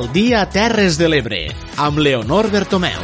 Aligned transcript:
al 0.00 0.12
dia 0.14 0.48
Terres 0.48 0.96
de 0.96 1.10
l'Ebre, 1.12 1.38
amb 1.76 1.98
Leonor 2.00 2.46
Bertomeu. 2.48 3.02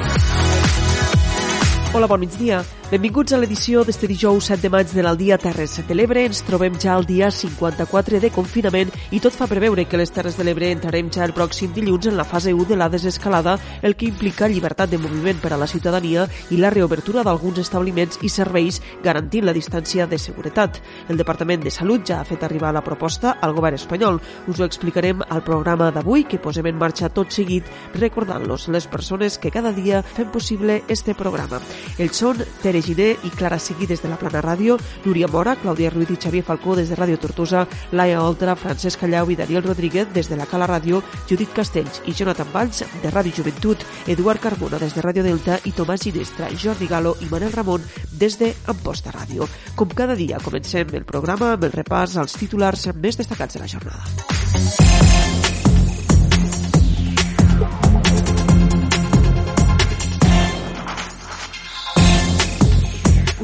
Hola, 1.93 2.07
bon 2.09 2.23
migdia. 2.23 2.63
Benvinguts 2.87 3.33
a 3.35 3.39
l'edició 3.43 3.81
d'este 3.83 4.07
dijous 4.07 4.47
7 4.47 4.63
de 4.63 4.69
maig 4.71 4.93
de 4.95 5.03
l'Aldia 5.03 5.35
Terres 5.43 5.73
de 5.89 5.95
l'Ebre. 5.99 6.21
Ens 6.23 6.45
trobem 6.47 6.77
ja 6.79 6.93
al 6.95 7.03
dia 7.03 7.33
54 7.35 8.21
de 8.23 8.29
confinament 8.31 8.93
i 9.11 9.19
tot 9.19 9.35
fa 9.35 9.49
preveure 9.51 9.89
que 9.91 9.99
les 9.99 10.13
Terres 10.15 10.37
de 10.39 10.45
l'Ebre 10.47 10.69
entrarem 10.71 11.09
ja 11.11 11.25
el 11.27 11.35
pròxim 11.35 11.73
dilluns 11.75 12.07
en 12.07 12.15
la 12.15 12.23
fase 12.23 12.53
1 12.55 12.69
de 12.69 12.77
la 12.79 12.87
desescalada, 12.89 13.57
el 13.83 13.97
que 13.99 14.07
implica 14.07 14.47
llibertat 14.47 14.93
de 14.93 15.01
moviment 15.03 15.41
per 15.43 15.51
a 15.53 15.59
la 15.59 15.67
ciutadania 15.67 16.29
i 16.55 16.61
la 16.63 16.71
reobertura 16.71 17.25
d'alguns 17.27 17.59
establiments 17.65 18.21
i 18.23 18.31
serveis 18.31 18.79
garantint 19.03 19.49
la 19.51 19.57
distància 19.57 20.07
de 20.07 20.23
seguretat. 20.23 20.79
El 21.09 21.19
Departament 21.19 21.67
de 21.67 21.75
Salut 21.75 22.07
ja 22.07 22.21
ha 22.21 22.29
fet 22.31 22.47
arribar 22.47 22.71
la 22.71 22.85
proposta 22.87 23.41
al 23.43 23.57
govern 23.59 23.81
espanyol. 23.81 24.23
Us 24.47 24.63
ho 24.63 24.71
explicarem 24.71 25.27
al 25.27 25.43
programa 25.43 25.91
d'avui 25.91 26.23
que 26.31 26.39
posem 26.39 26.71
en 26.71 26.79
marxa 26.79 27.11
tot 27.11 27.35
seguit 27.35 27.67
recordant-los 27.99 28.71
les 28.71 28.87
persones 28.87 29.43
que 29.43 29.51
cada 29.51 29.75
dia 29.75 30.07
fem 30.07 30.31
possible 30.31 30.85
este 30.87 31.19
programa. 31.19 31.59
Ells 31.99 32.23
són 32.23 32.47
Tere 32.63 32.76
Pere 32.77 32.85
Giné 32.85 33.17
i 33.25 33.31
Clara 33.31 33.57
Sigui 33.59 33.87
des 33.89 34.03
de 34.03 34.09
la 34.11 34.19
Plana 34.21 34.43
Ràdio, 34.45 34.75
Núria 35.07 35.31
Mora, 35.33 35.55
Clàudia 35.57 35.89
Ruiz 35.95 36.11
i 36.13 36.17
Xavier 36.21 36.43
Falcó 36.45 36.75
des 36.77 36.91
de 36.91 36.97
Ràdio 36.99 37.17
Tortosa, 37.17 37.63
Laia 37.97 38.21
Oltra, 38.21 38.53
Francesc 38.53 39.01
Callau 39.01 39.31
i 39.33 39.37
Daniel 39.39 39.65
Rodríguez 39.65 40.13
des 40.13 40.29
de 40.29 40.37
la 40.37 40.45
Cala 40.45 40.69
Ràdio, 40.69 41.01
Judit 41.25 41.55
Castells 41.57 42.03
i 42.05 42.13
Jonathan 42.13 42.53
Valls 42.53 42.85
de 43.01 43.15
Ràdio 43.15 43.33
Joventut, 43.39 43.87
Eduard 44.07 44.45
Carbona 44.45 44.77
des 44.83 44.93
de 44.93 45.01
Ràdio 45.01 45.25
Delta 45.25 45.57
i 45.65 45.73
Tomàs 45.73 46.05
Ginestra, 46.05 46.53
Jordi 46.53 46.91
Galo 46.91 47.17
i 47.25 47.33
Manel 47.33 47.57
Ramon 47.57 47.81
des 48.13 48.37
de 48.37 48.53
Amposta 48.69 49.15
Ràdio. 49.17 49.49
Com 49.75 49.89
cada 49.89 50.13
dia, 50.13 50.43
comencem 50.45 50.93
el 50.93 51.09
programa 51.09 51.55
amb 51.55 51.65
el 51.65 51.73
repàs 51.73 52.21
als 52.21 52.37
titulars 52.37 52.91
més 52.93 53.17
destacats 53.17 53.57
de 53.57 53.65
la 53.65 53.73
jornada. 53.73 55.16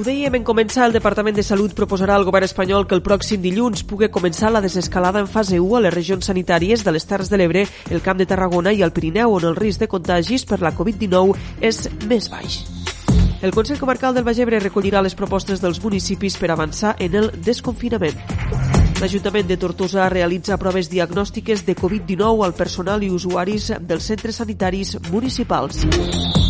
Ho 0.02 0.04
dèiem 0.04 0.34
en 0.34 0.42
començar, 0.42 0.88
el 0.88 0.94
Departament 0.96 1.36
de 1.36 1.44
Salut 1.46 1.76
proposarà 1.78 2.16
al 2.18 2.24
govern 2.26 2.42
espanyol 2.42 2.88
que 2.90 2.96
el 2.96 3.04
pròxim 3.06 3.38
dilluns 3.38 3.84
pugui 3.86 4.08
començar 4.10 4.48
la 4.50 4.58
desescalada 4.64 5.20
en 5.22 5.28
fase 5.30 5.60
1 5.62 5.76
a 5.78 5.82
les 5.84 5.94
regions 5.94 6.26
sanitàries 6.26 6.82
de 6.82 6.90
les 6.90 7.06
Terres 7.06 7.30
de 7.30 7.38
l'Ebre, 7.38 7.62
el 7.88 8.02
Camp 8.02 8.18
de 8.18 8.26
Tarragona 8.26 8.72
i 8.74 8.82
el 8.82 8.90
Pirineu, 8.90 9.36
on 9.38 9.46
el 9.46 9.54
risc 9.54 9.78
de 9.78 9.86
contagis 9.86 10.42
per 10.42 10.58
la 10.58 10.74
Covid-19 10.74 11.38
és 11.70 11.86
més 12.10 12.26
baix. 12.34 12.58
El 13.46 13.54
Consell 13.54 13.78
Comarcal 13.78 14.18
del 14.18 14.26
Baix 14.26 14.42
Ebre 14.42 14.58
recollirà 14.58 15.06
les 15.06 15.14
propostes 15.14 15.62
dels 15.62 15.78
municipis 15.86 16.34
per 16.34 16.50
avançar 16.50 16.96
en 16.98 17.14
el 17.22 17.30
desconfinament. 17.38 18.18
L'Ajuntament 18.98 19.46
de 19.46 19.54
Tortosa 19.54 20.10
realitza 20.10 20.58
proves 20.58 20.90
diagnòstiques 20.90 21.62
de 21.62 21.78
Covid-19 21.78 22.42
al 22.42 22.58
personal 22.58 23.06
i 23.06 23.14
usuaris 23.14 23.70
dels 23.78 24.10
centres 24.10 24.42
sanitaris 24.42 24.96
municipals. 25.12 25.86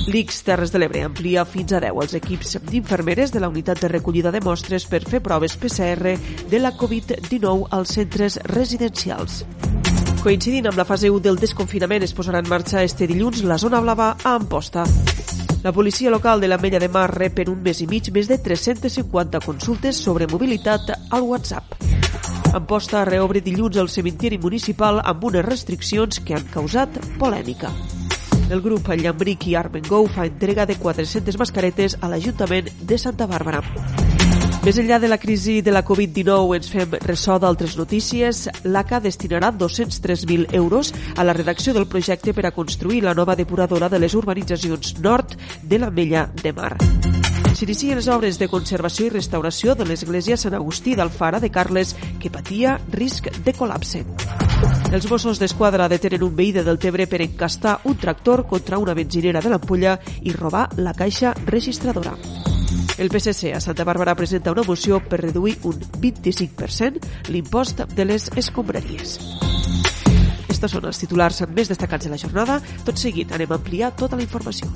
L'ICS 0.07 0.43
Terres 0.43 0.73
de 0.73 0.81
l'Ebre 0.83 1.05
amplia 1.07 1.45
fins 1.47 1.73
a 1.77 1.79
10 1.83 2.01
els 2.03 2.15
equips 2.19 2.57
d'infermeres 2.67 3.31
de 3.31 3.39
la 3.39 3.49
unitat 3.49 3.79
de 3.85 3.91
recollida 3.93 4.33
de 4.35 4.41
mostres 4.43 4.87
per 4.91 4.99
fer 5.07 5.21
proves 5.23 5.55
PCR 5.55 6.17
de 6.51 6.59
la 6.59 6.73
Covid-19 6.75 7.69
als 7.71 7.95
centres 7.95 8.41
residencials. 8.51 9.45
Coincidint 10.25 10.67
amb 10.67 10.79
la 10.79 10.87
fase 10.89 11.11
1 11.11 11.23
del 11.23 11.39
desconfinament, 11.39 12.03
es 12.03 12.17
posarà 12.19 12.43
en 12.43 12.51
marxa 12.51 12.83
este 12.83 13.07
dilluns 13.07 13.45
la 13.47 13.61
zona 13.63 13.81
blava 13.81 14.17
a 14.19 14.35
Amposta. 14.35 14.85
La 15.63 15.71
policia 15.71 16.11
local 16.11 16.41
de 16.41 16.51
la 16.51 16.59
Mella 16.59 16.83
de 16.83 16.91
Mar 16.91 17.07
rep 17.15 17.39
en 17.39 17.55
un 17.55 17.63
mes 17.63 17.81
i 17.81 17.87
mig 17.87 18.11
més 18.11 18.27
de 18.27 18.41
350 18.43 19.39
consultes 19.47 20.03
sobre 20.03 20.27
mobilitat 20.27 20.97
al 21.11 21.23
WhatsApp. 21.23 21.79
Amposta 22.53 23.07
reobre 23.07 23.41
dilluns 23.41 23.79
el 23.79 23.89
cementiri 23.89 24.43
municipal 24.43 24.99
amb 24.99 25.31
unes 25.31 25.47
restriccions 25.47 26.19
que 26.27 26.35
han 26.35 26.51
causat 26.51 26.99
polèmica. 27.23 27.71
El 28.53 28.61
grup 28.61 28.89
Llambric 29.01 29.47
i 29.49 29.55
Armengou 29.57 30.11
fa 30.13 30.27
entrega 30.29 30.67
de 30.69 30.77
400 30.77 31.41
mascaretes 31.41 31.97
a 32.03 32.13
l'Ajuntament 32.13 32.69
de 32.85 33.01
Santa 33.01 33.31
Bàrbara. 33.31 33.65
Més 34.63 34.77
enllà 34.79 35.01
de 35.03 35.09
la 35.11 35.19
crisi 35.19 35.57
de 35.59 35.73
la 35.75 35.81
Covid-19 35.83 36.55
ens 36.55 36.69
fem 36.71 36.93
ressò 37.03 37.35
d'altres 37.43 37.73
notícies. 37.75 38.45
L'ACA 38.63 39.01
destinarà 39.03 39.49
203.000 39.51 40.55
euros 40.55 40.93
a 41.17 41.25
la 41.27 41.35
redacció 41.35 41.75
del 41.75 41.89
projecte 41.91 42.31
per 42.33 42.47
a 42.47 42.53
construir 42.55 43.01
la 43.03 43.15
nova 43.15 43.35
depuradora 43.35 43.89
de 43.91 43.99
les 43.99 44.15
urbanitzacions 44.15 45.01
nord 45.01 45.35
de 45.65 45.81
la 45.83 45.91
Mella 45.91 46.29
de 46.45 46.53
Mar. 46.53 46.77
S'inicien 47.59 47.99
les 47.99 48.07
obres 48.07 48.39
de 48.39 48.47
conservació 48.49 49.09
i 49.09 49.13
restauració 49.17 49.75
de 49.75 49.89
l'església 49.89 50.39
Sant 50.39 50.55
Agustí 50.55 50.95
d'Alfara 50.95 51.43
de 51.43 51.51
Carles, 51.51 51.97
que 52.23 52.31
patia 52.31 52.79
risc 52.95 53.33
de 53.43 53.57
col·lapse. 53.59 54.05
Els 54.95 55.11
Mossos 55.11 55.43
d'Esquadra 55.43 55.91
detenen 55.91 56.23
un 56.23 56.39
veí 56.39 56.55
de 56.55 56.63
Deltebre 56.63 57.11
per 57.11 57.25
encastar 57.27 57.81
un 57.83 57.99
tractor 57.99 58.47
contra 58.47 58.79
una 58.79 58.95
benzinera 58.95 59.43
de 59.43 59.51
l'Ampolla 59.51 59.99
i 60.23 60.39
robar 60.39 60.69
la 60.79 60.95
caixa 60.95 61.35
registradora. 61.51 62.15
El 62.99 63.09
PSC 63.09 63.55
a 63.55 63.61
Santa 63.61 63.85
Bàrbara 63.85 64.15
presenta 64.15 64.53
una 64.53 64.65
moció 64.67 65.01
per 65.01 65.23
reduir 65.23 65.57
un 65.65 65.81
25% 65.81 67.31
l'impost 67.33 67.81
de 67.97 68.05
les 68.05 68.29
escombraries. 68.37 69.19
Estos 70.53 70.77
són 70.77 70.87
els 70.87 71.01
titulars 71.01 71.43
més 71.49 71.73
destacats 71.73 72.07
de 72.07 72.13
la 72.13 72.21
jornada. 72.21 72.61
Tot 72.85 73.01
seguit 73.01 73.33
anem 73.33 73.51
a 73.51 73.59
ampliar 73.59 73.95
tota 73.97 74.21
la 74.21 74.23
informació. 74.23 74.69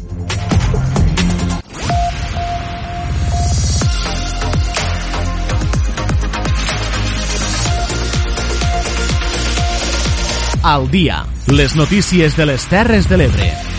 Al 10.66 10.90
dia, 10.90 11.22
les 11.46 11.76
notícies 11.76 12.34
de 12.34 12.46
les 12.50 12.66
Terres 12.66 13.06
de 13.06 13.22
l'Ebre. 13.22 13.75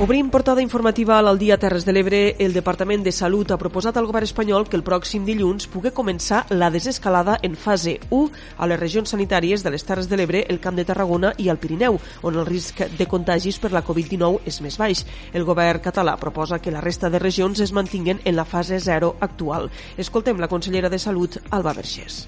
Obrim 0.00 0.26
portada 0.28 0.60
informativa 0.60 1.14
a 1.14 1.22
l'Aldia 1.22 1.54
Terres 1.54 1.84
de 1.86 1.92
l'Ebre. 1.94 2.34
El 2.42 2.52
Departament 2.52 3.04
de 3.06 3.12
Salut 3.14 3.52
ha 3.54 3.58
proposat 3.60 3.94
al 3.94 4.08
govern 4.08 4.26
espanyol 4.26 4.64
que 4.66 4.74
el 4.74 4.82
pròxim 4.82 5.22
dilluns 5.22 5.68
pugui 5.70 5.92
començar 5.94 6.40
la 6.50 6.66
desescalada 6.74 7.36
en 7.46 7.54
fase 7.54 8.00
1 8.10 8.40
a 8.58 8.66
les 8.66 8.80
regions 8.80 9.12
sanitàries 9.14 9.62
de 9.62 9.70
les 9.70 9.84
Terres 9.86 10.08
de 10.10 10.16
l'Ebre, 10.18 10.40
el 10.50 10.58
Camp 10.58 10.74
de 10.74 10.84
Tarragona 10.84 11.30
i 11.38 11.46
el 11.46 11.60
Pirineu, 11.62 12.00
on 12.26 12.34
el 12.34 12.46
risc 12.48 12.82
de 12.98 13.06
contagis 13.06 13.60
per 13.62 13.70
la 13.70 13.84
Covid-19 13.86 14.42
és 14.50 14.58
més 14.66 14.78
baix. 14.82 15.04
El 15.32 15.46
govern 15.46 15.78
català 15.84 16.16
proposa 16.18 16.58
que 16.58 16.74
la 16.74 16.82
resta 16.82 17.08
de 17.08 17.20
regions 17.22 17.62
es 17.62 17.72
mantinguen 17.72 18.18
en 18.24 18.34
la 18.34 18.44
fase 18.44 18.80
0 18.82 19.12
actual. 19.20 19.70
Escoltem 19.96 20.42
la 20.42 20.50
consellera 20.50 20.90
de 20.90 20.98
Salut, 20.98 21.38
Alba 21.50 21.72
Vergés. 21.72 22.26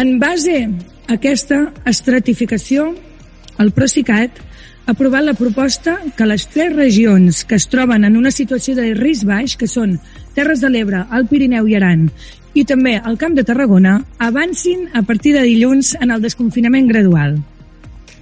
En 0.00 0.16
base 0.18 0.64
a 0.64 1.18
aquesta 1.20 1.60
estratificació, 1.84 2.94
el 3.60 3.74
Procicat 3.76 4.40
aprovat 4.86 5.24
la 5.24 5.34
proposta 5.34 5.98
que 6.16 6.26
les 6.26 6.46
tres 6.48 6.74
regions 6.74 7.44
que 7.44 7.56
es 7.56 7.68
troben 7.68 8.04
en 8.04 8.16
una 8.16 8.32
situació 8.34 8.74
de 8.74 8.92
risc 8.98 9.26
baix, 9.28 9.56
que 9.56 9.68
són 9.70 9.98
Terres 10.34 10.62
de 10.64 10.70
l'Ebre, 10.72 11.04
el 11.12 11.28
Pirineu 11.30 11.68
i 11.68 11.76
Aran, 11.78 12.08
i 12.54 12.64
també 12.68 12.98
el 12.98 13.18
Camp 13.20 13.36
de 13.38 13.44
Tarragona, 13.44 14.00
avancin 14.18 14.88
a 14.94 15.02
partir 15.02 15.36
de 15.36 15.46
dilluns 15.46 15.94
en 16.00 16.10
el 16.10 16.22
desconfinament 16.24 16.88
gradual. 16.90 17.38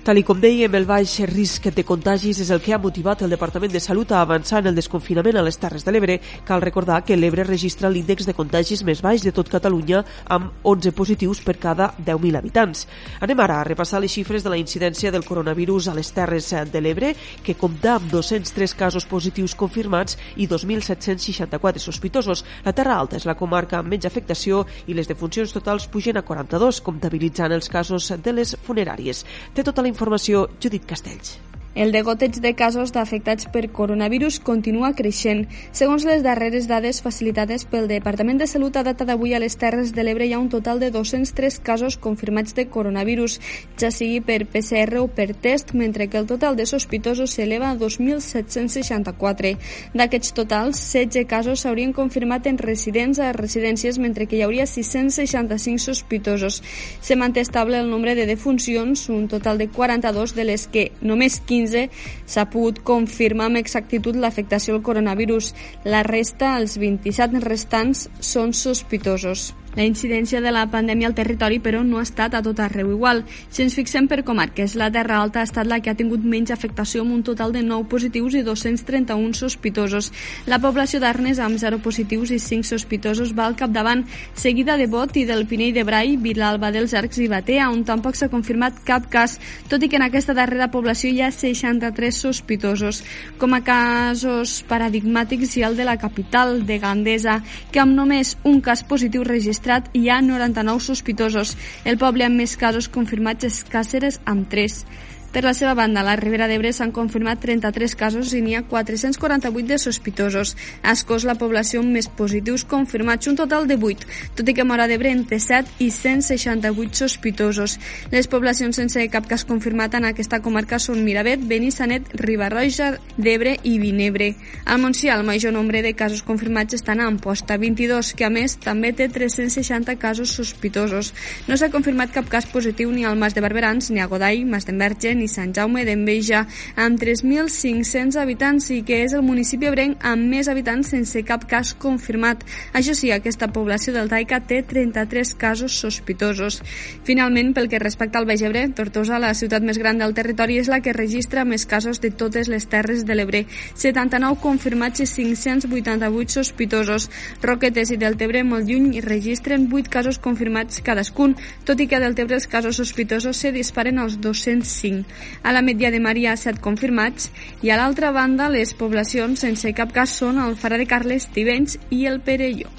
Tal 0.01 0.17
com 0.25 0.39
dèiem, 0.41 0.73
el 0.79 0.87
baix 0.89 1.19
risc 1.29 1.67
de 1.77 1.83
contagis 1.85 2.39
és 2.41 2.49
el 2.55 2.63
que 2.65 2.73
ha 2.73 2.79
motivat 2.81 3.21
el 3.21 3.35
Departament 3.35 3.75
de 3.75 3.83
Salut 3.85 4.15
a 4.17 4.23
avançar 4.25 4.63
en 4.63 4.71
el 4.71 4.79
desconfinament 4.79 5.37
a 5.37 5.43
les 5.45 5.59
Terres 5.61 5.85
de 5.85 5.93
l'Ebre. 5.93 6.15
Cal 6.49 6.63
recordar 6.65 7.03
que 7.05 7.19
l'Ebre 7.19 7.45
registra 7.45 7.91
l'índex 7.93 8.25
de 8.25 8.33
contagis 8.33 8.81
més 8.81 9.03
baix 9.05 9.21
de 9.21 9.33
tot 9.37 9.51
Catalunya 9.53 10.01
amb 10.25 10.65
11 10.65 10.95
positius 10.97 11.43
per 11.45 11.59
cada 11.61 11.91
10.000 11.99 12.39
habitants. 12.41 12.87
Anem 13.21 13.43
ara 13.45 13.59
a 13.61 13.67
repassar 13.69 14.01
les 14.01 14.15
xifres 14.17 14.41
de 14.41 14.49
la 14.49 14.57
incidència 14.57 15.13
del 15.13 15.27
coronavirus 15.29 15.91
a 15.93 15.95
les 15.99 16.09
Terres 16.17 16.49
de 16.49 16.81
l'Ebre, 16.81 17.13
que 17.45 17.59
compta 17.61 17.99
amb 17.99 18.09
203 18.09 18.75
casos 18.81 19.05
positius 19.05 19.53
confirmats 19.55 20.17
i 20.41 20.49
2.764 20.49 21.77
sospitosos. 21.77 22.47
La 22.65 22.73
Terra 22.73 22.97
Alta 22.97 23.21
és 23.21 23.29
la 23.29 23.37
comarca 23.37 23.83
amb 23.83 23.93
menys 23.93 24.09
afectació 24.09 24.65
i 24.89 24.97
les 24.97 25.13
defuncions 25.13 25.53
totals 25.53 25.91
pugen 25.93 26.17
a 26.17 26.25
42, 26.25 26.81
comptabilitzant 26.81 27.53
els 27.53 27.69
casos 27.69 28.09
de 28.17 28.37
les 28.41 28.57
funeràries. 28.65 29.27
Té 29.53 29.61
tota 29.61 29.85
la 29.85 29.90
informació 29.91 30.49
Judit 30.63 30.87
Castells. 30.87 31.50
El 31.73 31.93
degoteig 31.93 32.35
de 32.43 32.51
casos 32.59 32.91
d'afectats 32.91 33.47
per 33.55 33.69
coronavirus 33.71 34.41
continua 34.43 34.89
creixent. 34.99 35.45
Segons 35.71 36.03
les 36.03 36.25
darreres 36.25 36.67
dades 36.67 36.99
facilitades 36.99 37.63
pel 37.63 37.87
Departament 37.87 38.41
de 38.43 38.49
Salut 38.51 38.75
a 38.75 38.83
data 38.83 39.07
d'avui 39.07 39.37
a 39.37 39.39
les 39.39 39.55
Terres 39.55 39.93
de 39.95 40.03
l'Ebre 40.03 40.27
hi 40.27 40.33
ha 40.35 40.41
un 40.43 40.49
total 40.51 40.81
de 40.83 40.89
203 40.91 41.61
casos 41.63 41.97
confirmats 41.97 42.57
de 42.59 42.65
coronavirus, 42.67 43.39
ja 43.79 43.93
sigui 43.95 44.19
per 44.19 44.49
PCR 44.51 44.99
o 44.99 45.07
per 45.07 45.29
test, 45.31 45.71
mentre 45.71 46.09
que 46.11 46.19
el 46.19 46.27
total 46.27 46.59
de 46.59 46.67
sospitosos 46.67 47.37
s'eleva 47.39 47.71
a 47.71 47.79
2.764. 47.79 49.55
D'aquests 49.95 50.35
totals, 50.35 50.83
16 50.91 51.31
casos 51.31 51.63
s'haurien 51.63 51.95
confirmat 51.95 52.51
en 52.51 52.59
residents 52.59 53.23
a 53.23 53.31
residències, 53.31 54.03
mentre 54.03 54.27
que 54.27 54.41
hi 54.41 54.43
hauria 54.43 54.67
665 54.67 55.79
sospitosos. 55.87 56.65
Se 56.99 57.15
manté 57.15 57.47
estable 57.47 57.79
el 57.79 57.95
nombre 57.95 58.19
de 58.19 58.27
defuncions, 58.27 59.07
un 59.09 59.29
total 59.29 59.63
de 59.63 59.71
42, 59.71 60.35
de 60.35 60.51
les 60.51 60.67
que 60.67 60.91
només 61.01 61.39
15 61.39 61.60
2015 61.61 61.89
s'ha 62.27 62.47
pogut 62.51 62.83
confirmar 62.87 63.51
amb 63.51 63.61
exactitud 63.61 64.17
l'afectació 64.17 64.77
al 64.77 64.85
coronavirus. 64.87 65.53
La 65.85 66.03
resta, 66.07 66.57
els 66.59 66.79
27 66.81 67.43
restants, 67.45 68.09
són 68.21 68.55
sospitosos. 68.57 69.51
La 69.77 69.85
incidència 69.87 70.41
de 70.43 70.51
la 70.51 70.65
pandèmia 70.67 71.07
al 71.07 71.15
territori, 71.15 71.61
però, 71.63 71.85
no 71.87 72.01
ha 72.01 72.03
estat 72.03 72.35
a 72.35 72.41
tot 72.43 72.59
arreu 72.59 72.89
igual. 72.91 73.21
Si 73.55 73.63
ens 73.63 73.77
fixem 73.79 74.09
per 74.11 74.25
comarques, 74.27 74.75
la 74.75 74.89
Terra 74.91 75.21
Alta 75.23 75.45
ha 75.45 75.47
estat 75.47 75.69
la 75.71 75.79
que 75.79 75.93
ha 75.93 75.95
tingut 75.95 76.25
menys 76.27 76.51
afectació 76.51 77.05
amb 77.05 77.15
un 77.15 77.23
total 77.23 77.55
de 77.55 77.63
9 77.63 77.87
positius 77.93 78.35
i 78.35 78.43
231 78.43 79.31
sospitosos. 79.39 80.11
La 80.51 80.59
població 80.59 80.99
d'Arnes, 80.99 81.39
amb 81.39 81.61
0 81.63 81.79
positius 81.85 82.33
i 82.35 82.41
5 82.43 82.67
sospitosos, 82.67 83.31
va 83.39 83.47
al 83.47 83.55
capdavant, 83.55 84.03
seguida 84.35 84.75
de 84.77 84.89
Bot 84.91 85.15
i 85.23 85.25
del 85.29 85.47
Pinell 85.47 85.77
de 85.77 85.87
Brai, 85.87 86.17
Vilalba 86.19 86.73
dels 86.75 86.97
Arcs 86.99 87.23
i 87.23 87.29
Batea, 87.31 87.71
on 87.71 87.87
tampoc 87.87 88.19
s'ha 88.19 88.31
confirmat 88.33 88.83
cap 88.83 89.07
cas, 89.07 89.39
tot 89.71 89.87
i 89.87 89.89
que 89.89 90.01
en 90.03 90.09
aquesta 90.09 90.35
darrera 90.35 90.73
població 90.75 91.13
hi 91.15 91.23
ha 91.23 91.31
63 91.31 92.21
sospitosos. 92.27 93.05
Com 93.39 93.55
a 93.55 93.63
casos 93.63 94.65
paradigmàtics 94.67 95.55
hi 95.55 95.63
ha 95.63 95.71
el 95.71 95.79
de 95.79 95.87
la 95.87 95.99
capital, 96.03 96.67
de 96.67 96.83
Gandesa, 96.83 97.39
que 97.71 97.79
amb 97.79 97.95
només 97.95 98.35
un 98.43 98.59
cas 98.61 98.83
positiu 98.83 99.23
registrat 99.23 99.60
registrat 99.61 99.91
hi 99.93 100.09
ha 100.09 100.21
99 100.21 100.81
sospitosos. 100.81 101.57
El 101.85 101.99
poble 101.99 102.25
amb 102.25 102.37
més 102.37 102.57
casos 102.57 102.89
confirmats 102.89 103.45
és 103.45 103.65
Càceres 103.69 104.21
amb 104.25 104.49
3. 104.49 104.85
Per 105.31 105.45
la 105.45 105.53
seva 105.55 105.77
banda, 105.79 106.01
a 106.01 106.03
la 106.03 106.17
Ribera 106.19 106.49
d'Ebre 106.51 106.73
s'han 106.75 106.91
confirmat 106.91 107.39
33 107.39 107.93
casos 107.95 108.33
i 108.35 108.41
n'hi 108.43 108.57
ha 108.59 108.65
448 108.67 109.69
de 109.69 109.77
sospitosos. 109.79 110.57
A 110.83 110.91
Escós, 110.97 111.23
la 111.23 111.37
població 111.39 111.85
amb 111.85 111.95
més 111.95 112.09
positius 112.11 112.65
confirmats, 112.67 113.29
un 113.31 113.39
total 113.39 113.69
de 113.71 113.77
8, 113.79 114.09
tot 114.35 114.51
i 114.51 114.55
que 114.57 114.67
Mora 114.67 114.89
d'Ebre 114.91 115.13
entre 115.15 115.39
7 115.39 115.79
i 115.87 115.93
168 115.95 116.99
sospitosos. 116.99 117.77
Les 118.11 118.27
poblacions 118.27 118.75
sense 118.75 119.05
cap 119.13 119.29
cas 119.31 119.47
confirmat 119.47 119.95
en 119.95 120.09
aquesta 120.09 120.41
comarca 120.43 120.81
són 120.83 121.05
Miravet, 121.07 121.47
Benissanet, 121.47 122.11
Ribarroja 122.19 122.97
d'Ebre 123.15 123.55
i 123.63 123.77
Vinebre. 123.79 124.33
Al 124.67 124.83
Montsià, 124.83 125.15
el 125.15 125.25
major 125.31 125.55
nombre 125.55 125.85
de 125.87 125.95
casos 125.95 126.25
confirmats 126.27 126.75
estan 126.75 126.99
a 126.99 127.07
Amposta, 127.07 127.55
22, 127.55 128.17
que 128.19 128.27
a 128.27 128.33
més 128.35 128.59
també 128.59 128.91
té 128.99 129.07
360 129.07 129.95
casos 130.03 130.35
sospitosos. 130.35 131.15
No 131.47 131.55
s'ha 131.55 131.71
confirmat 131.71 132.11
cap 132.11 132.27
cas 132.27 132.51
positiu 132.51 132.91
ni 132.91 133.07
al 133.07 133.15
Mas 133.15 133.39
de 133.39 133.47
Barberans, 133.47 133.95
ni 133.95 134.03
a 134.03 134.11
Godall, 134.11 134.43
Mas 134.51 134.67
d'Enverge, 134.67 135.20
i 135.23 135.29
Sant 135.29 135.53
Jaume 135.57 135.85
d'Enveja, 135.87 136.45
amb 136.77 137.01
3.500 137.01 138.19
habitants 138.21 138.71
i 138.75 138.81
que 138.87 139.03
és 139.05 139.15
el 139.17 139.25
municipi 139.27 139.69
ebrenc 139.71 140.05
amb 140.07 140.29
més 140.33 140.49
habitants 140.49 140.93
sense 140.95 141.23
cap 141.29 141.47
cas 141.51 141.73
confirmat. 141.75 142.45
Això 142.77 142.95
sí, 142.97 143.11
aquesta 143.13 143.51
població 143.53 143.95
del 143.97 144.11
Taica 144.13 144.41
té 144.41 144.63
33 144.67 145.35
casos 145.41 145.77
sospitosos. 145.81 146.61
Finalment, 147.05 147.53
pel 147.55 147.69
que 147.71 147.83
respecta 147.83 148.21
al 148.21 148.29
Baix 148.29 148.43
Ebre, 148.47 148.67
Tortosa, 148.77 149.21
la 149.23 149.35
ciutat 149.35 149.65
més 149.67 149.79
gran 149.79 149.99
del 150.01 150.15
territori, 150.15 150.59
és 150.61 150.71
la 150.73 150.81
que 150.85 150.95
registra 150.97 151.45
més 151.45 151.67
casos 151.67 152.01
de 152.01 152.11
totes 152.11 152.49
les 152.49 152.67
terres 152.71 153.05
de 153.07 153.17
l'Ebre. 153.17 153.45
79 153.75 154.41
confirmats 154.43 155.03
i 155.05 155.09
588 155.11 156.39
sospitosos. 156.39 157.11
Roquetes 157.43 157.91
i 157.95 157.99
Deltebre, 158.01 158.45
molt 158.45 158.69
lluny, 158.69 159.01
registren 159.05 159.69
8 159.71 159.91
casos 159.91 160.21
confirmats 160.23 160.81
cadascun, 160.87 161.37
tot 161.67 161.81
i 161.81 161.89
que 161.91 161.99
a 161.99 162.03
Deltebre 162.03 162.39
els 162.39 162.49
casos 162.51 162.79
sospitosos 162.81 163.37
se 163.37 163.53
disparen 163.53 163.99
als 163.99 164.19
205. 164.21 165.10
A 165.43 165.53
la 165.53 165.63
Media 165.63 165.91
de 165.91 166.01
Mar 166.01 166.17
hi 166.17 166.27
ha 166.27 166.37
7 166.37 166.61
confirmats 166.65 167.31
i 167.63 167.71
a 167.71 167.79
l'altra 167.81 168.11
banda 168.13 168.51
les 168.53 168.75
poblacions 168.75 169.41
sense 169.47 169.73
cap 169.77 169.93
cas 169.93 170.17
són 170.23 170.41
el 170.43 170.57
Farà 170.57 170.81
de 170.81 170.89
Carles, 170.91 171.29
Tivenys 171.35 171.79
i 171.91 172.07
el 172.11 172.21
Perelló. 172.21 172.71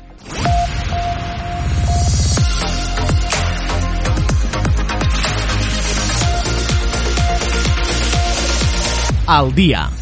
Al 9.31 9.53
dia. 9.55 10.00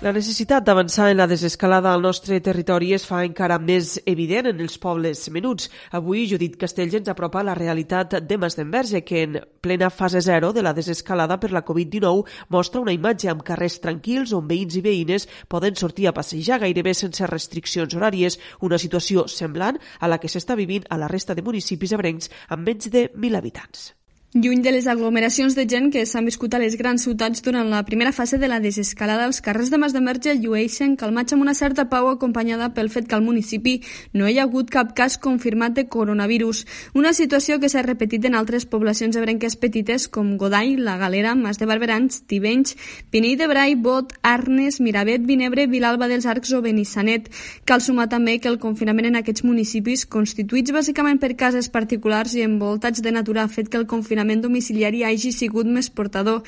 La 0.00 0.14
necessitat 0.16 0.64
d'avançar 0.64 1.10
en 1.12 1.18
la 1.18 1.26
desescalada 1.28 1.90
al 1.92 2.00
nostre 2.00 2.38
territori 2.40 2.94
es 2.96 3.02
fa 3.04 3.18
encara 3.20 3.58
més 3.60 3.98
evident 4.08 4.46
en 4.48 4.62
els 4.64 4.78
pobles 4.80 5.26
menuts. 5.28 5.68
Avui 5.98 6.22
Judit 6.30 6.56
Castells 6.62 6.96
ens 6.96 7.10
apropa 7.12 7.42
la 7.44 7.52
realitat 7.58 8.16
de 8.24 8.38
Masdenverge, 8.40 9.02
que 9.04 9.26
en 9.26 9.36
plena 9.60 9.90
fase 9.90 10.24
zero 10.24 10.54
de 10.56 10.64
la 10.64 10.72
desescalada 10.72 11.36
per 11.36 11.52
la 11.52 11.66
Covid-19 11.68 12.24
mostra 12.48 12.80
una 12.80 12.96
imatge 12.96 13.28
amb 13.28 13.44
carrers 13.44 13.76
tranquils 13.84 14.32
on 14.32 14.48
veïns 14.48 14.80
i 14.80 14.84
veïnes 14.88 15.28
poden 15.52 15.76
sortir 15.76 16.08
a 16.08 16.16
passejar 16.16 16.62
gairebé 16.64 16.96
sense 16.96 17.28
restriccions 17.28 17.92
horàries, 17.92 18.40
una 18.64 18.80
situació 18.80 19.28
semblant 19.28 19.76
a 20.00 20.08
la 20.08 20.16
que 20.16 20.32
s'està 20.32 20.56
vivint 20.56 20.88
a 20.88 20.96
la 20.96 21.12
resta 21.12 21.36
de 21.36 21.44
municipis 21.44 21.92
ebrencs 21.92 22.32
amb 22.48 22.64
menys 22.64 22.88
de 22.88 23.10
1.000 23.12 23.36
habitants. 23.36 23.90
Lluny 24.32 24.62
de 24.62 24.70
les 24.70 24.86
aglomeracions 24.86 25.56
de 25.58 25.64
gent 25.66 25.88
que 25.90 26.04
s'han 26.06 26.28
viscut 26.28 26.52
a 26.54 26.58
les 26.62 26.76
grans 26.78 27.02
ciutats 27.02 27.42
durant 27.42 27.66
la 27.66 27.80
primera 27.82 28.12
fase 28.14 28.38
de 28.38 28.46
la 28.46 28.60
desescalada, 28.62 29.24
els 29.26 29.40
carrers 29.42 29.72
de 29.72 29.78
Mas 29.82 29.90
de 29.90 29.98
Merge 29.98 30.36
llueixen 30.38 30.92
calmats 30.94 31.34
amb 31.34 31.42
una 31.42 31.54
certa 31.58 31.88
pau 31.90 32.06
acompanyada 32.06 32.68
pel 32.70 32.92
fet 32.94 33.08
que 33.10 33.16
al 33.18 33.24
municipi 33.26 33.80
no 34.14 34.28
hi 34.30 34.38
ha 34.38 34.44
hagut 34.46 34.70
cap 34.70 34.92
cas 34.94 35.16
confirmat 35.18 35.74
de 35.74 35.88
coronavirus, 35.90 36.60
una 36.94 37.10
situació 37.12 37.58
que 37.58 37.66
s'ha 37.72 37.82
repetit 37.82 38.28
en 38.30 38.36
altres 38.38 38.68
poblacions 38.70 39.18
ebrenques 39.18 39.56
petites 39.58 40.06
com 40.06 40.36
Godall, 40.38 40.78
La 40.78 40.94
Galera, 40.96 41.34
Mas 41.34 41.58
de 41.58 41.66
Barberans, 41.66 42.22
Tivenys, 42.30 42.76
Pinell 43.10 43.34
de 43.34 43.50
Brai, 43.50 43.74
Bot, 43.74 44.14
Arnes, 44.22 44.78
Miravet, 44.78 45.26
Vinebre, 45.26 45.66
Vilalba 45.66 46.06
dels 46.06 46.30
Arcs 46.30 46.54
o 46.54 46.62
Benissanet. 46.62 47.26
Cal 47.64 47.82
sumar 47.82 48.06
també 48.06 48.38
que 48.38 48.46
el 48.46 48.62
confinament 48.62 49.10
en 49.10 49.18
aquests 49.24 49.42
municipis, 49.42 50.06
constituïts 50.06 50.70
bàsicament 50.70 51.18
per 51.18 51.34
cases 51.34 51.66
particulars 51.66 52.38
i 52.38 52.46
envoltats 52.46 53.02
de 53.02 53.10
natura, 53.10 53.42
ha 53.42 53.50
fet 53.50 53.66
que 53.66 53.82
el 53.82 53.90
confinament 53.90 54.19
confinament 54.20 54.42
domiciliari 54.44 55.00
hagi 55.04 55.32
sigut 55.32 55.66
més 55.66 55.88
portador. 55.88 56.42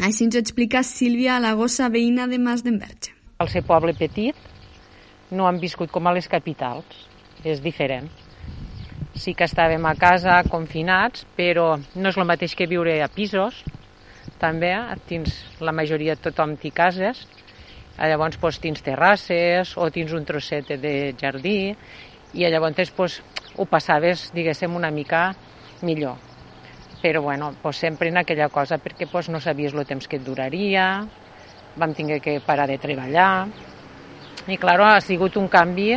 Així 0.00 0.24
ens 0.24 0.34
ho 0.34 0.40
explica 0.40 0.82
Sílvia 0.82 1.36
Alagosa, 1.36 1.90
veïna 1.92 2.26
de 2.26 2.38
Mas 2.38 2.62
d'Enverge. 2.64 3.12
Al 3.38 3.48
ser 3.48 3.62
poble 3.62 3.92
petit 3.92 4.34
no 5.30 5.46
han 5.46 5.58
viscut 5.60 5.90
com 5.90 6.06
a 6.06 6.12
les 6.12 6.26
capitals, 6.26 6.86
és 7.44 7.60
diferent. 7.60 8.08
Sí 9.14 9.34
que 9.34 9.44
estàvem 9.44 9.84
a 9.84 9.94
casa 9.94 10.42
confinats, 10.48 11.26
però 11.36 11.76
no 11.76 12.08
és 12.08 12.16
el 12.16 12.24
mateix 12.24 12.54
que 12.56 12.66
viure 12.66 12.96
a 13.02 13.08
pisos, 13.08 13.60
també, 14.40 14.72
tens 15.06 15.34
la 15.60 15.72
majoria 15.72 16.16
tothom 16.16 16.56
té 16.56 16.70
cases, 16.70 17.26
llavors 17.98 18.38
doncs, 18.40 18.58
tens 18.62 18.80
terrasses 18.80 19.74
o 19.76 19.90
tens 19.90 20.14
un 20.16 20.24
trosset 20.24 20.72
de 20.80 21.12
jardí 21.20 21.74
i 22.32 22.48
llavors 22.48 22.94
doncs, 22.96 23.20
ho 23.58 23.66
passaves, 23.66 24.30
diguéssim, 24.32 24.74
una 24.74 24.90
mica 24.90 25.34
millor 25.82 26.27
però 27.02 27.22
bueno, 27.22 27.54
pues 27.62 27.76
sempre 27.76 28.08
en 28.08 28.18
aquella 28.18 28.48
cosa 28.48 28.78
perquè 28.78 29.06
pues, 29.10 29.28
no 29.28 29.40
sabies 29.40 29.74
el 29.74 29.86
temps 29.86 30.08
que 30.08 30.18
et 30.18 30.24
duraria, 30.24 31.06
vam 31.76 31.94
tenir 31.94 32.20
que 32.20 32.40
parar 32.44 32.68
de 32.68 32.78
treballar, 32.78 33.48
i 34.48 34.56
clar, 34.58 34.80
ha 34.80 35.00
sigut 35.00 35.36
un 35.36 35.48
canvi 35.48 35.94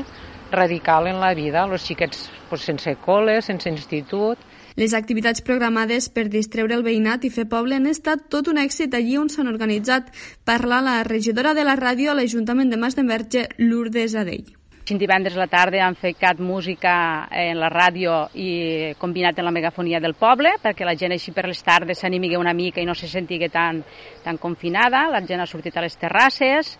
radical 0.51 1.07
en 1.07 1.19
la 1.19 1.33
vida, 1.33 1.65
els 1.65 1.85
xiquets 1.87 2.29
pues, 2.49 2.65
sense 2.67 2.95
col·le, 3.05 3.39
sense 3.41 3.69
institut, 3.69 4.39
les 4.79 4.93
activitats 4.95 5.43
programades 5.43 6.07
per 6.15 6.29
distreure 6.31 6.77
el 6.77 6.85
veïnat 6.85 7.25
i 7.27 7.33
fer 7.33 7.47
poble 7.51 7.75
han 7.75 7.89
estat 7.91 8.29
tot 8.31 8.47
un 8.47 8.61
èxit 8.61 8.95
allí 8.95 9.17
on 9.19 9.27
s'han 9.29 9.51
organitzat. 9.51 10.13
Parla 10.47 10.79
la 10.85 10.95
regidora 11.03 11.53
de 11.53 11.67
la 11.67 11.75
ràdio 11.75 12.11
a 12.11 12.15
l'Ajuntament 12.15 12.71
de 12.71 12.79
Mas 12.79 12.95
d'Enverge, 12.95 13.49
Lourdes 13.59 14.15
Adell. 14.15 14.60
Divendres 14.97 15.37
a 15.37 15.39
la 15.39 15.47
tarda 15.47 15.85
han 15.85 15.95
ficat 15.95 16.39
música 16.39 17.27
en 17.31 17.59
la 17.59 17.69
ràdio 17.71 18.27
i 18.35 18.93
combinat 18.99 19.37
amb 19.39 19.47
la 19.47 19.53
megafonia 19.55 20.01
del 20.03 20.15
poble 20.19 20.57
perquè 20.63 20.83
la 20.83 20.95
gent 20.99 21.15
així 21.15 21.31
per 21.31 21.45
les 21.47 21.61
tardes 21.63 22.01
s'animigui 22.01 22.35
una 22.35 22.53
mica 22.53 22.81
i 22.81 22.85
no 22.85 22.95
se 22.95 23.07
sentigui 23.07 23.47
tan, 23.49 23.83
tan 24.23 24.37
confinada. 24.37 25.07
La 25.09 25.21
gent 25.23 25.39
ha 25.39 25.47
sortit 25.47 25.77
a 25.77 25.85
les 25.85 25.95
terrasses 25.95 26.77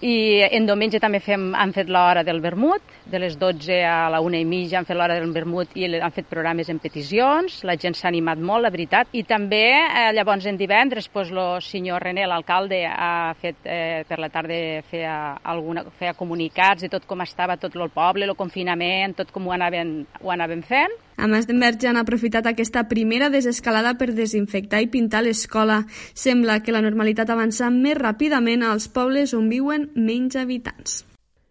i 0.00 0.40
en 0.48 0.64
diumenge 0.64 1.00
també 1.00 1.20
fem, 1.20 1.50
han 1.52 1.74
fet 1.76 1.90
l'hora 1.92 2.22
del 2.24 2.40
vermut, 2.40 2.80
de 3.10 3.18
les 3.20 3.36
12 3.38 3.80
a 3.84 4.08
la 4.12 4.20
una 4.24 4.38
i 4.40 4.46
mitja 4.48 4.78
han 4.78 4.86
fet 4.88 4.96
l'hora 4.96 5.18
del 5.18 5.32
vermut 5.34 5.74
i 5.76 5.84
han 6.00 6.14
fet 6.14 6.28
programes 6.30 6.70
en 6.72 6.78
peticions, 6.80 7.60
la 7.68 7.76
gent 7.76 7.96
s'ha 7.98 8.08
animat 8.08 8.40
molt, 8.40 8.64
la 8.64 8.72
veritat, 8.72 9.10
i 9.12 9.24
també 9.28 9.64
eh, 9.76 10.06
llavors 10.16 10.46
en 10.48 10.56
divendres 10.56 11.10
pues, 11.12 11.32
el 11.32 11.60
senyor 11.64 12.00
René, 12.02 12.24
l'alcalde, 12.26 12.80
ha 12.88 13.34
fet 13.40 13.68
eh, 13.68 14.06
per 14.08 14.20
la 14.22 14.30
tarda 14.32 14.80
feia, 14.90 15.16
alguna, 15.44 15.84
feia 15.98 16.16
comunicats 16.16 16.86
de 16.86 16.92
tot 16.92 17.04
com 17.06 17.20
estava 17.20 17.58
tot 17.60 17.76
el 17.76 17.92
poble, 17.92 18.24
el 18.24 18.38
confinament, 18.38 19.18
tot 19.20 19.34
com 19.34 19.48
ho 19.48 19.56
anaven, 19.56 20.00
ho 20.22 20.32
anaven 20.32 20.64
fent, 20.64 20.96
a 21.20 21.28
més 21.28 21.46
d'Enverge 21.48 21.90
han 21.90 22.00
aprofitat 22.00 22.48
aquesta 22.48 22.86
primera 22.88 23.28
desescalada 23.28 23.92
per 24.00 24.14
desinfectar 24.16 24.80
i 24.80 24.88
pintar 24.88 25.20
l'escola. 25.26 25.82
Sembla 26.14 26.62
que 26.64 26.72
la 26.72 26.80
normalitat 26.80 27.30
avança 27.30 27.68
més 27.70 27.98
ràpidament 28.00 28.64
als 28.64 28.88
pobles 28.88 29.36
on 29.36 29.52
viuen 29.52 29.90
menys 29.94 30.40
habitants. 30.40 31.02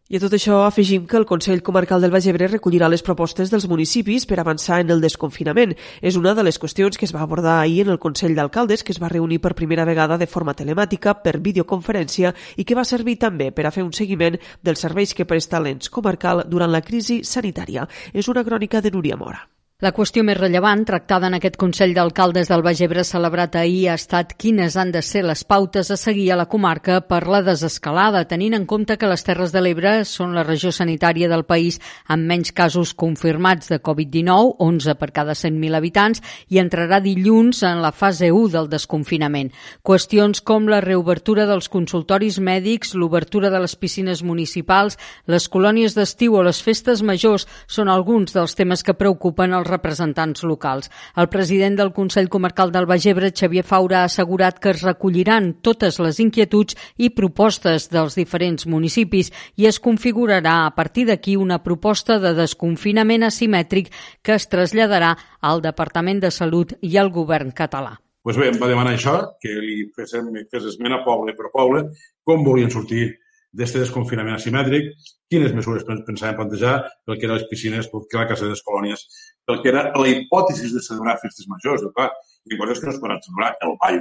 I 0.09 0.17
a 0.17 0.19
tot 0.23 0.33
això 0.33 0.63
afegim 0.65 1.03
que 1.05 1.19
el 1.19 1.25
Consell 1.29 1.59
Comarcal 1.61 2.01
del 2.01 2.09
Baix 2.09 2.25
Ebre 2.31 2.47
recollirà 2.49 2.88
les 2.89 3.03
propostes 3.05 3.51
dels 3.53 3.67
municipis 3.69 4.23
per 4.25 4.39
avançar 4.41 4.79
en 4.81 4.89
el 4.89 5.03
desconfinament. 5.03 5.75
És 6.01 6.17
una 6.17 6.33
de 6.33 6.41
les 6.47 6.57
qüestions 6.57 6.97
que 6.97 7.05
es 7.05 7.13
va 7.13 7.21
abordar 7.21 7.59
ahir 7.59 7.83
en 7.83 7.91
el 7.93 7.99
Consell 8.01 8.33
d'Alcaldes, 8.33 8.81
que 8.81 8.91
es 8.95 9.01
va 9.03 9.11
reunir 9.13 9.38
per 9.43 9.53
primera 9.53 9.85
vegada 9.85 10.17
de 10.17 10.25
forma 10.25 10.57
telemàtica 10.57 11.13
per 11.21 11.38
videoconferència 11.38 12.33
i 12.57 12.65
que 12.65 12.79
va 12.79 12.88
servir 12.89 13.19
també 13.21 13.51
per 13.53 13.67
a 13.69 13.73
fer 13.75 13.85
un 13.85 13.93
seguiment 13.93 14.41
dels 14.65 14.81
serveis 14.81 15.13
que 15.13 15.29
presta 15.29 15.61
l'ens 15.61 15.93
comarcal 15.93 16.47
durant 16.49 16.73
la 16.73 16.81
crisi 16.81 17.21
sanitària. 17.21 17.85
És 18.11 18.33
una 18.33 18.43
crònica 18.43 18.81
de 18.81 18.89
Núria 18.89 19.15
Mora. 19.15 19.45
La 19.79 19.93
qüestió 19.95 20.25
més 20.27 20.36
rellevant 20.36 20.81
tractada 20.83 21.29
en 21.29 21.38
aquest 21.38 21.53
Consell 21.55 21.93
d'Alcaldes 21.95 22.50
del 22.51 22.59
Baix 22.65 22.81
Ebre 22.83 23.05
celebrat 23.07 23.53
ahir 23.55 23.86
ha 23.88 23.93
estat 23.95 24.33
quines 24.36 24.74
han 24.75 24.89
de 24.91 25.00
ser 25.00 25.21
les 25.24 25.45
pautes 25.48 25.88
a 25.88 25.95
seguir 25.95 26.25
a 26.33 26.36
la 26.36 26.50
comarca 26.51 26.98
per 27.07 27.21
la 27.31 27.39
desescalada, 27.39 28.25
tenint 28.27 28.57
en 28.57 28.65
compte 28.67 28.98
que 29.00 29.07
les 29.07 29.24
Terres 29.24 29.53
de 29.55 29.62
l'Ebre 29.63 29.93
són 30.03 30.33
la 30.36 30.43
regió 30.43 30.74
sanitària 30.75 31.29
del 31.31 31.45
país 31.48 31.77
amb 32.12 32.27
menys 32.27 32.51
casos 32.51 32.91
confirmats 32.91 33.71
de 33.71 33.77
Covid-19, 33.79 34.57
11 34.67 34.98
per 35.00 35.09
cada 35.15 35.31
100.000 35.31 35.79
habitants, 35.79 36.19
i 36.51 36.59
entrarà 36.59 37.00
dilluns 37.00 37.63
en 37.63 37.79
la 37.79 37.93
fase 37.95 38.33
1 38.36 38.51
del 38.57 38.67
desconfinament. 38.67 39.53
Qüestions 39.79 40.43
com 40.43 40.67
la 40.67 40.81
reobertura 40.83 41.48
dels 41.48 41.71
consultoris 41.71 42.41
mèdics, 42.43 42.98
l'obertura 43.00 43.48
de 43.48 43.63
les 43.63 43.77
piscines 43.79 44.27
municipals, 44.27 45.00
les 45.24 45.48
colònies 45.48 45.95
d'estiu 45.95 46.36
o 46.36 46.43
les 46.43 46.59
festes 46.67 47.00
majors 47.00 47.48
són 47.63 47.88
alguns 47.88 48.36
dels 48.36 48.59
temes 48.59 48.83
que 48.83 49.00
preocupen 49.00 49.55
els 49.55 49.68
representants 49.69 50.43
locals. 50.43 50.89
El 51.15 51.29
president 51.29 51.77
del 51.79 51.93
Consell 51.93 52.27
Comarcal 52.29 52.73
del 52.73 52.88
Baix 52.89 53.05
Ebre, 53.07 53.31
Xavier 53.31 53.63
Faura, 53.63 54.01
ha 54.01 54.09
assegurat 54.09 54.59
que 54.59 54.73
es 54.73 54.83
recolliran 54.83 55.53
totes 55.61 56.01
les 56.03 56.19
inquietuds 56.19 56.75
i 56.97 57.11
propostes 57.15 57.88
dels 57.93 58.17
diferents 58.19 58.67
municipis 58.67 59.31
i 59.55 59.69
es 59.69 59.79
configurarà 59.79 60.65
a 60.65 60.75
partir 60.75 61.07
d'aquí 61.07 61.38
una 61.38 61.61
proposta 61.63 62.19
de 62.19 62.33
desconfinament 62.35 63.23
asimètric 63.29 63.93
que 64.21 64.35
es 64.35 64.49
traslladarà 64.51 65.15
al 65.39 65.63
Departament 65.63 66.19
de 66.25 66.31
Salut 66.31 66.75
i 66.81 66.97
al 66.97 67.13
govern 67.13 67.53
català. 67.55 67.95
Pues 68.21 68.38
bé, 68.38 68.49
em 68.51 68.59
va 68.59 68.67
demanar 68.67 68.91
això, 68.93 69.15
que 69.39 69.55
li 69.63 69.85
féssim, 69.95 70.27
fes 70.51 70.67
esmena 70.73 70.99
poble 71.05 71.33
per 71.38 71.53
poble, 71.53 71.85
com 72.27 72.43
volien 72.43 72.71
sortir 72.73 73.07
d'aquest 73.55 73.79
desconfinament 73.79 74.35
asimètric, 74.35 74.91
quines 75.31 75.53
mesures 75.55 75.85
pensàvem 75.88 76.35
plantejar 76.38 76.73
pel 77.05 77.17
que 77.17 77.25
eren 77.25 77.39
les 77.39 77.47
piscines, 77.49 77.88
pel 77.89 78.03
que 78.05 78.17
era 78.17 78.25
la 78.25 78.31
casa 78.33 78.45
de 78.45 78.51
les 78.53 78.63
colònies, 78.65 79.05
pel 79.49 79.63
que 79.63 79.71
era 79.73 79.87
la 79.89 80.11
hipòtesi 80.13 80.69
de 80.75 80.83
celebrar 80.85 81.17
festes 81.23 81.49
majors. 81.49 81.81
De 81.81 81.89
clar, 81.95 82.11
hi 82.45 82.55
ha 82.55 82.61
coses 82.61 82.79
que 82.79 82.89
no 82.89 82.93
es 82.93 83.01
podran 83.01 83.21
celebrar. 83.25 83.51
El 83.65 83.75
ball 83.81 83.99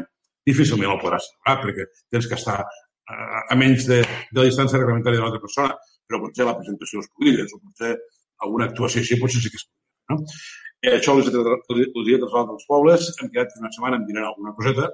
difícilment 0.48 0.92
el 0.92 1.00
podràs 1.02 1.26
celebrar 1.30 1.56
perquè 1.64 1.88
tens 2.12 2.28
que 2.28 2.38
estar 2.38 2.60
a 3.08 3.56
menys 3.56 3.86
de, 3.88 4.02
de 4.04 4.40
la 4.42 4.48
distància 4.48 4.80
reglamentària 4.80 5.20
de 5.20 5.24
l'altra 5.24 5.40
persona, 5.40 5.76
però 6.08 6.20
potser 6.24 6.44
la 6.44 6.56
presentació 6.58 7.00
dels 7.00 7.12
podries 7.14 7.54
o 7.54 7.60
potser 7.62 7.94
alguna 8.44 8.68
actuació 8.68 9.00
així 9.02 9.16
potser 9.20 9.40
sí 9.44 9.52
que 9.52 9.60
es 9.60 9.64
podria. 9.64 9.86
No? 10.12 10.18
Eh, 10.84 10.92
això 10.98 11.14
ho 11.14 11.22
he 11.22 11.24
traslladat 11.26 12.52
als 12.54 12.68
pobles, 12.68 13.08
hem 13.18 13.32
quedat 13.32 13.56
una 13.60 13.72
setmana, 13.74 13.98
em 13.98 14.04
diran 14.10 14.28
alguna 14.28 14.52
coseta, 14.58 14.90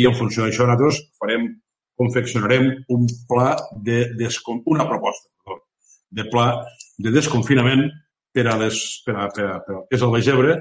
i 0.00 0.08
en 0.08 0.16
funció 0.18 0.42
d'això 0.42 0.66
nosaltres 0.66 1.02
farem 1.20 1.46
confeccionarem 2.00 2.72
un 2.90 3.04
pla 3.28 3.52
de, 3.86 4.00
de 4.18 4.30
una 4.74 4.88
proposta 4.88 5.30
perdó, 5.44 5.60
de 6.10 6.24
pla 6.32 6.48
de 6.98 7.12
desconfinament 7.14 7.84
per 8.34 8.46
a 8.50 8.56
les, 8.60 8.80
per 9.06 9.16
a, 9.16 9.28
per 9.34 9.48
a, 9.48 9.58
per 9.66 9.76
a, 9.78 9.82
és 9.94 10.02
el 10.02 10.14
Baix 10.14 10.30
Ebre 10.32 10.56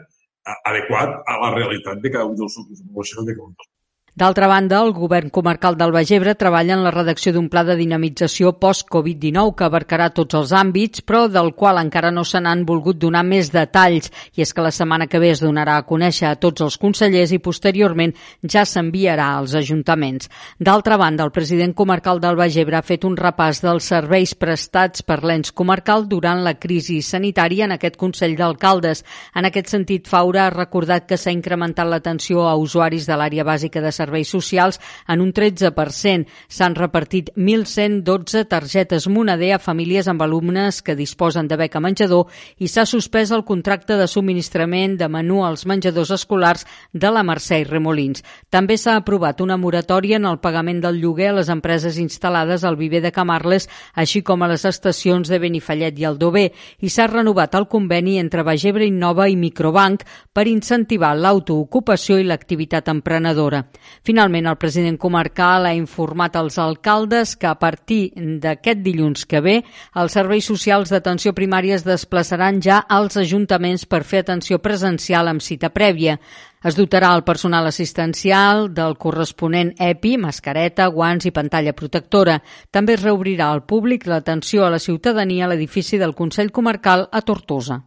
adequat 0.69 1.15
a 1.29 1.37
la 1.41 1.53
realitat 1.55 2.01
de 2.03 2.11
cada 2.13 2.27
un 2.29 2.35
dels 2.39 2.57
nuclis 2.59 2.81
de 2.81 2.89
població 2.89 3.23
de 3.23 3.35
cada 3.37 3.47
un 3.47 3.55
dels 3.57 3.71
D'altra 4.13 4.46
banda, 4.46 4.77
el 4.86 4.91
govern 4.93 5.32
comarcal 5.34 5.74
del 5.74 5.89
Baix 5.89 6.12
Ebre 6.13 6.36
treballa 6.38 6.75
en 6.75 6.84
la 6.86 6.91
redacció 6.93 7.32
d'un 7.34 7.48
pla 7.50 7.63
de 7.65 7.74
dinamització 7.74 8.51
post-Covid-19 8.62 9.55
que 9.58 9.65
abarcarà 9.65 10.12
tots 10.13 10.38
els 10.38 10.51
àmbits, 10.53 11.01
però 11.01 11.24
del 11.34 11.50
qual 11.58 11.79
encara 11.82 12.12
no 12.13 12.22
se 12.22 12.38
n'han 12.38 12.62
volgut 12.70 13.00
donar 13.01 13.24
més 13.25 13.50
detalls. 13.50 14.12
I 14.38 14.43
és 14.46 14.53
que 14.53 14.62
la 14.62 14.70
setmana 14.70 15.08
que 15.10 15.17
ve 15.17 15.32
es 15.34 15.41
donarà 15.41 15.79
a 15.79 15.86
conèixer 15.89 16.27
a 16.29 16.36
tots 16.38 16.62
els 16.62 16.77
consellers 16.77 17.34
i 17.34 17.39
posteriorment 17.41 18.13
ja 18.46 18.67
s'enviarà 18.70 19.32
als 19.39 19.55
ajuntaments. 19.58 20.29
D'altra 20.62 21.01
banda, 21.01 21.25
el 21.25 21.34
president 21.34 21.74
comarcal 21.74 22.22
del 22.22 22.38
Baix 22.38 22.60
Ebre 22.62 22.77
ha 22.77 22.84
fet 22.86 23.10
un 23.10 23.17
repàs 23.17 23.63
dels 23.65 23.89
serveis 23.96 24.36
prestats 24.38 25.01
per 25.01 25.24
l'ens 25.24 25.50
comarcal 25.50 26.05
durant 26.05 26.46
la 26.46 26.53
crisi 26.53 27.00
sanitària 27.01 27.65
en 27.65 27.79
aquest 27.79 27.98
Consell 27.98 28.38
d'Alcaldes. 28.38 29.01
En 29.34 29.50
aquest 29.50 29.74
sentit, 29.74 30.05
Faura 30.05 30.46
ha 30.46 30.53
recordat 30.53 31.10
que 31.10 31.17
s'ha 31.17 31.34
incrementat 31.34 31.89
l'atenció 31.89 32.46
a 32.46 32.53
usuaris 32.62 33.10
de 33.10 33.17
l'àrea 33.17 33.50
bàsica 33.50 33.82
de 33.82 34.02
serveis 34.03 34.29
socials 34.29 34.79
en 35.07 35.24
un 35.24 35.33
13%. 35.33 36.27
S'han 36.48 36.75
repartit 36.75 37.31
1.112 37.36 38.45
targetes 38.51 39.07
moneder 39.07 39.53
a 39.55 39.62
famílies 39.63 40.07
amb 40.12 40.22
alumnes 40.22 40.81
que 40.83 40.98
disposen 41.00 41.48
de 41.48 41.57
beca 41.57 41.81
menjador 41.83 42.27
i 42.60 42.67
s'ha 42.67 42.86
suspès 42.86 43.31
el 43.31 43.45
contracte 43.48 43.98
de 43.98 44.07
subministrament 44.07 44.98
de 45.00 45.10
menú 45.10 45.43
als 45.45 45.65
menjadors 45.65 46.12
escolars 46.13 46.65
de 46.91 47.12
la 47.12 47.24
Mercè 47.24 47.62
i 47.62 47.67
Remolins. 47.67 48.24
També 48.50 48.77
s'ha 48.77 48.98
aprovat 49.00 49.41
una 49.41 49.57
moratòria 49.57 50.17
en 50.19 50.27
el 50.29 50.39
pagament 50.43 50.81
del 50.83 51.00
lloguer 51.01 51.31
a 51.31 51.38
les 51.39 51.50
empreses 51.50 51.98
instal·lades 52.01 52.63
al 52.63 52.77
viver 52.77 53.01
de 53.03 53.12
Camarles, 53.12 53.69
així 53.93 54.22
com 54.22 54.43
a 54.43 54.50
les 54.51 54.65
estacions 54.65 55.29
de 55.29 55.39
Benifallet 55.39 55.98
i 56.00 56.05
Aldover, 56.05 56.50
i 56.79 56.89
s'ha 56.89 57.07
renovat 57.07 57.55
el 57.55 57.67
conveni 57.72 58.17
entre 58.19 58.43
Bagebre 58.43 58.86
Innova 58.86 59.29
i 59.29 59.38
Microbank 59.39 60.03
per 60.33 60.48
incentivar 60.50 61.13
l'autoocupació 61.15 62.19
i 62.19 62.27
l'activitat 62.27 62.89
emprenedora. 62.91 63.63
Finalment, 64.01 64.47
el 64.50 64.57
president 64.57 64.97
comarcal 64.97 65.67
ha 65.69 65.73
informat 65.77 66.35
als 66.35 66.57
alcaldes 66.57 67.35
que 67.38 67.47
a 67.47 67.59
partir 67.59 68.13
d'aquest 68.15 68.81
dilluns 68.81 69.27
que 69.29 69.41
ve, 69.45 69.59
els 69.95 70.17
serveis 70.17 70.50
socials 70.50 70.89
d'atenció 70.89 71.35
primària 71.38 71.77
es 71.77 71.85
desplaçaran 71.85 72.62
ja 72.62 72.81
als 72.89 73.17
ajuntaments 73.21 73.85
per 73.85 74.03
fer 74.03 74.23
atenció 74.23 74.59
presencial 74.59 75.29
amb 75.29 75.41
cita 75.45 75.69
prèvia. 75.69 76.17
Es 76.63 76.77
dotarà 76.79 77.13
el 77.13 77.25
personal 77.27 77.67
assistencial 77.67 78.69
del 78.73 78.97
corresponent 78.97 79.73
EPI, 79.77 80.17
mascareta, 80.17 80.88
guants 80.88 81.27
i 81.27 81.35
pantalla 81.35 81.75
protectora. 81.75 82.39
També 82.71 82.95
es 82.95 83.03
reobrirà 83.03 83.51
al 83.51 83.65
públic 83.67 84.07
l'atenció 84.07 84.65
a 84.65 84.71
la 84.71 84.79
ciutadania 84.79 85.45
a 85.45 85.51
l'edifici 85.51 86.00
del 86.00 86.15
Consell 86.15 86.51
Comarcal 86.51 87.09
a 87.12 87.21
Tortosa. 87.21 87.83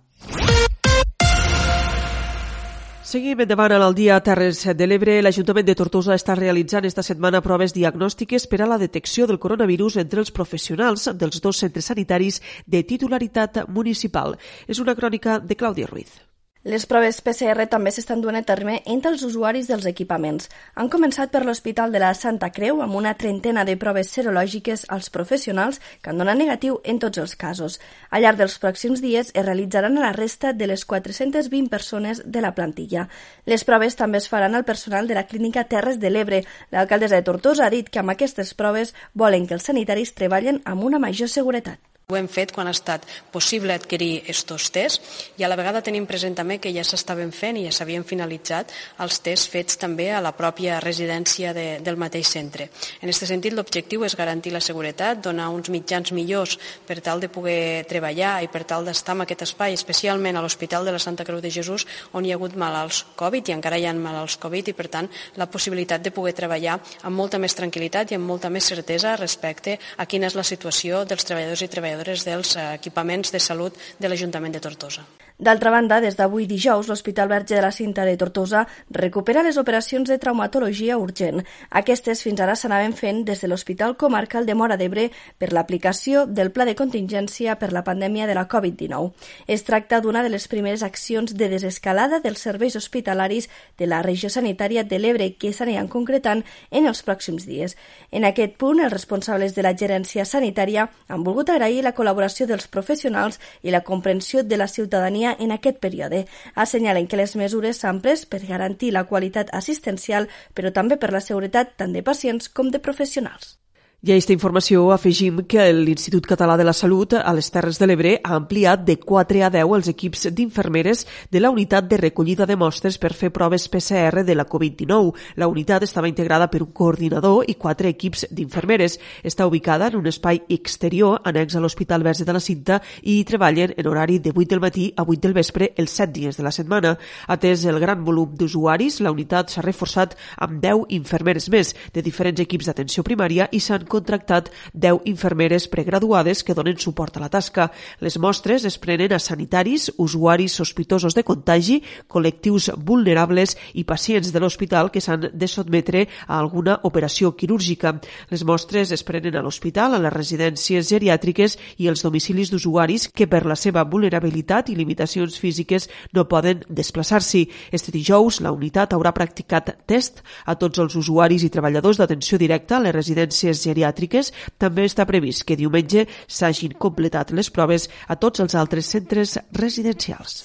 Seguim 3.06 3.38
endavant 3.38 3.70
al 3.70 3.92
dia 3.94 4.16
Terres 4.18 4.64
de 4.74 4.86
l'Ebre. 4.90 5.12
L'Ajuntament 5.22 5.68
de 5.68 5.76
Tortosa 5.78 6.16
està 6.18 6.34
realitzant 6.34 6.88
esta 6.88 7.04
setmana 7.06 7.38
proves 7.44 7.70
diagnòstiques 7.76 8.48
per 8.50 8.58
a 8.64 8.66
la 8.66 8.80
detecció 8.82 9.28
del 9.30 9.38
coronavirus 9.38 10.00
entre 10.02 10.24
els 10.24 10.34
professionals 10.34 11.06
dels 11.14 11.38
dos 11.44 11.62
centres 11.62 11.86
sanitaris 11.92 12.42
de 12.66 12.82
titularitat 12.82 13.68
municipal. 13.70 14.34
És 14.66 14.82
una 14.82 14.98
crònica 14.98 15.38
de 15.38 15.54
Clàudia 15.54 15.86
Ruiz. 15.86 16.18
Les 16.66 16.82
proves 16.90 17.20
PCR 17.22 17.68
també 17.70 17.92
s'estan 17.94 18.18
duent 18.18 18.40
a 18.40 18.40
terme 18.42 18.80
entre 18.90 19.12
els 19.12 19.20
usuaris 19.22 19.68
dels 19.70 19.84
equipaments. 19.86 20.48
Han 20.74 20.88
començat 20.90 21.30
per 21.30 21.44
l'Hospital 21.46 21.92
de 21.94 22.00
la 22.02 22.08
Santa 22.18 22.48
Creu 22.56 22.82
amb 22.82 22.98
una 22.98 23.12
trentena 23.14 23.62
de 23.68 23.76
proves 23.78 24.10
serològiques 24.10 24.82
als 24.96 25.06
professionals 25.14 25.78
que 26.02 26.10
han 26.10 26.18
donat 26.18 26.40
negatiu 26.40 26.80
en 26.82 26.98
tots 26.98 27.22
els 27.22 27.36
casos. 27.38 27.78
Al 28.10 28.26
llarg 28.26 28.42
dels 28.42 28.58
pròxims 28.58 29.04
dies 29.04 29.30
es 29.30 29.46
realitzaran 29.46 29.94
a 29.94 30.08
la 30.08 30.12
resta 30.18 30.50
de 30.52 30.66
les 30.66 30.82
420 30.84 31.70
persones 31.70 32.24
de 32.26 32.42
la 32.42 32.56
plantilla. 32.58 33.06
Les 33.46 33.62
proves 33.62 33.94
també 33.94 34.18
es 34.18 34.26
faran 34.26 34.58
al 34.58 34.66
personal 34.66 35.06
de 35.06 35.14
la 35.14 35.28
clínica 35.30 35.68
Terres 35.70 36.02
de 36.02 36.10
l'Ebre. 36.10 36.42
L'alcaldessa 36.74 37.14
de 37.14 37.30
Tortosa 37.30 37.68
ha 37.68 37.70
dit 37.70 37.86
que 37.86 38.02
amb 38.02 38.10
aquestes 38.10 38.56
proves 38.58 38.96
volen 39.14 39.46
que 39.46 39.54
els 39.54 39.70
sanitaris 39.70 40.18
treballen 40.18 40.64
amb 40.64 40.82
una 40.82 40.98
major 40.98 41.30
seguretat. 41.30 41.78
Ho 42.06 42.14
hem 42.14 42.28
fet 42.30 42.52
quan 42.54 42.68
ha 42.70 42.72
estat 42.76 43.02
possible 43.34 43.74
adquirir 43.74 44.20
estos 44.30 44.68
tests 44.70 45.24
i 45.40 45.42
a 45.42 45.48
la 45.50 45.56
vegada 45.58 45.80
tenim 45.82 46.04
present 46.06 46.36
també 46.38 46.60
que 46.62 46.70
ja 46.70 46.84
s'estaven 46.86 47.32
fent 47.34 47.56
i 47.58 47.64
ja 47.64 47.72
s'havien 47.74 48.04
finalitzat 48.06 48.70
els 49.02 49.16
tests 49.24 49.50
fets 49.50 49.74
també 49.82 50.06
a 50.14 50.20
la 50.22 50.30
pròpia 50.30 50.76
residència 50.84 51.50
de, 51.50 51.64
del 51.82 51.98
mateix 51.98 52.30
centre. 52.30 52.68
En 53.00 53.10
aquest 53.10 53.26
sentit, 53.26 53.56
l'objectiu 53.58 54.04
és 54.06 54.14
garantir 54.14 54.52
la 54.54 54.60
seguretat, 54.62 55.18
donar 55.24 55.48
uns 55.50 55.66
mitjans 55.74 56.12
millors 56.14 56.54
per 56.86 57.00
tal 57.02 57.18
de 57.18 57.26
poder 57.26 57.82
treballar 57.90 58.36
i 58.46 58.52
per 58.54 58.62
tal 58.62 58.86
d'estar 58.86 59.18
en 59.18 59.26
aquest 59.26 59.42
espai, 59.48 59.74
especialment 59.74 60.38
a 60.38 60.46
l'Hospital 60.46 60.86
de 60.86 60.94
la 60.94 61.02
Santa 61.02 61.26
Creu 61.26 61.42
de 61.42 61.50
Jesús, 61.50 61.88
on 62.14 62.22
hi 62.22 62.30
ha 62.30 62.38
hagut 62.38 62.54
malalts 62.54 63.02
Covid 63.18 63.50
i 63.50 63.56
encara 63.56 63.82
hi 63.82 63.88
ha 63.90 63.96
malalts 63.98 64.38
Covid 64.46 64.70
i, 64.70 64.76
per 64.78 64.86
tant, 64.94 65.10
la 65.42 65.50
possibilitat 65.50 66.06
de 66.06 66.14
poder 66.14 66.36
treballar 66.38 66.78
amb 67.02 67.18
molta 67.18 67.42
més 67.42 67.58
tranquil·litat 67.58 68.14
i 68.14 68.20
amb 68.20 68.30
molta 68.30 68.46
més 68.46 68.70
certesa 68.70 69.18
respecte 69.18 69.74
a 69.98 70.06
quina 70.06 70.30
és 70.30 70.38
la 70.38 70.46
situació 70.46 71.02
dels 71.02 71.26
treballadors 71.26 71.66
i 71.66 71.72
treballadores 71.74 71.95
treballadores 71.96 72.24
dels 72.24 72.56
equipaments 72.76 73.32
de 73.32 73.40
salut 73.40 73.76
de 73.98 74.08
l'Ajuntament 74.08 74.52
de 74.52 74.60
Tortosa. 74.60 75.04
D'altra 75.38 75.68
banda, 75.70 76.00
des 76.00 76.16
d'avui 76.16 76.46
dijous, 76.48 76.88
l'Hospital 76.88 77.28
Verge 77.28 77.56
de 77.56 77.60
la 77.60 77.70
Cinta 77.70 78.06
de 78.06 78.16
Tortosa 78.16 78.62
recupera 78.88 79.42
les 79.42 79.58
operacions 79.60 80.08
de 80.08 80.16
traumatologia 80.16 80.96
urgent. 80.96 81.42
Aquestes 81.68 82.22
fins 82.24 82.40
ara 82.40 82.54
s'anaven 82.56 82.94
fent 82.96 83.20
des 83.28 83.42
de 83.44 83.50
l'Hospital 83.50 83.98
Comarcal 84.00 84.46
de 84.46 84.54
Mora 84.56 84.78
d'Ebre 84.80 85.10
per 85.36 85.50
l'aplicació 85.52 86.24
del 86.24 86.52
Pla 86.52 86.64
de 86.64 86.74
Contingència 86.74 87.58
per 87.60 87.68
la 87.76 87.82
pandèmia 87.84 88.26
de 88.26 88.32
la 88.32 88.46
Covid-19. 88.48 89.12
Es 89.46 89.64
tracta 89.68 90.00
d'una 90.00 90.22
de 90.24 90.30
les 90.32 90.48
primeres 90.48 90.82
accions 90.82 91.36
de 91.36 91.50
desescalada 91.52 92.22
dels 92.24 92.40
serveis 92.40 92.76
hospitalaris 92.80 93.50
de 93.76 93.90
la 93.92 94.00
regió 94.00 94.32
sanitària 94.32 94.84
de 94.84 94.98
l'Ebre 94.98 95.34
que 95.36 95.52
s'aniran 95.52 95.92
concretant 95.92 96.46
en 96.70 96.88
els 96.88 97.04
pròxims 97.04 97.44
dies. 97.44 97.76
En 98.10 98.24
aquest 98.24 98.56
punt, 98.56 98.80
els 98.80 98.92
responsables 98.92 99.52
de 99.52 99.68
la 99.68 99.76
gerència 99.76 100.24
sanitària 100.24 100.88
han 101.08 101.28
volgut 101.28 101.52
agrair 101.52 101.84
la 101.84 101.92
col·laboració 101.92 102.48
dels 102.48 102.72
professionals 102.72 103.36
i 103.62 103.70
la 103.70 103.84
comprensió 103.84 104.40
de 104.42 104.56
la 104.56 104.72
ciutadania 104.72 105.25
en 105.38 105.52
aquest 105.56 105.82
període. 105.82 106.24
Assenyalen 106.54 107.10
que 107.10 107.18
les 107.18 107.34
mesures 107.36 107.82
s'han 107.82 108.00
pres 108.00 108.26
per 108.30 108.44
garantir 108.46 108.92
la 108.94 109.06
qualitat 109.10 109.50
assistencial, 109.52 110.30
però 110.54 110.72
també 110.72 110.96
per 110.96 111.10
la 111.12 111.24
seguretat 111.24 111.76
tant 111.76 111.92
de 111.92 112.06
pacients 112.06 112.48
com 112.48 112.70
de 112.70 112.78
professionals. 112.78 113.56
I 114.04 114.10
a 114.10 114.14
aquesta 114.14 114.34
informació 114.34 114.82
afegim 114.92 115.38
que 115.48 115.62
l'Institut 115.72 116.26
Català 116.28 116.58
de 116.60 116.64
la 116.68 116.74
Salut 116.76 117.14
a 117.16 117.32
les 117.32 117.46
Terres 117.50 117.78
de 117.80 117.86
l'Ebre 117.88 118.10
ha 118.20 118.34
ampliat 118.36 118.82
de 118.84 118.98
4 119.00 119.40
a 119.40 119.48
10 119.48 119.70
els 119.72 119.88
equips 119.88 120.26
d'infermeres 120.36 121.06
de 121.32 121.40
la 121.40 121.48
unitat 121.50 121.88
de 121.88 121.96
recollida 121.96 122.44
de 122.44 122.58
mostres 122.60 122.98
per 123.00 123.14
fer 123.16 123.30
proves 123.32 123.64
PCR 123.72 124.20
de 124.22 124.36
la 124.36 124.44
Covid-19. 124.44 125.14
La 125.40 125.48
unitat 125.48 125.86
estava 125.88 126.10
integrada 126.12 126.50
per 126.52 126.60
un 126.62 126.74
coordinador 126.76 127.48
i 127.48 127.54
quatre 127.54 127.88
equips 127.88 128.26
d'infermeres. 128.30 128.98
Està 129.24 129.46
ubicada 129.48 129.88
en 129.88 129.96
un 129.96 130.10
espai 130.12 130.42
exterior 130.44 131.22
annex 131.24 131.56
a 131.56 131.64
l'Hospital 131.64 132.04
Verge 132.04 132.28
de 132.28 132.36
la 132.36 132.44
Cinta 132.44 132.82
i 133.00 133.16
hi 133.16 133.24
treballen 133.24 133.72
en 133.78 133.88
horari 133.88 134.20
de 134.20 134.30
8 134.36 134.50
del 134.52 134.60
matí 134.60 134.90
a 134.94 135.08
8 135.08 135.24
del 135.24 135.34
vespre 135.40 135.70
els 135.74 135.96
7 135.96 136.12
dies 136.12 136.36
de 136.36 136.44
la 136.44 136.52
setmana. 136.52 136.98
Atès 137.26 137.64
el 137.64 137.80
gran 137.80 138.04
volum 138.04 138.36
d'usuaris, 138.36 139.00
la 139.00 139.16
unitat 139.16 139.56
s'ha 139.56 139.64
reforçat 139.64 140.18
amb 140.36 140.60
10 140.60 140.84
infermeres 141.00 141.48
més 141.48 141.72
de 141.96 142.04
diferents 142.04 142.44
equips 142.44 142.68
d'atenció 142.68 143.02
primària 143.02 143.48
i 143.50 143.64
s'han 143.64 143.85
contractat 143.86 144.50
10 144.74 145.06
infermeres 145.06 145.68
pregraduades 145.68 146.42
que 146.44 146.54
donen 146.54 146.78
suport 146.78 147.16
a 147.16 147.20
la 147.20 147.30
tasca. 147.30 147.70
Les 148.00 148.18
mostres 148.18 148.64
es 148.64 148.78
prenen 148.78 149.12
a 149.12 149.18
sanitaris, 149.18 149.90
usuaris 149.96 150.56
sospitosos 150.58 151.14
de 151.14 151.24
contagi, 151.24 151.80
col·lectius 152.08 152.70
vulnerables 152.76 153.56
i 153.74 153.84
pacients 153.84 154.32
de 154.32 154.42
l'hospital 154.42 154.90
que 154.90 155.00
s'han 155.00 155.30
de 155.32 155.48
sotmetre 155.48 156.06
a 156.26 156.38
alguna 156.38 156.78
operació 156.84 157.32
quirúrgica. 157.36 157.94
Les 158.30 158.44
mostres 158.44 158.92
es 158.92 159.04
prenen 159.06 159.36
a 159.36 159.44
l'hospital, 159.44 159.94
a 159.94 160.02
les 160.02 160.12
residències 160.12 160.90
geriàtriques 160.90 161.56
i 161.78 161.88
als 161.88 162.02
domicilis 162.04 162.50
d'usuaris 162.52 163.08
que 163.08 163.28
per 163.30 163.44
la 163.46 163.56
seva 163.56 163.84
vulnerabilitat 163.84 164.70
i 164.70 164.76
limitacions 164.76 165.38
físiques 165.38 165.88
no 166.12 166.26
poden 166.28 166.64
desplaçar-s'hi. 166.68 167.46
Este 167.72 167.92
dijous, 167.94 168.40
la 168.44 168.52
unitat 168.52 168.92
haurà 168.92 169.14
practicat 169.16 169.72
test 169.86 170.22
a 170.44 170.56
tots 170.58 170.78
els 170.82 170.96
usuaris 170.98 171.44
i 171.46 171.52
treballadors 171.52 171.98
d'atenció 172.00 172.38
directa 172.38 172.76
a 172.76 172.84
les 172.84 172.94
residències 172.94 173.62
geriàtriques 173.62 173.75
geriàtriques, 173.76 174.32
també 174.58 174.88
està 174.88 175.06
previst 175.06 175.44
que 175.46 175.56
diumenge 175.56 176.06
s'hagin 176.26 176.76
completat 176.80 177.32
les 177.36 177.50
proves 177.50 177.90
a 178.08 178.16
tots 178.16 178.40
els 178.40 178.56
altres 178.56 178.88
centres 178.88 179.38
residencials. 179.52 180.42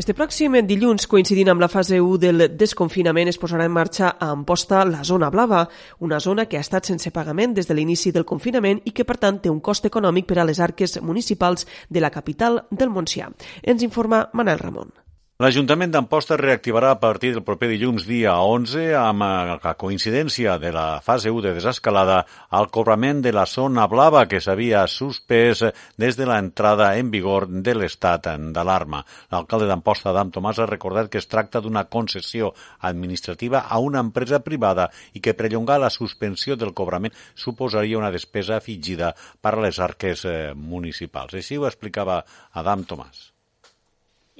Este 0.00 0.14
pròxim 0.14 0.54
dilluns, 0.64 1.04
coincidint 1.10 1.50
amb 1.50 1.60
la 1.60 1.68
fase 1.68 1.98
1 2.00 2.18
del 2.22 2.44
desconfinament, 2.56 3.28
es 3.28 3.36
posarà 3.36 3.66
en 3.66 3.74
marxa 3.74 4.14
a 4.14 4.30
Amposta 4.32 4.84
la 4.88 5.02
zona 5.04 5.28
blava, 5.34 5.66
una 5.98 6.20
zona 6.20 6.46
que 6.46 6.56
ha 6.56 6.64
estat 6.64 6.88
sense 6.88 7.10
pagament 7.10 7.52
des 7.58 7.68
de 7.68 7.74
l'inici 7.74 8.14
del 8.14 8.24
confinament 8.24 8.80
i 8.86 8.94
que, 8.96 9.04
per 9.04 9.18
tant, 9.18 9.42
té 9.42 9.50
un 9.50 9.60
cost 9.60 9.90
econòmic 9.90 10.30
per 10.30 10.38
a 10.38 10.48
les 10.48 10.62
arques 10.62 11.02
municipals 11.02 11.66
de 11.90 12.00
la 12.00 12.14
capital 12.14 12.62
del 12.70 12.94
Montsià. 12.94 13.28
Ens 13.62 13.82
informa 13.82 14.28
Manel 14.32 14.62
Ramon. 14.62 15.09
L'Ajuntament 15.40 15.88
d'Amposta 15.88 16.36
reactivarà 16.36 16.90
a 16.92 16.98
partir 17.00 17.30
del 17.32 17.40
proper 17.40 17.70
dilluns 17.70 18.02
dia 18.04 18.34
11 18.44 18.82
amb 19.00 19.22
la 19.24 19.54
eh, 19.54 19.70
coincidència 19.80 20.58
de 20.60 20.68
la 20.76 20.82
fase 21.00 21.32
1 21.32 21.40
de 21.46 21.52
desescalada 21.56 22.18
al 22.58 22.68
cobrament 22.68 23.22
de 23.24 23.32
la 23.32 23.46
zona 23.48 23.86
blava 23.88 24.26
que 24.28 24.42
s'havia 24.44 24.82
suspès 24.84 25.64
des 26.04 26.20
de 26.20 26.26
l'entrada 26.28 26.90
en 27.00 27.08
vigor 27.16 27.48
de 27.48 27.76
l'estat 27.78 28.28
d'alarma. 28.52 29.00
L'alcalde 29.32 29.70
d'Amposta, 29.72 30.12
Adam 30.12 30.34
Tomàs, 30.36 30.60
ha 30.60 30.68
recordat 30.68 31.08
que 31.08 31.24
es 31.24 31.30
tracta 31.32 31.64
d'una 31.64 31.86
concessió 31.88 32.52
administrativa 32.92 33.64
a 33.64 33.80
una 33.80 34.04
empresa 34.04 34.44
privada 34.44 34.90
i 35.16 35.24
que 35.24 35.38
perllongar 35.40 35.80
la 35.80 35.88
suspensió 35.88 36.60
del 36.60 36.76
cobrament 36.76 37.16
suposaria 37.32 38.04
una 38.04 38.12
despesa 38.12 38.60
afegida 38.60 39.14
per 39.40 39.56
a 39.56 39.64
les 39.64 39.80
arques 39.80 40.28
eh, 40.28 40.38
municipals. 40.52 41.32
Així 41.32 41.56
ho 41.56 41.70
explicava 41.72 42.26
Adam 42.52 42.84
Tomàs 42.84 43.30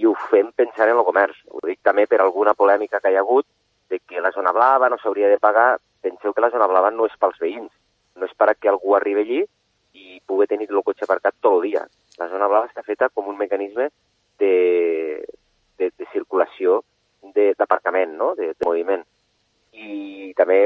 i 0.00 0.06
ho 0.08 0.14
fem 0.30 0.48
pensant 0.56 0.88
en 0.88 0.98
el 0.98 1.04
comerç. 1.04 1.36
Ho 1.52 1.60
dic 1.68 1.80
també 1.84 2.06
per 2.08 2.22
alguna 2.24 2.54
polèmica 2.56 3.00
que 3.04 3.12
hi 3.12 3.18
ha 3.18 3.24
hagut 3.24 3.46
de 3.92 3.98
que 4.00 4.22
la 4.24 4.32
zona 4.32 4.52
blava 4.56 4.88
no 4.88 4.98
s'hauria 5.00 5.28
de 5.28 5.38
pagar. 5.38 5.74
Penseu 6.00 6.32
que 6.32 6.44
la 6.44 6.50
zona 6.54 6.68
blava 6.70 6.90
no 6.94 7.08
és 7.10 7.16
pels 7.20 7.40
veïns, 7.42 7.72
no 8.16 8.28
és 8.28 8.36
per 8.38 8.48
a 8.48 8.54
que 8.56 8.70
algú 8.72 8.96
arribi 8.96 9.26
allí 9.26 9.40
i 10.00 10.20
pugui 10.26 10.48
tenir 10.48 10.70
el 10.70 10.84
cotxe 10.86 11.04
aparcat 11.04 11.36
tot 11.40 11.58
el 11.58 11.66
dia. 11.68 11.84
La 12.22 12.30
zona 12.32 12.48
blava 12.48 12.70
està 12.70 12.84
feta 12.86 13.10
com 13.12 13.28
un 13.28 13.36
mecanisme 13.36 13.90
de, 14.40 14.54
de, 15.76 15.90
de 15.90 16.08
circulació 16.14 16.80
d'aparcament, 17.36 18.16
no? 18.16 18.34
de, 18.38 18.54
de 18.54 18.68
moviment. 18.68 19.04
I 19.76 20.32
també 20.38 20.62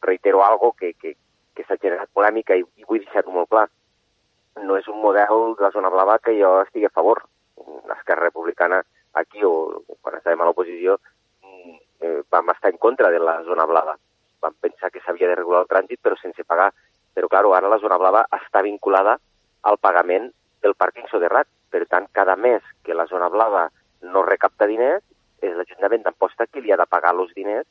reitero 0.00 0.44
algo 0.46 0.72
que, 0.78 0.94
que, 0.94 1.16
que 1.54 1.66
s'ha 1.66 1.76
generat 1.82 2.08
polèmica 2.16 2.56
i, 2.56 2.64
i 2.80 2.88
vull 2.88 3.04
deixar-ho 3.04 3.34
molt 3.34 3.52
clar. 3.52 3.66
No 4.64 4.78
és 4.80 4.88
un 4.88 5.02
model 5.02 5.58
de 5.58 5.66
la 5.66 5.74
zona 5.74 5.92
blava 5.92 6.22
que 6.22 6.38
jo 6.38 6.62
estigui 6.62 6.88
a 6.88 6.94
favor 6.94 7.26
l'Esquerra 7.88 8.28
Republicana 8.28 8.82
aquí 9.14 9.42
o 9.44 9.82
quan 10.00 10.18
estàvem 10.18 10.42
a 10.42 10.48
l'oposició 10.48 10.98
mm, 11.42 11.74
eh, 12.04 12.20
vam 12.30 12.52
estar 12.54 12.70
en 12.70 12.78
contra 12.78 13.10
de 13.10 13.18
la 13.18 13.42
zona 13.44 13.66
blava. 13.66 13.96
Vam 14.40 14.54
pensar 14.60 14.90
que 14.90 15.02
s'havia 15.02 15.28
de 15.28 15.38
regular 15.40 15.64
el 15.64 15.70
trànsit 15.70 16.00
però 16.02 16.16
sense 16.20 16.44
pagar. 16.44 16.70
Però, 17.14 17.28
clar, 17.28 17.44
ara 17.56 17.70
la 17.72 17.80
zona 17.82 17.98
blava 17.98 18.26
està 18.36 18.62
vinculada 18.62 19.16
al 19.66 19.78
pagament 19.82 20.30
del 20.62 20.76
pàrquing 20.78 21.08
soterrat. 21.10 21.48
Per 21.68 21.84
tant, 21.90 22.06
cada 22.12 22.36
mes 22.36 22.62
que 22.84 22.94
la 22.94 23.06
zona 23.06 23.28
blava 23.28 23.66
no 24.02 24.22
recapta 24.22 24.68
diners, 24.70 25.02
és 25.42 25.54
l'Ajuntament 25.54 26.04
d'Amposta 26.04 26.46
qui 26.46 26.62
li 26.62 26.72
ha 26.72 26.78
de 26.78 26.86
pagar 26.86 27.12
els 27.14 27.34
diners 27.34 27.66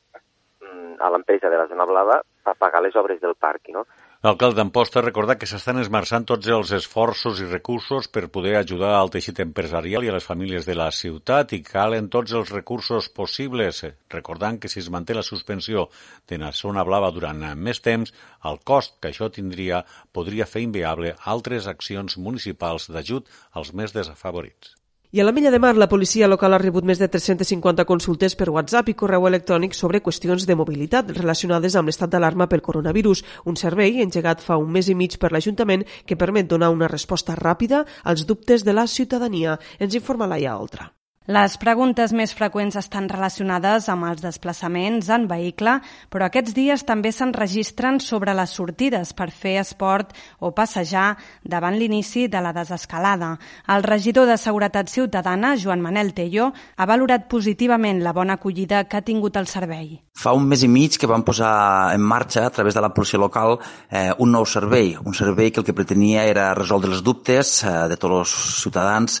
mm, 0.60 1.00
a 1.00 1.08
l'empresa 1.12 1.48
de 1.48 1.56
la 1.60 1.66
zona 1.68 1.86
blava 1.88 2.20
per 2.44 2.54
pagar 2.60 2.82
les 2.84 2.96
obres 2.96 3.20
del 3.20 3.34
pàrquing. 3.34 3.80
No? 3.80 3.86
L'alcalde 4.28 4.58
d'Amposta 4.58 5.00
recordar 5.00 5.38
que 5.40 5.46
s'estan 5.48 5.78
esmerçant 5.80 6.26
tots 6.28 6.50
els 6.52 6.72
esforços 6.76 7.38
i 7.40 7.46
recursos 7.48 8.10
per 8.12 8.26
poder 8.34 8.50
ajudar 8.58 8.90
al 8.96 9.08
teixit 9.14 9.38
empresarial 9.44 10.04
i 10.04 10.10
a 10.10 10.16
les 10.16 10.26
famílies 10.30 10.66
de 10.68 10.74
la 10.76 10.90
ciutat 10.96 11.54
i 11.56 11.62
calen 11.64 12.10
tots 12.12 12.34
els 12.36 12.52
recursos 12.52 13.08
possibles, 13.20 13.80
recordant 14.12 14.58
que 14.60 14.68
si 14.68 14.82
es 14.82 14.90
manté 14.92 15.16
la 15.16 15.24
suspensió 15.24 15.86
de 16.28 16.36
la 16.42 16.52
zona 16.58 16.84
blava 16.84 17.08
durant 17.18 17.40
més 17.56 17.80
temps, 17.80 18.12
el 18.50 18.60
cost 18.72 18.98
que 19.00 19.14
això 19.14 19.30
tindria 19.32 19.80
podria 20.12 20.50
fer 20.50 20.66
inviable 20.66 21.14
altres 21.36 21.70
accions 21.72 22.20
municipals 22.28 22.90
d'ajut 22.92 23.32
als 23.56 23.72
més 23.72 23.96
desafavorits. 23.96 24.77
I 25.10 25.20
a 25.20 25.24
la 25.24 25.32
Milla 25.32 25.50
de 25.50 25.58
Mar, 25.58 25.74
la 25.80 25.88
policia 25.88 26.26
local 26.28 26.52
ha 26.52 26.58
rebut 26.60 26.84
més 26.84 26.98
de 27.00 27.06
350 27.08 27.86
consultes 27.88 28.34
per 28.36 28.50
WhatsApp 28.52 28.90
i 28.92 28.94
correu 29.02 29.24
electrònic 29.24 29.72
sobre 29.72 30.02
qüestions 30.04 30.44
de 30.44 30.56
mobilitat 30.60 31.14
relacionades 31.16 31.78
amb 31.80 31.88
l'estat 31.88 32.12
d'alarma 32.12 32.44
pel 32.52 32.60
coronavirus, 32.66 33.24
un 33.48 33.56
servei 33.56 34.02
engegat 34.04 34.44
fa 34.44 34.60
un 34.60 34.68
mes 34.76 34.92
i 34.92 34.98
mig 34.98 35.16
per 35.16 35.32
l'Ajuntament 35.32 35.86
que 36.04 36.20
permet 36.20 36.52
donar 36.52 36.68
una 36.76 36.92
resposta 36.92 37.40
ràpida 37.40 37.86
als 38.04 38.28
dubtes 38.28 38.68
de 38.68 38.76
la 38.76 38.84
ciutadania. 38.86 39.56
Ens 39.80 39.96
informa 39.96 40.28
Laia 40.28 40.60
Oltra. 40.60 40.92
Les 41.28 41.58
preguntes 41.60 42.14
més 42.16 42.30
freqüents 42.32 42.78
estan 42.80 43.04
relacionades 43.12 43.90
amb 43.92 44.06
els 44.08 44.22
desplaçaments 44.24 45.10
en 45.12 45.26
vehicle, 45.28 45.74
però 46.08 46.24
aquests 46.24 46.54
dies 46.56 46.86
també 46.88 47.10
s'enregistren 47.12 47.98
sobre 48.00 48.32
les 48.32 48.54
sortides 48.56 49.10
per 49.12 49.26
fer 49.28 49.58
esport 49.60 50.14
o 50.40 50.54
passejar 50.56 51.18
davant 51.44 51.76
l'inici 51.76 52.30
de 52.32 52.40
la 52.40 52.54
desescalada. 52.56 53.34
El 53.68 53.84
regidor 53.84 54.24
de 54.24 54.38
Seguretat 54.40 54.88
Ciutadana, 54.88 55.50
Joan 55.60 55.84
Manel 55.84 56.14
Tello, 56.16 56.48
ha 56.78 56.88
valorat 56.88 57.28
positivament 57.28 58.00
la 58.00 58.16
bona 58.16 58.38
acollida 58.40 58.86
que 58.88 58.96
ha 58.96 59.04
tingut 59.04 59.36
el 59.36 59.52
servei. 59.52 59.98
Fa 60.16 60.32
un 60.32 60.48
mes 60.48 60.64
i 60.64 60.72
mig 60.72 60.96
que 60.96 61.12
vam 61.12 61.26
posar 61.28 61.92
en 61.92 62.00
marxa, 62.00 62.46
a 62.46 62.54
través 62.56 62.72
de 62.72 62.80
la 62.80 62.94
policia 62.96 63.20
local, 63.20 63.58
eh, 63.90 64.14
un 64.16 64.32
nou 64.32 64.48
servei, 64.48 64.96
un 64.96 65.12
servei 65.12 65.52
que 65.52 65.60
el 65.60 65.68
que 65.68 65.76
pretenia 65.76 66.24
era 66.24 66.54
resoldre 66.56 66.96
els 66.96 67.04
dubtes 67.04 67.58
eh, 67.68 67.76
de 67.92 68.00
tots 68.00 68.16
els 68.22 68.36
ciutadans 68.64 69.20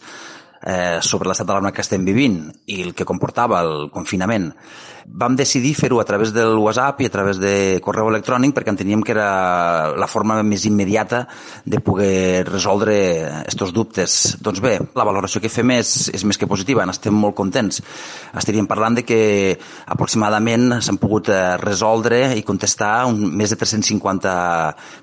eh, 0.62 0.98
sobre 1.00 1.28
l'estat 1.28 1.46
d'alarma 1.46 1.72
que 1.72 1.84
estem 1.84 2.04
vivint 2.04 2.44
i 2.66 2.82
el 2.82 2.94
que 2.94 3.08
comportava 3.08 3.62
el 3.64 3.90
confinament 3.94 4.52
vam 5.08 5.36
decidir 5.36 5.74
fer-ho 5.74 6.00
a 6.00 6.04
través 6.04 6.32
del 6.34 6.56
WhatsApp 6.58 7.00
i 7.00 7.06
a 7.06 7.12
través 7.12 7.38
de 7.40 7.80
correu 7.84 8.10
electrònic 8.10 8.52
perquè 8.54 8.72
enteníem 8.72 9.02
que 9.02 9.14
era 9.14 9.94
la 9.96 10.08
forma 10.10 10.40
més 10.42 10.66
immediata 10.68 11.24
de 11.64 11.80
poder 11.80 12.44
resoldre 12.48 12.96
aquests 13.40 13.72
dubtes. 13.72 14.18
Doncs 14.44 14.60
bé, 14.60 14.76
la 14.94 15.06
valoració 15.08 15.40
que 15.40 15.52
fem 15.52 15.72
és, 15.78 16.10
és 16.14 16.24
més 16.28 16.38
que 16.38 16.48
positiva, 16.50 16.84
n'estem 16.86 17.14
molt 17.14 17.36
contents. 17.38 17.80
Estaríem 18.36 18.68
parlant 18.68 18.98
de 18.98 19.04
que 19.08 19.20
aproximadament 19.86 20.78
s'han 20.84 21.00
pogut 21.00 21.32
eh, 21.32 21.56
resoldre 21.62 22.34
i 22.36 22.44
contestar 22.46 23.06
un, 23.08 23.22
més 23.38 23.54
de 23.54 23.58
350 23.60 24.34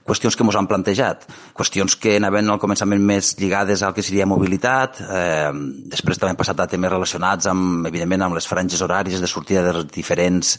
qüestions 0.06 0.38
que 0.38 0.46
ens 0.46 0.60
han 0.60 0.70
plantejat. 0.70 1.26
Qüestions 1.58 1.98
que 2.00 2.18
anaven 2.20 2.54
al 2.54 2.62
començament 2.62 3.02
més 3.02 3.34
lligades 3.39 3.84
al 3.84 3.96
que 3.96 4.06
seria 4.06 4.30
mobilitat, 4.30 5.02
eh, 5.02 5.45
després 5.92 6.20
també 6.20 6.34
han 6.34 6.40
passat 6.40 6.62
a 6.62 6.68
temes 6.72 6.92
relacionats 6.92 7.50
amb, 7.52 7.88
evidentment, 7.90 8.26
amb 8.26 8.38
les 8.38 8.48
franges 8.50 8.82
horàries 8.86 9.22
de 9.22 9.30
sortida 9.30 9.66
de 9.68 9.84
diferents 9.92 10.56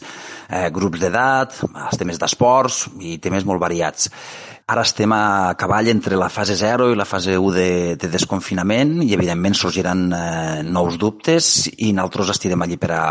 eh, 0.49 0.67
grups 0.73 1.01
d'edat, 1.01 1.57
els 1.67 1.99
temes 1.99 2.19
d'esports 2.21 2.85
i 2.99 3.17
temes 3.23 3.47
molt 3.47 3.63
variats. 3.63 4.11
Ara 4.67 4.81
estem 4.83 5.13
a 5.15 5.55
cavall 5.55 5.87
entre 5.87 6.17
la 6.19 6.27
fase 6.27 6.57
0 6.59 6.89
i 6.91 6.95
la 6.99 7.05
fase 7.07 7.37
1 7.39 7.51
de, 7.55 7.69
de 7.95 8.09
desconfinament 8.11 8.97
i, 9.05 9.13
evidentment, 9.15 9.55
sorgiran 9.55 10.01
eh, 10.11 10.63
nous 10.67 10.97
dubtes 10.99 11.69
i 11.77 11.93
nosaltres 11.95 12.33
estirem 12.33 12.65
allí 12.65 12.75
per 12.75 12.89
a, 12.91 13.05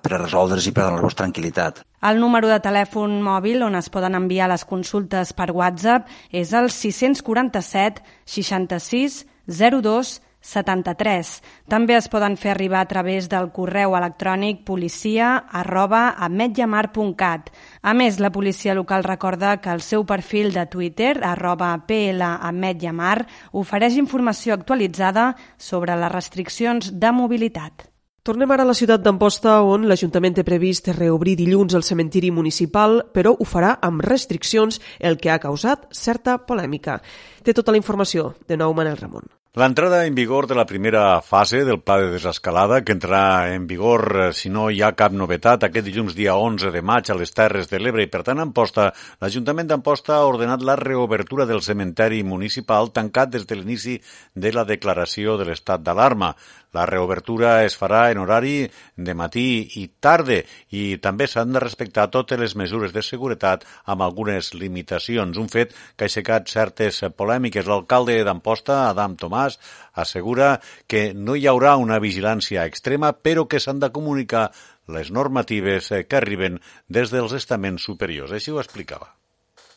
per 0.00 0.14
a 0.16 0.22
resoldre's 0.22 0.70
i 0.70 0.72
per 0.72 0.86
a 0.86 0.86
donar-vos 0.86 1.18
tranquil·litat. 1.18 1.82
El 2.08 2.16
número 2.16 2.48
de 2.48 2.56
telèfon 2.64 3.18
mòbil 3.26 3.60
on 3.68 3.76
es 3.76 3.92
poden 3.92 4.16
enviar 4.16 4.48
les 4.48 4.64
consultes 4.64 5.34
per 5.36 5.50
WhatsApp 5.52 6.08
és 6.32 6.56
el 6.56 6.72
647 6.72 8.00
66 8.24 9.20
02 9.52 10.16
73. 10.42 11.30
També 11.70 11.96
es 11.96 12.08
poden 12.12 12.36
fer 12.36 12.50
arribar 12.52 12.82
a 12.82 12.88
través 12.90 13.30
del 13.32 13.48
correu 13.54 13.96
electrònic 13.96 14.64
policia 14.66 15.36
arroba 15.62 16.16
ametllamar.cat. 16.26 17.48
A 17.82 17.94
més, 17.94 18.18
la 18.20 18.32
policia 18.34 18.74
local 18.74 19.06
recorda 19.06 19.56
que 19.62 19.70
el 19.72 19.80
seu 19.80 20.04
perfil 20.04 20.52
de 20.52 20.66
Twitter, 20.66 21.14
arroba 21.22 21.72
plametllamar, 21.86 23.26
ofereix 23.52 23.96
informació 23.96 24.58
actualitzada 24.58 25.32
sobre 25.56 25.96
les 25.96 26.12
restriccions 26.12 26.92
de 26.92 27.12
mobilitat. 27.12 27.88
Tornem 28.22 28.52
ara 28.54 28.62
a 28.62 28.68
la 28.68 28.76
ciutat 28.78 29.02
d'Amposta, 29.02 29.56
on 29.66 29.88
l'Ajuntament 29.90 30.36
té 30.36 30.44
previst 30.46 30.92
reobrir 30.94 31.34
dilluns 31.40 31.74
el 31.74 31.82
cementiri 31.82 32.30
municipal, 32.30 33.00
però 33.10 33.34
ho 33.34 33.48
farà 33.54 33.72
amb 33.82 34.06
restriccions, 34.06 34.78
el 35.00 35.18
que 35.18 35.34
ha 35.34 35.42
causat 35.42 35.90
certa 35.90 36.38
polèmica. 36.46 37.00
Té 37.42 37.50
tota 37.50 37.74
la 37.74 37.82
informació. 37.82 38.36
De 38.46 38.54
nou, 38.54 38.78
Manel 38.78 39.00
Ramon. 39.02 39.26
L'entrada 39.60 40.06
en 40.06 40.14
vigor 40.16 40.46
de 40.48 40.54
la 40.56 40.64
primera 40.64 41.20
fase 41.20 41.58
del 41.68 41.82
pla 41.84 41.98
de 42.00 42.06
desescalada, 42.14 42.78
que 42.80 42.94
entrarà 42.96 43.52
en 43.52 43.66
vigor 43.68 44.04
eh, 44.16 44.28
si 44.32 44.48
no 44.48 44.70
hi 44.72 44.78
ha 44.80 44.94
cap 44.96 45.12
novetat 45.12 45.66
aquest 45.66 45.84
dilluns 45.84 46.16
dia 46.16 46.38
11 46.40 46.70
de 46.72 46.80
maig 46.80 47.10
a 47.12 47.16
les 47.20 47.36
Terres 47.36 47.68
de 47.68 47.76
l'Ebre 47.76 48.06
i 48.06 48.08
per 48.08 48.22
tant 48.24 48.40
Amposta, 48.40 48.86
l'Ajuntament 49.20 49.68
d'Amposta 49.68 50.14
ha 50.16 50.30
ordenat 50.30 50.64
la 50.64 50.78
reobertura 50.80 51.44
del 51.44 51.60
cementeri 51.60 52.22
municipal 52.24 52.88
tancat 52.96 53.36
des 53.36 53.44
de 53.44 53.60
l'inici 53.60 53.98
de 54.32 54.54
la 54.56 54.64
declaració 54.64 55.36
de 55.36 55.50
l'estat 55.50 55.84
d'alarma. 55.84 56.32
La 56.72 56.86
reobertura 56.88 57.50
es 57.66 57.74
farà 57.76 58.06
en 58.10 58.18
horari 58.22 58.54
de 58.96 59.14
matí 59.20 59.44
i 59.76 59.82
tarda 60.00 60.38
i 60.72 60.84
també 61.04 61.26
s'han 61.28 61.52
de 61.52 61.60
respectar 61.60 62.06
totes 62.14 62.40
les 62.40 62.54
mesures 62.56 62.94
de 62.94 63.02
seguretat 63.04 63.66
amb 63.84 64.06
algunes 64.06 64.54
limitacions, 64.56 65.36
un 65.36 65.50
fet 65.52 65.76
que 65.76 66.06
ha 66.06 66.08
aixecat 66.08 66.48
certes 66.48 67.02
polèmiques. 67.18 67.68
L'alcalde 67.68 68.16
d'Amposta, 68.24 68.78
Adam 68.88 69.18
Tomàs, 69.20 69.58
assegura 70.04 70.54
que 70.88 71.10
no 71.12 71.36
hi 71.36 71.44
haurà 71.52 71.76
una 71.76 72.00
vigilància 72.00 72.64
extrema, 72.64 73.12
però 73.12 73.44
que 73.44 73.60
s'han 73.60 73.84
de 73.84 73.92
comunicar 73.92 74.48
les 74.88 75.12
normatives 75.12 75.92
que 76.08 76.22
arriben 76.22 76.60
des 76.88 77.12
dels 77.12 77.36
estaments 77.36 77.84
superiors. 77.84 78.32
Així 78.32 78.50
ho 78.50 78.64
explicava. 78.64 79.12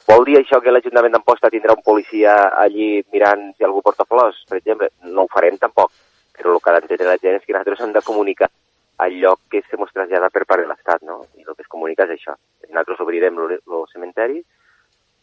Vol 0.08 0.24
dir 0.24 0.40
això 0.40 0.64
que 0.64 0.72
l'Ajuntament 0.72 1.12
d'Amposta 1.18 1.52
tindrà 1.52 1.76
un 1.76 1.84
policia 1.84 2.40
allí 2.64 3.02
mirant 3.12 3.50
si 3.58 3.68
algú 3.68 3.84
porta 3.84 4.08
flors, 4.08 4.46
per 4.48 4.62
exemple? 4.62 4.94
No 5.12 5.26
ho 5.26 5.34
farem 5.34 5.58
tampoc, 5.60 5.92
però 6.38 6.56
el 6.56 6.62
que 6.62 6.72
ha 6.72 6.78
d'entendre 6.80 7.10
la 7.10 7.22
gent 7.22 7.40
és 7.40 7.46
que 7.46 7.56
nosaltres 7.56 7.84
hem 7.86 7.96
de 7.96 8.04
comunicar 8.06 8.52
al 8.98 9.16
lloc 9.20 9.42
que 9.52 9.62
se 9.70 9.78
mos 9.78 9.92
trasllada 9.94 10.30
per 10.32 10.46
part 10.46 10.64
de 10.64 10.70
l'Estat, 10.70 11.04
no? 11.04 11.22
I 11.36 11.44
el 11.44 11.56
que 11.56 11.66
es 11.66 11.72
comunica 11.72 12.06
és 12.08 12.16
això. 12.16 12.36
Nosaltres 12.70 13.02
obrirem 13.04 13.40
el 13.42 13.58
cementeri 13.92 14.44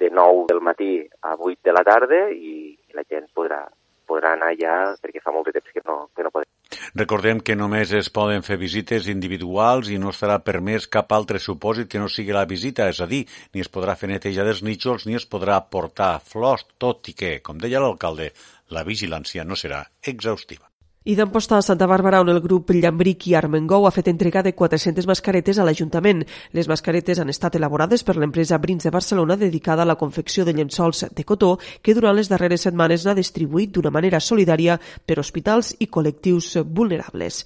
de 0.03 0.11
9 0.11 0.49
del 0.51 0.61
matí 0.61 0.93
a 1.23 1.37
8 1.37 1.61
de 1.65 1.73
la 1.73 1.85
tarda 1.87 2.25
i 2.31 2.75
la 2.93 3.05
gent 3.09 3.29
podrà, 3.35 3.63
podrà 4.09 4.35
anar 4.37 4.53
ja 4.61 4.75
perquè 5.01 5.23
fa 5.23 5.33
molt 5.33 5.49
de 5.49 5.55
temps 5.59 5.73
que 5.73 5.85
no, 5.87 6.09
que 6.17 6.27
no 6.27 6.33
podem. 6.35 6.51
Recordem 6.99 7.41
que 7.41 7.57
només 7.57 7.93
es 7.97 8.11
poden 8.13 8.45
fer 8.45 8.59
visites 8.61 9.07
individuals 9.13 9.89
i 9.93 10.01
no 10.03 10.11
estarà 10.13 10.41
permès 10.45 10.89
cap 10.97 11.13
altre 11.17 11.41
supòsit 11.41 11.89
que 11.93 12.03
no 12.03 12.11
sigui 12.13 12.35
la 12.37 12.49
visita, 12.49 12.89
és 12.93 13.01
a 13.01 13.09
dir, 13.09 13.23
ni 13.55 13.65
es 13.65 13.71
podrà 13.73 13.97
fer 14.01 14.11
neteja 14.13 14.45
dels 14.49 14.65
nítxols 14.67 15.07
ni 15.07 15.17
es 15.21 15.29
podrà 15.29 15.61
portar 15.77 16.19
flors, 16.33 16.67
tot 16.83 17.09
i 17.09 17.17
que, 17.17 17.39
com 17.41 17.63
deia 17.63 17.81
l'alcalde, 17.81 18.33
la 18.73 18.85
vigilància 18.89 19.47
no 19.49 19.57
serà 19.57 19.85
exhaustiva. 20.03 20.72
I 21.05 21.17
d'Amposta 21.19 21.57
a 21.59 21.63
Santa 21.67 21.89
Bàrbara, 21.91 22.21
on 22.23 22.29
el 22.31 22.39
grup 22.39 22.69
Llambric 22.71 23.25
i 23.27 23.33
Armengou 23.35 23.89
ha 23.89 23.91
fet 23.91 24.07
entrega 24.13 24.43
de 24.47 24.53
400 24.55 25.09
mascaretes 25.11 25.59
a 25.59 25.65
l'Ajuntament. 25.67 26.21
Les 26.55 26.69
mascaretes 26.71 27.19
han 27.19 27.33
estat 27.33 27.57
elaborades 27.59 28.05
per 28.07 28.15
l'empresa 28.15 28.61
Brins 28.63 28.87
de 28.87 28.93
Barcelona 28.95 29.37
dedicada 29.41 29.83
a 29.83 29.89
la 29.91 29.99
confecció 29.99 30.45
de 30.47 30.55
llençols 30.55 31.09
de 31.11 31.25
cotó 31.27 31.57
que 31.83 31.97
durant 31.99 32.15
les 32.15 32.31
darreres 32.31 32.69
setmanes 32.69 33.03
n'ha 33.03 33.17
distribuït 33.19 33.75
d'una 33.75 33.91
manera 33.91 34.23
solidària 34.23 34.79
per 34.79 35.19
hospitals 35.19 35.75
i 35.81 35.91
col·lectius 35.91 36.55
vulnerables. 36.71 37.43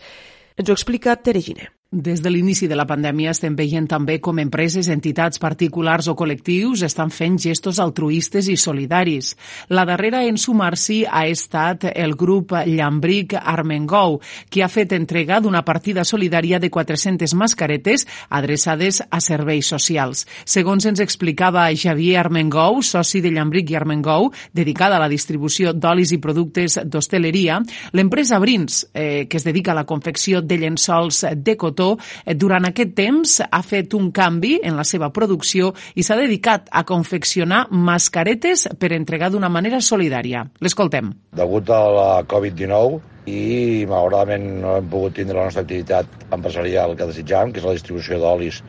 Ens 0.57 0.69
ho 0.69 0.77
explica 0.77 1.17
Tere 1.17 1.41
Giner. 1.41 1.76
Des 1.93 2.19
de 2.21 2.31
l'inici 2.31 2.67
de 2.67 2.75
la 2.75 2.83
pandèmia 2.83 3.31
estem 3.31 3.55
veient 3.55 3.85
també 3.87 4.17
com 4.19 4.41
empreses, 4.43 4.89
entitats 4.91 5.39
particulars 5.39 6.09
o 6.11 6.17
col·lectius 6.19 6.81
estan 6.83 7.13
fent 7.15 7.37
gestos 7.39 7.79
altruistes 7.79 8.49
i 8.51 8.57
solidaris. 8.59 9.37
La 9.71 9.85
darrera 9.87 10.25
en 10.27 10.35
sumar-s'hi 10.35 11.05
ha 11.07 11.23
estat 11.31 11.87
el 11.93 12.17
grup 12.19 12.57
Llambric 12.67 13.37
Armengou, 13.39 14.19
que 14.51 14.65
ha 14.65 14.69
fet 14.69 14.97
entrega 14.99 15.39
d'una 15.39 15.63
partida 15.63 16.03
solidària 16.03 16.59
de 16.59 16.73
400 16.75 17.37
mascaretes 17.39 18.03
adreçades 18.31 18.99
a 19.07 19.23
serveis 19.23 19.71
socials. 19.71 20.27
Segons 20.43 20.91
ens 20.91 20.99
explicava 20.99 21.69
Javier 21.71 22.19
Armengou, 22.25 22.83
soci 22.83 23.23
de 23.23 23.31
Llambric 23.31 23.71
i 23.71 23.79
Armengou, 23.79 24.33
dedicada 24.51 24.99
a 24.99 25.05
la 25.05 25.13
distribució 25.13 25.71
d'olis 25.71 26.11
i 26.11 26.19
productes 26.19 26.81
d'hostaleria, 26.83 27.63
l'empresa 27.95 28.43
Brins, 28.43 28.89
eh, 28.93 29.29
que 29.31 29.39
es 29.39 29.47
dedica 29.47 29.71
a 29.71 29.79
la 29.85 29.87
confecció 29.87 30.43
de 30.43 30.59
llençols 30.59 31.23
de 31.31 31.57
cotó, 31.57 31.76
cotó, 31.77 31.99
eh, 32.25 32.35
durant 32.35 32.65
aquest 32.65 32.95
temps 32.97 33.41
ha 33.45 33.63
fet 33.63 33.95
un 33.95 34.11
canvi 34.11 34.57
en 34.65 34.77
la 34.77 34.85
seva 34.85 35.11
producció 35.13 35.75
i 35.95 36.03
s'ha 36.03 36.17
dedicat 36.17 36.71
a 36.73 36.85
confeccionar 36.85 37.67
mascaretes 37.71 38.69
per 38.79 38.93
entregar 38.93 39.31
d'una 39.31 39.49
manera 39.49 39.81
solidària. 39.81 40.47
L'escoltem. 40.61 41.13
Degut 41.37 41.69
a 41.71 41.83
la 41.93 42.09
Covid-19 42.25 43.01
i 43.27 43.85
malauradament 43.89 44.47
no 44.63 44.77
hem 44.79 44.89
pogut 44.89 45.17
tindre 45.19 45.37
la 45.37 45.49
nostra 45.49 45.63
activitat 45.67 46.07
empresarial 46.33 46.97
que 46.97 47.09
desitjàvem, 47.11 47.53
que 47.53 47.61
és 47.61 47.67
la 47.67 47.75
distribució 47.77 48.19
d'olis, 48.23 48.63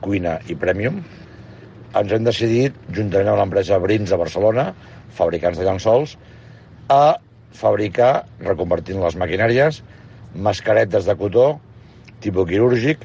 cuina 0.00 0.38
i 0.48 0.54
premium, 0.54 1.02
ens 1.94 2.12
hem 2.12 2.24
decidit, 2.24 2.74
juntament 2.90 3.28
amb 3.30 3.40
l'empresa 3.42 3.78
Brins 3.82 4.10
de 4.10 4.18
Barcelona, 4.18 4.72
fabricants 5.14 5.58
de 5.58 5.66
llençols, 5.66 6.16
a 6.90 7.16
fabricar, 7.54 8.26
reconvertint 8.42 9.00
les 9.02 9.16
maquinàries, 9.16 9.82
mascaretes 10.34 11.06
de 11.06 11.14
cotó 11.18 11.46
tipus 12.24 12.48
quirúrgic 12.50 13.04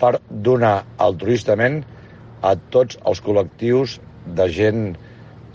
per 0.00 0.16
donar 0.48 0.80
altruistament 1.02 1.82
a 2.44 2.54
tots 2.74 2.98
els 3.08 3.22
col·lectius 3.24 3.98
de 4.38 4.48
gent 4.52 4.82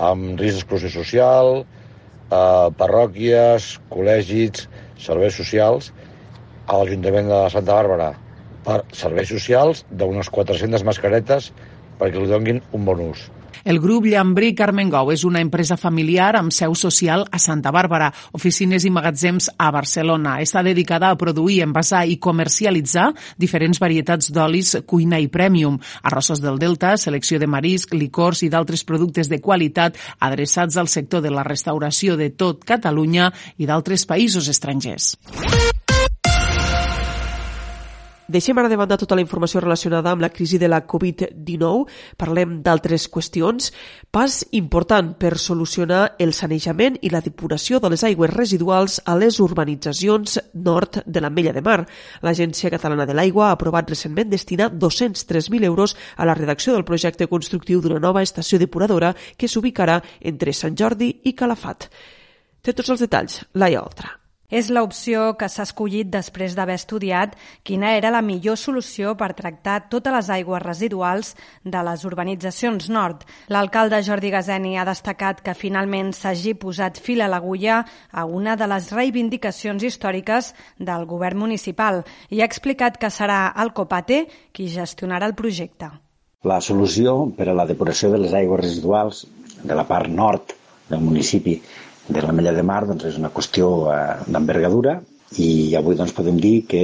amb 0.01 0.39
risc 0.41 0.61
d'exclusió 0.61 0.89
social, 0.93 1.51
eh, 1.61 2.67
parròquies, 2.81 3.75
col·legis, 3.91 4.65
serveis 4.97 5.37
socials, 5.37 5.91
a 6.67 6.79
l'Ajuntament 6.79 7.29
de 7.29 7.41
Santa 7.53 7.75
Bàrbara 7.75 8.11
per 8.65 8.81
serveis 8.95 9.29
socials 9.33 9.85
d'unes 9.91 10.29
400 10.29 10.85
mascaretes 10.87 11.51
perquè 11.99 12.17
li 12.21 12.29
donguin 12.29 12.61
un 12.77 12.85
bon 12.87 13.01
ús. 13.11 13.29
El 13.63 13.79
grup 13.79 14.05
Llambrí 14.09 14.53
Carmengou 14.57 15.11
és 15.13 15.23
una 15.27 15.41
empresa 15.43 15.77
familiar 15.77 16.33
amb 16.39 16.53
seu 16.55 16.75
social 16.75 17.25
a 17.31 17.39
Santa 17.39 17.71
Bàrbara, 17.71 18.11
oficines 18.37 18.85
i 18.85 18.91
magatzems 18.93 19.51
a 19.57 19.69
Barcelona. 19.71 20.37
Està 20.41 20.63
dedicada 20.65 21.11
a 21.11 21.17
produir, 21.19 21.61
envasar 21.65 22.05
i 22.09 22.17
comercialitzar 22.17 23.11
diferents 23.37 23.79
varietats 23.81 24.31
d'olis, 24.33 24.75
cuina 24.85 25.19
i 25.19 25.29
premium, 25.31 25.79
arrossos 26.03 26.41
del 26.41 26.59
Delta, 26.59 26.95
selecció 26.97 27.39
de 27.39 27.49
marisc, 27.49 27.93
licors 27.93 28.43
i 28.43 28.49
d'altres 28.49 28.85
productes 28.87 29.29
de 29.29 29.41
qualitat 29.41 29.99
adreçats 30.19 30.77
al 30.77 30.89
sector 30.91 31.21
de 31.21 31.31
la 31.33 31.45
restauració 31.47 32.17
de 32.17 32.31
tot 32.31 32.65
Catalunya 32.65 33.31
i 33.57 33.69
d'altres 33.69 34.05
països 34.09 34.49
estrangers. 34.51 35.15
Deixem 38.31 38.55
ara 38.57 38.69
de 38.71 38.77
banda 38.79 38.95
tota 38.95 39.17
la 39.17 39.23
informació 39.25 39.59
relacionada 39.59 40.13
amb 40.13 40.21
la 40.23 40.29
crisi 40.31 40.55
de 40.57 40.69
la 40.71 40.85
Covid-19. 40.87 41.81
Parlem 42.15 42.61
d'altres 42.63 43.09
qüestions. 43.11 43.73
Pas 44.07 44.37
important 44.55 45.09
per 45.19 45.33
solucionar 45.35 46.13
el 46.17 46.31
sanejament 46.31 46.95
i 47.03 47.11
la 47.11 47.19
depuració 47.25 47.81
de 47.83 47.91
les 47.91 48.05
aigües 48.07 48.31
residuals 48.31 49.01
a 49.03 49.17
les 49.19 49.41
urbanitzacions 49.43 50.37
nord 50.53 51.01
de 51.05 51.19
l'Ametlla 51.19 51.51
de 51.57 51.65
Mar. 51.65 51.81
L'Agència 52.23 52.71
Catalana 52.71 53.09
de 53.09 53.17
l'Aigua 53.19 53.49
ha 53.49 53.57
aprovat 53.57 53.91
recentment 53.91 54.31
destinar 54.31 54.71
203.000 54.71 55.67
euros 55.67 55.97
a 56.15 56.23
la 56.23 56.37
redacció 56.37 56.71
del 56.71 56.87
projecte 56.87 57.27
constructiu 57.27 57.83
d'una 57.83 57.99
nova 57.99 58.23
estació 58.23 58.61
depuradora 58.63 59.11
que 59.35 59.51
s'ubicarà 59.51 59.99
entre 60.21 60.55
Sant 60.55 60.79
Jordi 60.79 61.17
i 61.27 61.35
Calafat. 61.35 61.91
Té 62.63 62.71
tots 62.71 62.95
els 62.95 63.03
detalls, 63.03 63.43
Laia 63.59 63.83
Oltra. 63.83 64.20
És 64.51 64.67
l'opció 64.67 65.37
que 65.39 65.47
s'ha 65.47 65.63
escollit 65.63 66.09
després 66.11 66.57
d'haver 66.57 66.75
estudiat 66.75 67.37
quina 67.63 67.93
era 67.95 68.11
la 68.11 68.21
millor 68.21 68.57
solució 68.59 69.13
per 69.15 69.31
tractar 69.37 69.77
totes 69.93 70.13
les 70.13 70.29
aigües 70.35 70.61
residuals 70.61 71.31
de 71.63 71.83
les 71.87 72.03
urbanitzacions 72.05 72.89
nord. 72.91 73.23
L'alcalde 73.47 74.01
Jordi 74.03 74.33
Gazeni 74.33 74.75
ha 74.77 74.85
destacat 74.85 75.39
que 75.45 75.55
finalment 75.55 76.11
s'hagi 76.11 76.53
posat 76.59 76.99
fil 76.99 77.23
a 77.23 77.29
l'agulla 77.31 77.85
a 78.11 78.25
una 78.27 78.57
de 78.59 78.67
les 78.67 78.91
reivindicacions 78.91 79.87
històriques 79.87 80.51
del 80.77 81.07
govern 81.07 81.39
municipal 81.39 82.03
i 82.29 82.41
ha 82.41 82.49
explicat 82.51 82.99
que 82.99 83.09
serà 83.09 83.53
el 83.63 83.71
Copate 83.71 84.25
qui 84.51 84.67
gestionarà 84.67 85.31
el 85.31 85.37
projecte. 85.39 85.87
La 86.43 86.59
solució 86.59 87.29
per 87.37 87.47
a 87.47 87.55
la 87.55 87.67
depuració 87.69 88.11
de 88.11 88.19
les 88.19 88.33
aigües 88.33 88.59
residuals 88.65 89.23
de 89.63 89.77
la 89.77 89.87
part 89.87 90.11
nord 90.11 90.57
del 90.89 90.99
municipi 90.99 91.55
de 92.07 92.21
la 92.21 92.33
Mella 92.33 92.53
de 92.55 92.63
Mar 92.65 92.83
doncs, 92.89 93.05
és 93.11 93.17
una 93.19 93.31
qüestió 93.33 93.71
eh, 93.91 93.97
d'envergadura 94.27 94.99
i 95.39 95.75
avui 95.79 95.95
doncs, 95.95 96.11
podem 96.15 96.39
dir 96.43 96.65
que 96.67 96.81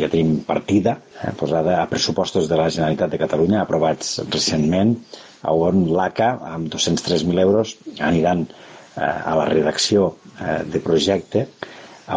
ja 0.00 0.08
tenim 0.10 0.40
partida 0.46 0.96
eh, 1.22 1.30
posada 1.38 1.80
a 1.82 1.86
pressupostos 1.90 2.48
de 2.50 2.58
la 2.58 2.70
Generalitat 2.70 3.12
de 3.12 3.20
Catalunya 3.20 3.62
aprovats 3.62 4.16
recentment 4.32 4.96
on 5.44 5.84
l'ACA 5.92 6.30
amb 6.54 6.70
203.000 6.72 7.44
euros 7.44 7.76
aniran 8.00 8.46
eh, 8.48 9.04
a 9.04 9.36
la 9.38 9.46
redacció 9.50 10.14
eh, 10.40 10.62
de 10.64 10.80
projecte 10.80 11.46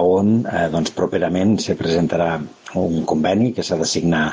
on 0.02 0.42
eh, 0.46 0.68
doncs, 0.72 0.92
properament 0.96 1.58
se 1.64 1.76
presentarà 1.80 2.38
un 2.76 3.04
conveni 3.08 3.54
que 3.56 3.64
s'ha 3.64 3.78
de 3.80 3.88
signar 3.88 4.26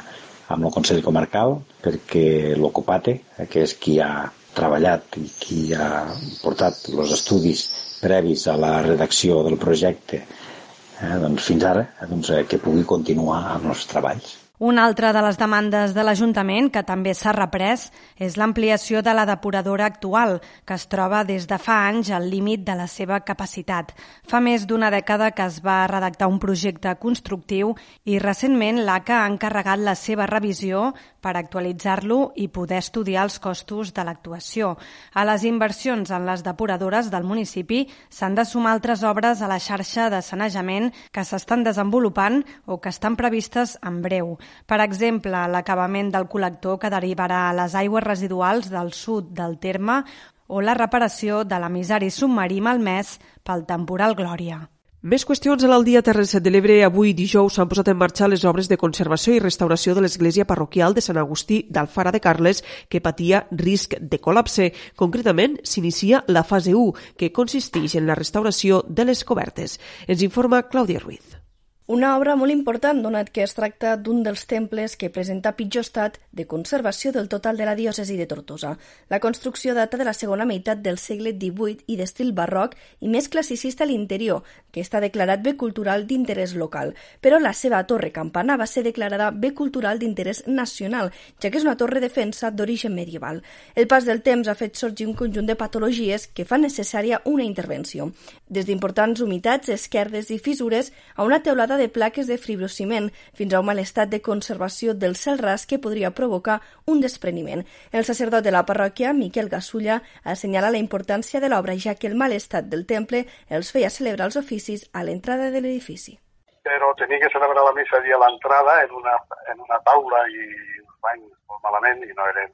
amb 0.55 0.67
el 0.67 0.73
Consell 0.75 1.03
Comarcal 1.05 1.59
perquè 1.85 2.55
l'Ocupate, 2.59 3.19
que 3.51 3.63
és 3.65 3.75
qui 3.81 3.99
ha 4.03 4.27
treballat 4.55 5.17
i 5.19 5.29
qui 5.41 5.61
ha 5.75 6.07
portat 6.43 6.89
els 6.93 7.13
estudis 7.17 7.65
previs 8.05 8.47
a 8.53 8.57
la 8.67 8.73
redacció 8.87 9.41
del 9.49 9.59
projecte 9.67 10.21
eh, 10.23 11.17
doncs 11.25 11.51
fins 11.51 11.65
ara, 11.73 11.87
doncs, 12.11 12.31
eh, 12.37 12.45
que 12.49 12.61
pugui 12.63 12.85
continuar 12.95 13.43
amb 13.57 13.71
els 13.75 13.87
treballs. 13.91 14.35
Una 14.65 14.87
altra 14.89 15.11
de 15.13 15.21
les 15.21 15.37
demandes 15.37 15.93
de 15.93 16.01
l'Ajuntament, 16.01 16.71
que 16.73 16.81
també 16.89 17.13
s'ha 17.13 17.35
reprès, 17.37 17.83
és 18.17 18.39
l'ampliació 18.41 19.03
de 19.05 19.13
la 19.13 19.27
depuradora 19.29 19.85
actual, 19.85 20.39
que 20.65 20.79
es 20.79 20.87
troba 20.89 21.19
des 21.29 21.45
de 21.51 21.59
fa 21.61 21.83
anys 21.91 22.09
al 22.09 22.31
límit 22.33 22.63
de 22.65 22.73
la 22.79 22.87
seva 22.89 23.19
capacitat. 23.29 23.93
Fa 24.25 24.41
més 24.41 24.65
d'una 24.65 24.89
dècada 24.89 25.35
que 25.37 25.45
es 25.45 25.59
va 25.61 25.83
redactar 25.91 26.31
un 26.33 26.39
projecte 26.41 26.95
constructiu 26.97 27.75
i 28.09 28.17
recentment 28.17 28.81
l'ACA 28.87 29.19
ha 29.19 29.27
encarregat 29.35 29.85
la 29.85 29.95
seva 30.01 30.25
revisió 30.33 30.95
per 31.21 31.35
actualitzar-lo 31.37 32.33
i 32.41 32.49
poder 32.49 32.81
estudiar 32.81 33.27
els 33.29 33.37
costos 33.45 33.93
de 33.93 34.05
l'actuació. 34.05 34.79
A 35.13 35.27
les 35.29 35.45
inversions 35.45 36.09
en 36.09 36.25
les 36.25 36.41
depuradores 36.45 37.13
del 37.13 37.29
municipi 37.29 37.83
s'han 38.09 38.41
de 38.41 38.49
sumar 38.49 38.73
altres 38.73 39.05
obres 39.05 39.45
a 39.45 39.49
la 39.53 39.61
xarxa 39.61 40.09
de 40.09 40.25
sanejament 40.25 40.91
que 41.13 41.25
s'estan 41.25 41.65
desenvolupant 41.69 42.41
o 42.65 42.81
que 42.81 42.93
estan 42.93 43.21
previstes 43.21 43.77
en 43.85 44.01
breu. 44.01 44.39
Per 44.67 44.81
exemple, 44.81 45.47
l'acabament 45.53 46.13
del 46.15 46.29
col·lector 46.31 46.79
que 46.83 46.93
derivarà 46.93 47.49
a 47.49 47.57
les 47.57 47.75
aigües 47.75 48.05
residuals 48.05 48.71
del 48.73 48.93
sud 48.93 49.33
del 49.37 49.59
terme 49.59 50.03
o 50.47 50.61
la 50.61 50.77
reparació 50.77 51.43
de 51.45 51.59
l'emissari 51.59 52.11
submarí 52.11 52.61
malmès 52.61 53.19
pel 53.43 53.67
temporal 53.69 54.17
Glòria. 54.17 54.65
Més 55.05 55.27
qüestions 55.29 55.61
a 55.61 55.69
l'Aldia 55.69 56.01
Terres 56.01 56.31
de 56.41 56.49
l'Ebre. 56.49 56.79
Avui 56.87 57.11
dijous 57.13 57.59
s'han 57.59 57.69
posat 57.69 57.91
en 57.93 57.99
marxa 58.01 58.25
les 58.25 58.47
obres 58.49 58.71
de 58.73 58.79
conservació 58.81 59.35
i 59.37 59.43
restauració 59.43 59.93
de 59.93 60.01
l'església 60.01 60.47
parroquial 60.49 60.97
de 60.97 61.05
Sant 61.05 61.21
Agustí 61.21 61.61
d'Alfara 61.69 62.09
de 62.09 62.23
Carles, 62.25 62.65
que 62.89 63.05
patia 63.05 63.45
risc 63.53 63.99
de 64.01 64.23
col·lapse. 64.25 64.73
Concretament, 64.97 65.61
s'inicia 65.61 66.25
la 66.33 66.47
fase 66.49 66.73
1, 66.73 66.97
que 67.21 67.33
consisteix 67.37 68.01
en 68.01 68.09
la 68.09 68.17
restauració 68.17 68.81
de 68.89 69.05
les 69.05 69.29
cobertes. 69.29 69.77
Ens 70.09 70.25
informa 70.25 70.65
Clàudia 70.73 71.05
Ruiz. 71.05 71.44
Una 71.87 72.17
obra 72.17 72.33
molt 72.33 72.49
important, 72.49 73.03
donat 73.05 73.29
que 73.29 73.43
es 73.45 73.53
tracta 73.53 73.91
d'un 74.01 74.23
dels 74.25 74.47
temples 74.49 74.95
que 74.97 75.11
presenta 75.13 75.51
pitjor 75.53 75.83
estat 75.85 76.15
de 76.33 76.47
conservació 76.49 77.11
del 77.13 77.27
total 77.29 77.59
de 77.61 77.67
la 77.69 77.75
diòcesi 77.77 78.17
de 78.17 78.25
Tortosa. 78.25 78.79
La 79.13 79.19
construcció 79.21 79.75
data 79.77 79.99
de 80.01 80.07
la 80.09 80.15
segona 80.17 80.47
meitat 80.49 80.81
del 80.81 80.97
segle 80.97 81.35
XVIII 81.37 81.85
i 81.93 81.99
d'estil 81.99 82.33
barroc 82.33 82.73
i 83.05 83.11
més 83.13 83.29
classicista 83.29 83.85
a 83.85 83.87
l'interior, 83.91 84.41
que 84.73 84.81
està 84.81 85.03
declarat 85.05 85.43
bé 85.45 85.59
cultural 85.61 86.07
d'interès 86.09 86.55
local. 86.57 86.95
Però 87.21 87.37
la 87.39 87.53
seva 87.53 87.83
torre 87.85 88.09
campana 88.17 88.57
va 88.57 88.65
ser 88.65 88.87
declarada 88.89 89.29
bé 89.31 89.53
cultural 89.53 90.01
d'interès 90.01 90.47
nacional, 90.47 91.13
ja 91.37 91.51
que 91.51 91.61
és 91.61 91.69
una 91.69 91.77
torre 91.77 92.01
defensa 92.01 92.49
d'origen 92.51 92.97
medieval. 92.97 93.43
El 93.77 93.91
pas 93.93 94.09
del 94.09 94.25
temps 94.25 94.49
ha 94.49 94.57
fet 94.57 94.81
sorgir 94.81 95.05
un 95.07 95.13
conjunt 95.21 95.53
de 95.53 95.61
patologies 95.61 96.29
que 96.33 96.49
fan 96.49 96.65
necessària 96.65 97.21
una 97.27 97.45
intervenció. 97.45 98.09
Des 98.49 98.65
d'importants 98.65 99.21
humitats, 99.21 99.69
esquerdes 99.69 100.33
i 100.33 100.41
fissures 100.41 100.91
a 101.15 101.29
una 101.29 101.43
teulada 101.45 101.74
de 101.77 101.89
plaques 101.89 102.27
de 102.27 102.39
fibrociment 102.39 103.11
fins 103.35 103.55
a 103.55 103.61
un 103.61 103.67
mal 103.67 103.81
estat 103.83 104.11
de 104.13 104.21
conservació 104.23 104.95
del 104.95 105.17
cel 105.17 105.39
ras 105.39 105.67
que 105.67 105.79
podria 105.79 106.13
provocar 106.13 106.61
un 106.87 107.01
despreniment. 107.01 107.65
El 107.93 108.05
sacerdot 108.05 108.45
de 108.45 108.53
la 108.55 108.65
parròquia, 108.67 109.13
Miquel 109.13 109.49
Gasulla, 109.49 110.01
assenyala 110.25 110.71
la 110.71 110.83
importància 110.83 111.41
de 111.41 111.51
l'obra 111.53 111.77
ja 111.79 111.95
que 111.95 112.07
el 112.11 112.15
mal 112.15 112.33
estat 112.33 112.71
del 112.73 112.87
temple 112.87 113.25
els 113.49 113.73
feia 113.73 113.91
celebrar 113.91 114.31
els 114.31 114.41
oficis 114.41 114.89
a 114.93 115.05
l'entrada 115.05 115.51
de 115.51 115.61
l'edifici. 115.61 116.19
Però 116.65 116.95
tenia 116.97 117.21
que 117.21 117.33
celebrar 117.33 117.65
la 117.65 117.77
missa 117.77 118.01
a 118.01 118.21
l'entrada 118.25 118.83
en, 118.85 118.93
una, 119.01 119.15
en 119.53 119.61
una 119.61 119.79
taula 119.85 120.25
i 120.33 120.49
uns 120.81 120.99
banys 121.05 121.33
molt 121.49 121.63
malament 121.63 122.03
i 122.05 122.13
no 122.17 122.29
eren 122.33 122.53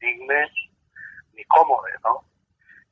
dignes 0.00 0.64
ni 1.34 1.44
còmodes, 1.54 1.98
no? 2.04 2.18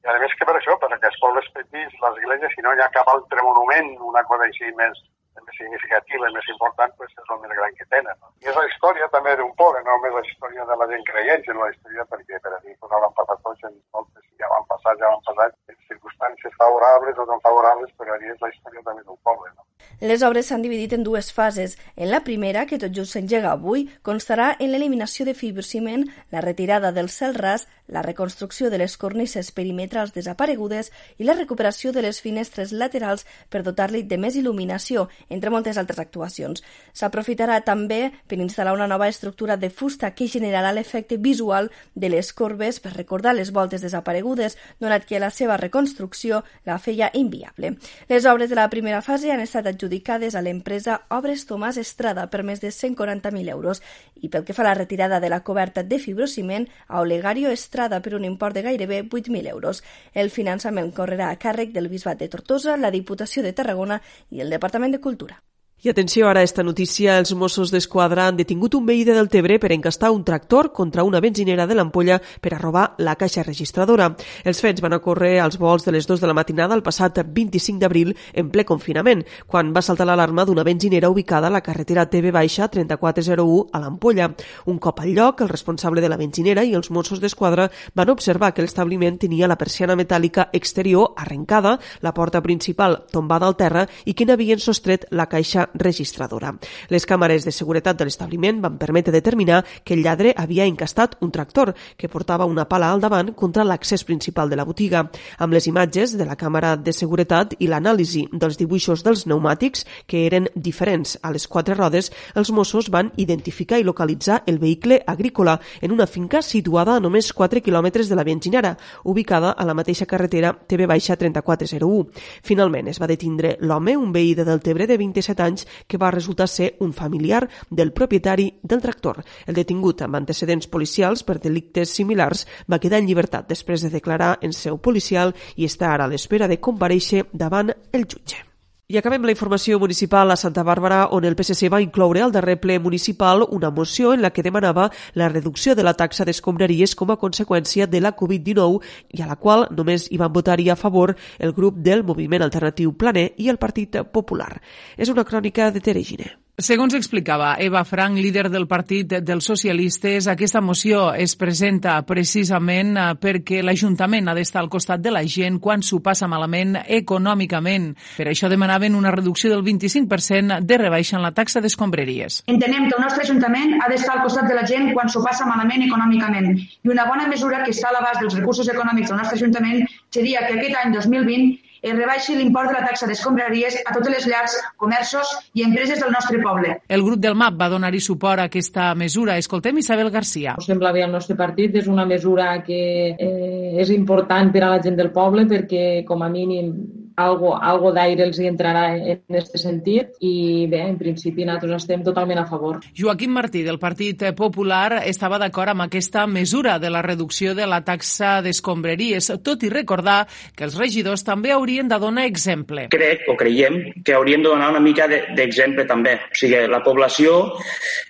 I 0.06 0.10
a 0.12 0.18
més 0.22 0.34
que 0.38 0.46
per 0.46 0.54
això, 0.54 0.74
perquè 0.78 1.08
els 1.08 1.18
pobles 1.18 1.46
petits, 1.54 1.94
l'església, 2.02 2.50
si 2.52 2.62
no 2.62 2.74
hi 2.74 2.82
ha 2.82 2.92
cap 2.94 3.08
altre 3.10 3.42
monument, 3.42 3.88
una 4.06 4.22
cosa 4.30 4.46
així 4.46 4.70
més, 4.78 5.00
més 5.44 5.58
significativa 5.60 6.30
i 6.30 6.34
més 6.36 6.48
important 6.54 6.94
pues, 6.96 7.12
és 7.12 7.32
el 7.34 7.40
més 7.42 7.54
gran 7.58 7.76
que 7.78 7.88
tenen. 7.92 8.16
No? 8.22 8.32
I 8.42 8.50
és 8.52 8.58
la 8.58 8.66
història 8.70 9.10
també 9.14 9.36
d'un 9.36 9.52
poble, 9.60 9.82
no 9.84 9.96
només 9.96 10.16
la 10.16 10.24
història 10.28 10.68
de 10.70 10.78
la 10.80 10.88
gent 10.92 11.04
creient, 11.10 11.44
sinó 11.44 11.64
la 11.64 11.72
història 11.74 12.08
perquè 12.12 12.42
per 12.44 12.54
a 12.56 12.60
mi 12.64 12.72
pues, 12.72 12.90
no 12.92 13.02
l'han 13.04 13.16
passat 13.20 13.44
tots 13.48 13.68
en 13.68 13.78
moltes, 13.96 14.24
ja 14.40 14.50
van 14.52 14.68
passar, 14.72 14.96
ja 15.02 15.12
van 15.12 15.24
passar 15.28 15.48
en 15.52 15.80
circumstàncies 15.92 16.58
favorables 16.60 17.18
o 17.18 17.28
no 17.28 17.40
favorables, 17.44 17.92
però 17.98 18.16
és 18.16 18.42
la 18.42 18.52
història 18.52 18.84
també 18.84 19.02
d'un 19.04 19.18
poble. 19.24 19.52
No? 19.54 19.66
Les 20.00 20.22
obres 20.26 20.48
s'han 20.50 20.64
dividit 20.64 20.92
en 20.92 21.04
dues 21.06 21.30
fases. 21.32 21.76
En 21.96 22.10
la 22.10 22.20
primera, 22.24 22.66
que 22.66 22.78
tot 22.80 22.92
just 22.92 23.14
s'engega 23.14 23.54
avui, 23.56 23.86
constarà 24.04 24.50
en 24.60 24.72
l'eliminació 24.72 25.24
de 25.24 25.34
fibrociment, 25.34 26.04
la 26.32 26.42
retirada 26.44 26.92
del 26.92 27.08
cel 27.08 27.34
ras, 27.34 27.66
la 27.88 28.02
reconstrucció 28.02 28.70
de 28.70 28.78
les 28.78 28.96
cornises 28.96 29.52
perimetrals 29.52 30.12
desaparegudes 30.14 30.90
i 31.18 31.24
la 31.24 31.34
recuperació 31.34 31.92
de 31.92 32.02
les 32.02 32.20
finestres 32.20 32.72
laterals 32.72 33.26
per 33.48 33.62
dotar-li 33.62 34.02
de 34.02 34.18
més 34.18 34.36
il·luminació, 34.36 35.06
entre 35.30 35.50
moltes 35.50 35.78
altres 35.78 36.00
actuacions. 36.02 36.64
S'aprofitarà 36.92 37.60
també 37.64 38.10
per 38.26 38.40
instal·lar 38.40 38.74
una 38.74 38.88
nova 38.90 39.08
estructura 39.08 39.56
de 39.56 39.70
fusta 39.70 40.12
que 40.14 40.28
generarà 40.28 40.72
l'efecte 40.74 41.16
visual 41.16 41.70
de 41.94 42.10
les 42.10 42.32
corbes 42.32 42.80
per 42.80 42.94
recordar 42.96 43.34
les 43.34 43.52
voltes 43.52 43.82
desaparegudes, 43.82 44.58
donat 44.80 45.06
que 45.06 45.20
la 45.22 45.30
seva 45.30 45.56
reconstrucció 45.56 46.42
la 46.64 46.78
feia 46.78 47.10
inviable. 47.14 47.76
Les 48.08 48.26
obres 48.26 48.50
de 48.50 48.58
la 48.58 48.70
primera 48.70 49.02
fase 49.02 49.32
han 49.32 49.40
estat 49.40 49.66
adjudicades 49.70 50.34
a 50.34 50.42
l'empresa 50.42 51.02
Obres 51.14 51.46
Tomàs 51.46 51.78
Estrada 51.78 52.26
per 52.30 52.42
més 52.42 52.60
de 52.60 52.72
140.000 52.74 53.50
euros 53.52 53.82
i 54.22 54.28
pel 54.28 54.44
que 54.44 54.54
fa 54.56 54.64
a 54.64 54.70
la 54.70 54.78
retirada 54.78 55.20
de 55.20 55.30
la 55.30 55.42
coberta 55.44 55.82
de 55.82 55.98
fibrociment 56.02 56.66
a 56.88 57.00
Olegario 57.00 57.50
Estrada 57.50 57.75
per 57.76 58.14
un 58.16 58.24
import 58.24 58.56
de 58.56 58.62
gairebé 58.66 59.02
8.000 59.04 59.52
euros. 59.52 59.82
El 60.12 60.32
finançament 60.34 60.92
correrà 60.96 61.30
a 61.30 61.38
càrrec 61.38 61.74
del 61.76 61.90
Bisbat 61.92 62.18
de 62.18 62.30
Tortosa, 62.32 62.76
la 62.76 62.90
Diputació 62.90 63.44
de 63.44 63.52
Tarragona 63.52 64.00
i 64.30 64.40
el 64.40 64.50
Departament 64.50 64.96
de 64.96 65.04
Cultura. 65.04 65.42
I 65.82 65.90
atenció 65.90 66.26
ara 66.26 66.40
a 66.40 66.42
esta 66.42 66.62
notícia, 66.64 67.18
els 67.20 67.34
Mossos 67.36 67.68
d'Esquadra 67.68 68.24
han 68.26 68.38
detingut 68.38 68.72
un 68.74 68.86
veí 68.88 69.02
de 69.04 69.12
Deltebre 69.12 69.58
per 69.60 69.74
encastar 69.74 70.08
un 70.10 70.22
tractor 70.24 70.70
contra 70.72 71.02
una 71.04 71.20
benzinera 71.20 71.66
de 71.68 71.74
l'Ampolla 71.76 72.16
per 72.40 72.54
a 72.54 72.58
robar 72.58 72.94
la 72.96 73.12
caixa 73.20 73.42
registradora. 73.44 74.06
Els 74.42 74.62
fets 74.64 74.80
van 74.80 74.96
ocórrer 74.96 75.34
als 75.38 75.58
vols 75.60 75.84
de 75.84 75.92
les 75.92 76.08
2 76.08 76.22
de 76.22 76.30
la 76.30 76.34
matinada 76.34 76.74
el 76.74 76.82
passat 76.82 77.20
25 77.20 77.78
d'abril 77.78 78.14
en 78.32 78.48
ple 78.48 78.64
confinament, 78.64 79.20
quan 79.46 79.74
va 79.76 79.82
saltar 79.84 80.06
l'alarma 80.08 80.46
d'una 80.48 80.64
benzinera 80.64 81.10
ubicada 81.12 81.48
a 81.48 81.52
la 81.52 81.60
carretera 81.60 82.08
TV 82.08 82.32
Baixa 82.32 82.70
3401 82.72 83.68
a 83.70 83.84
l'Ampolla. 83.84 84.30
Un 84.64 84.78
cop 84.78 85.04
al 85.04 85.12
lloc, 85.12 85.44
el 85.44 85.52
responsable 85.52 86.00
de 86.00 86.08
la 86.08 86.16
benzinera 86.16 86.64
i 86.64 86.72
els 86.72 86.90
Mossos 86.90 87.20
d'Esquadra 87.20 87.68
van 87.94 88.14
observar 88.16 88.54
que 88.54 88.64
l'establiment 88.64 89.20
tenia 89.20 89.46
la 89.46 89.60
persiana 89.60 89.94
metàl·lica 89.94 90.48
exterior 90.54 91.12
arrencada, 91.18 91.76
la 92.00 92.14
porta 92.14 92.40
principal 92.40 93.02
tombada 93.12 93.44
al 93.44 93.60
terra 93.60 93.86
i 94.06 94.14
que 94.14 94.24
n'havien 94.24 94.58
sostret 94.58 95.04
la 95.12 95.28
caixa 95.28 95.65
registradora. 95.74 96.54
Les 96.88 97.06
càmeres 97.06 97.44
de 97.44 97.52
seguretat 97.52 97.98
de 97.98 98.06
l'establiment 98.06 98.60
van 98.62 98.78
permetre 98.78 99.12
determinar 99.12 99.64
que 99.84 99.94
el 99.94 100.02
lladre 100.02 100.34
havia 100.36 100.66
encastat 100.66 101.16
un 101.20 101.30
tractor 101.30 101.74
que 101.96 102.08
portava 102.08 102.44
una 102.44 102.68
pala 102.68 102.90
al 102.92 103.00
davant 103.00 103.32
contra 103.34 103.64
l'accés 103.64 104.04
principal 104.04 104.50
de 104.50 104.56
la 104.56 104.64
botiga. 104.64 105.06
Amb 105.38 105.52
les 105.52 105.66
imatges 105.66 106.16
de 106.16 106.24
la 106.24 106.36
càmera 106.36 106.76
de 106.76 106.92
seguretat 106.92 107.56
i 107.58 107.68
l'anàlisi 107.70 108.26
dels 108.32 108.58
dibuixos 108.58 109.02
dels 109.04 109.24
pneumàtics, 109.26 109.86
que 110.06 110.26
eren 110.26 110.48
diferents 110.54 111.16
a 111.22 111.32
les 111.32 111.46
quatre 111.48 111.74
rodes, 111.74 112.12
els 112.34 112.50
Mossos 112.52 112.90
van 112.90 113.12
identificar 113.16 113.78
i 113.80 113.84
localitzar 113.84 114.42
el 114.46 114.58
vehicle 114.58 115.02
agrícola 115.06 115.58
en 115.80 115.92
una 115.92 116.06
finca 116.06 116.42
situada 116.42 116.96
a 116.96 117.00
només 117.00 117.32
4 117.32 117.62
quilòmetres 117.62 118.08
de 118.08 118.16
la 118.16 118.24
benzinera, 118.24 118.76
ubicada 119.04 119.52
a 119.52 119.64
la 119.64 119.74
mateixa 119.74 120.06
carretera 120.06 120.52
TV-3401. 120.68 122.06
Finalment 122.42 122.88
es 122.92 123.00
va 123.00 123.08
detindre 123.10 123.56
l'home, 123.60 123.96
un 123.96 124.12
veí 124.12 124.34
de 124.34 124.44
Deltebre 124.44 124.86
de 124.86 124.98
27 125.00 125.42
anys, 125.42 125.55
anys 125.56 125.66
que 125.88 125.98
va 125.98 126.12
resultar 126.12 126.48
ser 126.48 126.74
un 126.80 126.92
familiar 126.92 127.48
del 127.70 127.92
propietari 127.92 128.52
del 128.62 128.82
tractor. 128.82 129.22
El 129.46 129.56
detingut 129.56 130.02
amb 130.02 130.20
antecedents 130.20 130.68
policials 130.68 131.24
per 131.24 131.40
delictes 131.40 131.94
similars 131.96 132.46
va 132.70 132.80
quedar 132.82 133.00
en 133.00 133.08
llibertat 133.08 133.48
després 133.48 133.82
de 133.82 133.90
declarar 133.90 134.36
en 134.42 134.52
seu 134.52 134.78
policial 134.78 135.34
i 135.56 135.66
està 135.66 135.92
ara 135.92 136.04
a 136.04 136.12
l'espera 136.12 136.48
de 136.48 136.60
compareixer 136.60 137.26
davant 137.32 137.72
el 137.92 138.06
jutge. 138.06 138.45
I 138.88 139.00
acabem 139.00 139.24
la 139.26 139.32
informació 139.34 139.80
municipal 139.82 140.30
a 140.30 140.36
Santa 140.38 140.62
Bàrbara, 140.62 141.08
on 141.10 141.24
el 141.26 141.34
PSC 141.34 141.66
va 141.74 141.80
incloure 141.82 142.20
al 142.22 142.30
darrer 142.30 142.54
ple 142.62 142.76
municipal 142.78 143.42
una 143.56 143.72
moció 143.74 144.12
en 144.14 144.22
la 144.22 144.30
que 144.30 144.44
demanava 144.46 144.84
la 145.14 145.28
reducció 145.28 145.74
de 145.74 145.82
la 145.82 145.96
taxa 145.98 146.22
d'escombraries 146.24 146.94
com 146.94 147.10
a 147.10 147.18
conseqüència 147.18 147.90
de 147.90 148.00
la 148.00 148.14
Covid-19 148.14 148.78
i 149.18 149.26
a 149.26 149.30
la 149.32 149.40
qual 149.42 149.66
només 149.74 150.06
hi 150.06 150.22
van 150.22 150.30
votar-hi 150.38 150.70
a 150.70 150.78
favor 150.78 151.16
el 151.40 151.52
grup 151.52 151.82
del 151.82 152.06
Moviment 152.06 152.46
Alternatiu 152.46 152.94
Planer 152.94 153.32
i 153.36 153.50
el 153.50 153.58
Partit 153.58 154.04
Popular. 154.06 154.52
És 154.96 155.10
una 155.10 155.26
crònica 155.26 155.72
de 155.72 155.82
Tere 155.82 156.06
Giner. 156.06 156.36
Segons 156.56 156.94
explicava 156.96 157.50
Eva 157.60 157.82
Frank, 157.84 158.16
líder 158.16 158.46
del 158.48 158.64
Partit 158.64 159.10
dels 159.20 159.44
Socialistes, 159.44 160.24
aquesta 160.24 160.62
moció 160.64 161.10
es 161.12 161.34
presenta 161.36 161.98
precisament 162.08 162.94
eh, 162.96 163.02
perquè 163.20 163.58
l'Ajuntament 163.60 164.30
ha 164.30 164.34
d'estar 164.38 164.62
al 164.62 164.70
costat 164.72 165.02
de 165.04 165.12
la 165.12 165.20
gent 165.28 165.58
quan 165.60 165.84
s'ho 165.84 165.98
passa 166.00 166.24
malament 166.32 166.78
econòmicament. 166.80 167.90
Per 168.16 168.30
això 168.32 168.48
demanaven 168.48 168.96
una 168.96 169.12
reducció 169.12 169.52
del 169.52 169.66
25% 169.66 170.62
de 170.64 170.80
rebaixa 170.80 171.18
en 171.18 171.26
la 171.26 171.34
taxa 171.36 171.60
d'escombreries. 171.60 172.40
Entenem 172.48 172.88
que 172.88 172.96
el 172.96 173.04
nostre 173.04 173.28
Ajuntament 173.28 173.76
ha 173.76 173.92
d'estar 173.92 174.16
al 174.16 174.24
costat 174.24 174.48
de 174.48 174.56
la 174.56 174.64
gent 174.64 174.94
quan 174.96 175.12
s'ho 175.12 175.20
passa 175.28 175.44
malament 175.44 175.84
econòmicament 175.90 176.54
i 176.56 176.94
una 176.96 177.04
bona 177.04 177.28
mesura 177.28 177.60
que 177.66 177.76
està 177.76 177.92
a 177.92 177.98
l'abast 177.98 178.24
dels 178.24 178.40
recursos 178.40 178.72
econòmics 178.72 179.12
del 179.12 179.20
nostre 179.20 179.36
Ajuntament 179.36 179.84
seria 180.08 180.48
que 180.48 180.56
aquest 180.56 180.80
any 180.86 180.96
2020 180.96 181.65
es 181.82 181.94
rebaixi 181.96 182.36
l'import 182.36 182.70
de 182.70 182.78
la 182.78 182.84
taxa 182.86 183.08
d'escombraries 183.08 183.78
a 183.84 183.94
totes 183.94 184.12
les 184.12 184.26
llars, 184.30 184.56
comerços 184.76 185.32
i 185.54 185.64
empreses 185.66 186.00
del 186.02 186.12
nostre 186.12 186.40
poble. 186.42 186.76
El 186.88 187.04
grup 187.06 187.22
del 187.22 187.36
MAP 187.38 187.58
va 187.60 187.70
donar-hi 187.72 188.00
suport 188.00 188.42
a 188.42 188.48
aquesta 188.50 188.92
mesura. 188.94 189.38
Escoltem 189.38 189.78
Isabel 189.82 190.10
Garcia. 190.10 190.56
Sembla 190.66 190.92
bé 190.92 191.04
al 191.04 191.12
nostre 191.12 191.36
partit, 191.38 191.74
és 191.76 191.88
una 191.90 192.06
mesura 192.06 192.52
que 192.66 192.82
eh, 193.12 193.74
és 193.82 193.90
important 193.94 194.52
per 194.52 194.64
a 194.64 194.76
la 194.76 194.82
gent 194.82 194.96
del 194.98 195.12
poble 195.14 195.46
perquè 195.50 196.04
com 196.06 196.22
a 196.22 196.30
mínim 196.32 196.72
algo, 197.16 197.54
algo 197.56 197.92
d'aire 197.96 198.26
els 198.26 198.38
hi 198.38 198.48
entrarà 198.50 198.86
en 198.96 199.36
aquest 199.38 199.56
sentit 199.60 200.16
i 200.20 200.66
bé, 200.70 200.82
en 200.86 200.98
principi 201.00 201.46
nosaltres 201.48 201.82
estem 201.82 202.04
totalment 202.06 202.42
a 202.42 202.46
favor. 202.48 202.80
Joaquim 202.96 203.32
Martí 203.32 203.64
del 203.66 203.80
Partit 203.80 204.22
Popular 204.36 205.02
estava 205.04 205.40
d'acord 205.40 205.72
amb 205.72 205.86
aquesta 205.86 206.26
mesura 206.26 206.76
de 206.78 206.90
la 206.92 207.02
reducció 207.02 207.54
de 207.56 207.66
la 207.66 207.80
taxa 207.84 208.40
d'escombreries, 208.44 209.32
tot 209.44 209.64
i 209.64 209.72
recordar 209.72 210.26
que 210.56 210.66
els 210.68 210.76
regidors 210.78 211.24
també 211.24 211.52
haurien 211.54 211.88
de 211.88 211.98
donar 212.00 212.26
exemple. 212.28 212.88
Crec 212.92 213.26
o 213.32 213.36
creiem 213.38 213.80
que 214.04 214.14
hauríem 214.14 214.44
de 214.44 214.52
donar 214.52 214.70
una 214.74 214.82
mica 214.84 215.08
d'exemple 215.08 215.84
de, 215.84 215.88
també. 215.88 216.14
O 216.30 216.36
sigui, 216.36 216.62
la 216.70 216.82
població 216.84 217.36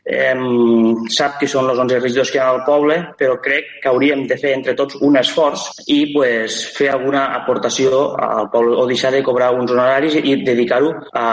eh, 0.04 0.34
sap 1.14 1.38
que 1.40 1.48
són 1.50 1.70
els 1.70 1.80
11 1.86 2.02
regidors 2.02 2.32
que 2.32 2.40
hi 2.40 2.42
ha 2.42 2.50
al 2.50 2.64
poble, 2.66 2.98
però 3.18 3.38
crec 3.42 3.78
que 3.82 3.90
hauríem 3.90 4.26
de 4.26 4.38
fer 4.40 4.56
entre 4.56 4.74
tots 4.78 4.98
un 5.06 5.18
esforç 5.20 5.68
i 5.92 6.00
pues, 6.14 6.58
fer 6.76 6.90
alguna 6.94 7.28
aportació 7.38 8.14
al 8.16 8.50
poble 8.52 8.76
o 8.76 8.86
deixar 8.96 9.12
de 9.12 9.22
cobrar 9.22 9.52
uns 9.54 9.70
honoraris 9.70 10.16
i 10.16 10.40
dedicar-ho 10.42 10.94
a, 11.12 11.26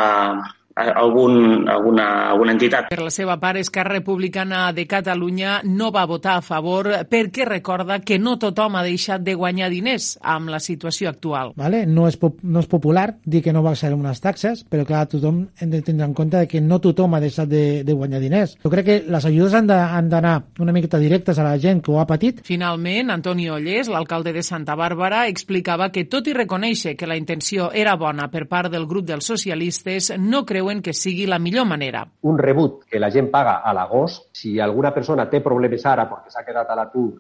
algun, 0.76 1.68
alguna, 1.70 2.30
alguna 2.30 2.54
entitat. 2.54 2.90
Per 2.90 3.02
la 3.02 3.12
seva 3.14 3.38
part, 3.40 3.60
Esquerra 3.62 3.98
Republicana 4.00 4.72
de 4.74 4.86
Catalunya 4.88 5.62
no 5.64 5.92
va 5.94 6.06
votar 6.10 6.38
a 6.38 6.42
favor 6.42 6.90
perquè 7.10 7.46
recorda 7.48 8.00
que 8.02 8.18
no 8.20 8.38
tothom 8.42 8.76
ha 8.76 8.84
deixat 8.84 9.22
de 9.22 9.36
guanyar 9.36 9.70
diners 9.70 10.18
amb 10.22 10.50
la 10.50 10.60
situació 10.60 11.10
actual. 11.10 11.54
Vale? 11.60 11.86
No, 11.86 12.08
és 12.08 12.18
no 12.42 12.64
és 12.64 12.70
popular 12.70 13.18
dir 13.24 13.44
que 13.44 13.54
no 13.54 13.64
va 13.64 13.76
ser 13.76 13.94
unes 13.94 14.22
taxes, 14.24 14.64
però 14.70 14.86
clar, 14.88 15.06
tothom 15.12 15.44
hem 15.62 15.70
de 15.70 15.84
tindre 15.86 16.08
en 16.08 16.16
compte 16.18 16.46
que 16.50 16.62
no 16.62 16.80
tothom 16.82 17.14
ha 17.14 17.22
deixat 17.22 17.50
de, 17.50 17.84
de 17.86 17.94
guanyar 17.94 18.22
diners. 18.24 18.58
Jo 18.64 18.72
crec 18.74 18.86
que 18.86 19.00
les 19.08 19.26
ajudes 19.30 19.54
han 19.54 20.10
d'anar 20.10 20.36
una 20.60 20.74
miqueta 20.74 21.00
directes 21.00 21.40
a 21.40 21.46
la 21.46 21.58
gent 21.60 21.84
que 21.84 21.92
ho 21.92 22.00
ha 22.02 22.08
patit. 22.10 22.42
Finalment, 22.48 23.12
Antoni 23.14 23.50
Ollés, 23.50 23.92
l'alcalde 23.92 24.34
de 24.34 24.44
Santa 24.44 24.76
Bàrbara, 24.80 25.28
explicava 25.30 25.92
que 25.94 26.06
tot 26.10 26.28
i 26.28 26.36
reconèixer 26.36 26.96
que 26.98 27.10
la 27.10 27.18
intenció 27.20 27.70
era 27.74 27.96
bona 28.00 28.30
per 28.32 28.48
part 28.50 28.72
del 28.74 28.88
grup 28.90 29.06
dels 29.08 29.28
socialistes, 29.30 30.12
no 30.18 30.44
creu 30.46 30.63
creuen 30.64 30.82
que 30.82 30.94
sigui 30.94 31.26
la 31.28 31.40
millor 31.40 31.66
manera. 31.66 32.06
Un 32.22 32.38
rebut 32.38 32.86
que 32.90 33.00
la 33.00 33.12
gent 33.12 33.30
paga 33.32 33.60
a 33.60 33.74
l'agost, 33.74 34.30
si 34.32 34.60
alguna 34.60 34.94
persona 34.94 35.28
té 35.30 35.42
problemes 35.42 35.86
ara 35.86 36.08
perquè 36.10 36.32
s'ha 36.32 36.44
quedat 36.46 36.70
a 36.70 36.76
l'atur 36.76 37.12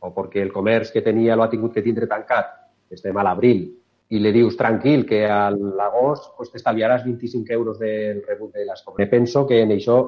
o 0.00 0.10
perquè 0.14 0.42
el 0.42 0.52
comerç 0.52 0.90
que 0.92 1.02
tenia 1.02 1.36
l'ha 1.36 1.48
tingut 1.48 1.74
que 1.74 1.82
tindre 1.82 2.08
tancat, 2.10 2.50
estem 2.90 3.16
a 3.16 3.22
l'abril, 3.22 3.62
i 4.10 4.18
li 4.18 4.32
dius 4.32 4.56
tranquil 4.56 5.04
que 5.06 5.24
a 5.30 5.50
l'agost 5.50 6.32
pues, 6.36 6.50
t'estalviaràs 6.50 7.04
25 7.04 7.52
euros 7.52 7.78
del 7.78 8.22
rebut 8.26 8.52
de 8.54 8.64
l'escola. 8.64 9.06
Penso 9.06 9.46
que 9.46 9.60
en 9.62 9.74
això 9.76 9.98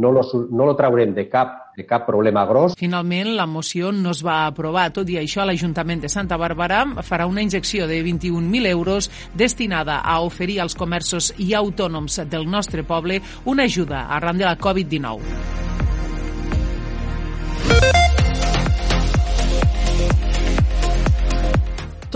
no 0.00 0.12
lo, 0.12 0.22
no 0.50 0.66
lo 0.66 0.76
traurem 0.76 1.14
de 1.14 1.28
cap, 1.28 1.74
de 1.76 1.86
cap 1.86 2.06
problema 2.06 2.44
gros. 2.46 2.76
Finalment, 2.78 3.34
la 3.36 3.46
moció 3.46 3.92
no 3.92 4.12
es 4.14 4.22
va 4.24 4.44
aprovar. 4.46 4.90
Tot 4.96 5.08
i 5.12 5.18
això, 5.20 5.44
l'Ajuntament 5.46 6.04
de 6.04 6.12
Santa 6.12 6.38
Bàrbara 6.40 6.84
farà 7.06 7.26
una 7.26 7.44
injecció 7.44 7.88
de 7.88 8.02
21.000 8.04 8.70
euros 8.70 9.10
destinada 9.34 10.00
a 10.00 10.20
oferir 10.24 10.60
als 10.60 10.76
comerços 10.76 11.32
i 11.38 11.52
autònoms 11.54 12.20
del 12.30 12.48
nostre 12.50 12.84
poble 12.84 13.22
una 13.44 13.64
ajuda 13.64 14.06
arran 14.08 14.38
de 14.38 14.48
la 14.48 14.58
Covid-19. 14.58 15.85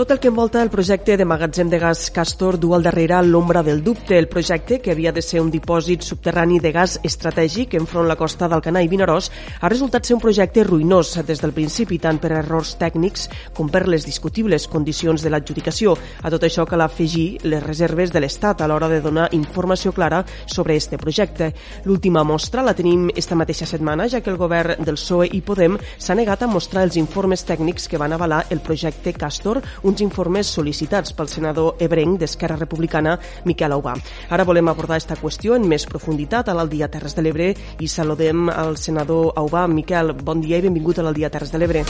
Tot 0.01 0.09
el 0.09 0.19
que 0.19 0.29
envolta 0.29 0.63
el 0.63 0.71
projecte 0.73 1.13
de 1.15 1.25
magatzem 1.29 1.69
de 1.69 1.77
gas 1.77 2.07
Castor 2.09 2.55
du 2.57 2.71
al 2.73 2.81
darrere 2.81 3.19
l'ombra 3.21 3.61
del 3.61 3.83
dubte. 3.83 4.17
El 4.17 4.27
projecte, 4.27 4.79
que 4.81 4.89
havia 4.89 5.11
de 5.13 5.21
ser 5.21 5.43
un 5.43 5.51
dipòsit 5.53 6.01
subterrani 6.01 6.57
de 6.59 6.71
gas 6.73 6.95
estratègic 7.05 7.75
enfront 7.77 8.07
la 8.09 8.15
costa 8.17 8.47
d'Alcanar 8.49 8.81
i 8.81 8.89
Vinaròs, 8.89 9.29
ha 9.61 9.69
resultat 9.69 10.09
ser 10.09 10.15
un 10.15 10.21
projecte 10.23 10.63
ruïnós 10.65 11.11
des 11.27 11.37
del 11.43 11.53
principi, 11.53 11.99
tant 12.01 12.17
per 12.17 12.31
errors 12.33 12.71
tècnics 12.79 13.27
com 13.53 13.69
per 13.69 13.83
les 13.85 14.01
discutibles 14.01 14.65
condicions 14.67 15.21
de 15.21 15.29
l'adjudicació. 15.29 15.93
A 16.23 16.33
tot 16.33 16.47
això 16.49 16.65
cal 16.65 16.81
afegir 16.81 17.37
les 17.43 17.61
reserves 17.61 18.09
de 18.09 18.25
l'Estat 18.25 18.65
a 18.65 18.71
l'hora 18.71 18.89
de 18.89 19.03
donar 19.05 19.29
informació 19.37 19.93
clara 19.93 20.23
sobre 20.47 20.79
este 20.81 20.97
projecte. 20.97 21.53
L'última 21.85 22.23
mostra 22.23 22.65
la 22.65 22.73
tenim 22.73 23.11
esta 23.13 23.37
mateixa 23.37 23.69
setmana, 23.69 24.09
ja 24.09 24.21
que 24.25 24.33
el 24.33 24.41
govern 24.41 24.81
del 24.81 24.97
PSOE 24.97 25.29
i 25.29 25.45
Podem 25.45 25.77
s'ha 25.99 26.17
negat 26.17 26.41
a 26.41 26.49
mostrar 26.49 26.89
els 26.89 26.97
informes 26.97 27.45
tècnics 27.45 27.85
que 27.85 28.01
van 28.01 28.17
avalar 28.17 28.47
el 28.49 28.65
projecte 28.65 29.13
Castor, 29.13 29.61
uns 29.91 30.01
informes 30.05 30.49
sol·licitats 30.55 31.11
pel 31.17 31.29
senador 31.31 31.81
ebrenc 31.83 32.19
d'Esquerra 32.21 32.55
Republicana, 32.59 33.17
Miquel 33.45 33.75
Aubà. 33.75 33.97
Ara 34.31 34.45
volem 34.47 34.71
abordar 34.71 34.97
aquesta 34.97 35.17
qüestió 35.19 35.57
en 35.57 35.67
més 35.67 35.85
profunditat 35.89 36.47
a 36.47 36.55
l'Aldia 36.55 36.87
Terres 36.91 37.15
de 37.17 37.25
l'Ebre 37.25 37.51
i 37.79 37.89
saludem 37.91 38.49
al 38.49 38.77
senador 38.79 39.33
Aubà. 39.35 39.65
Miquel, 39.67 40.13
bon 40.15 40.43
dia 40.43 40.61
i 40.61 40.65
benvingut 40.67 40.99
a 40.99 41.07
l'Aldia 41.07 41.31
Terres 41.33 41.51
de 41.51 41.59
l'Ebre. 41.59 41.83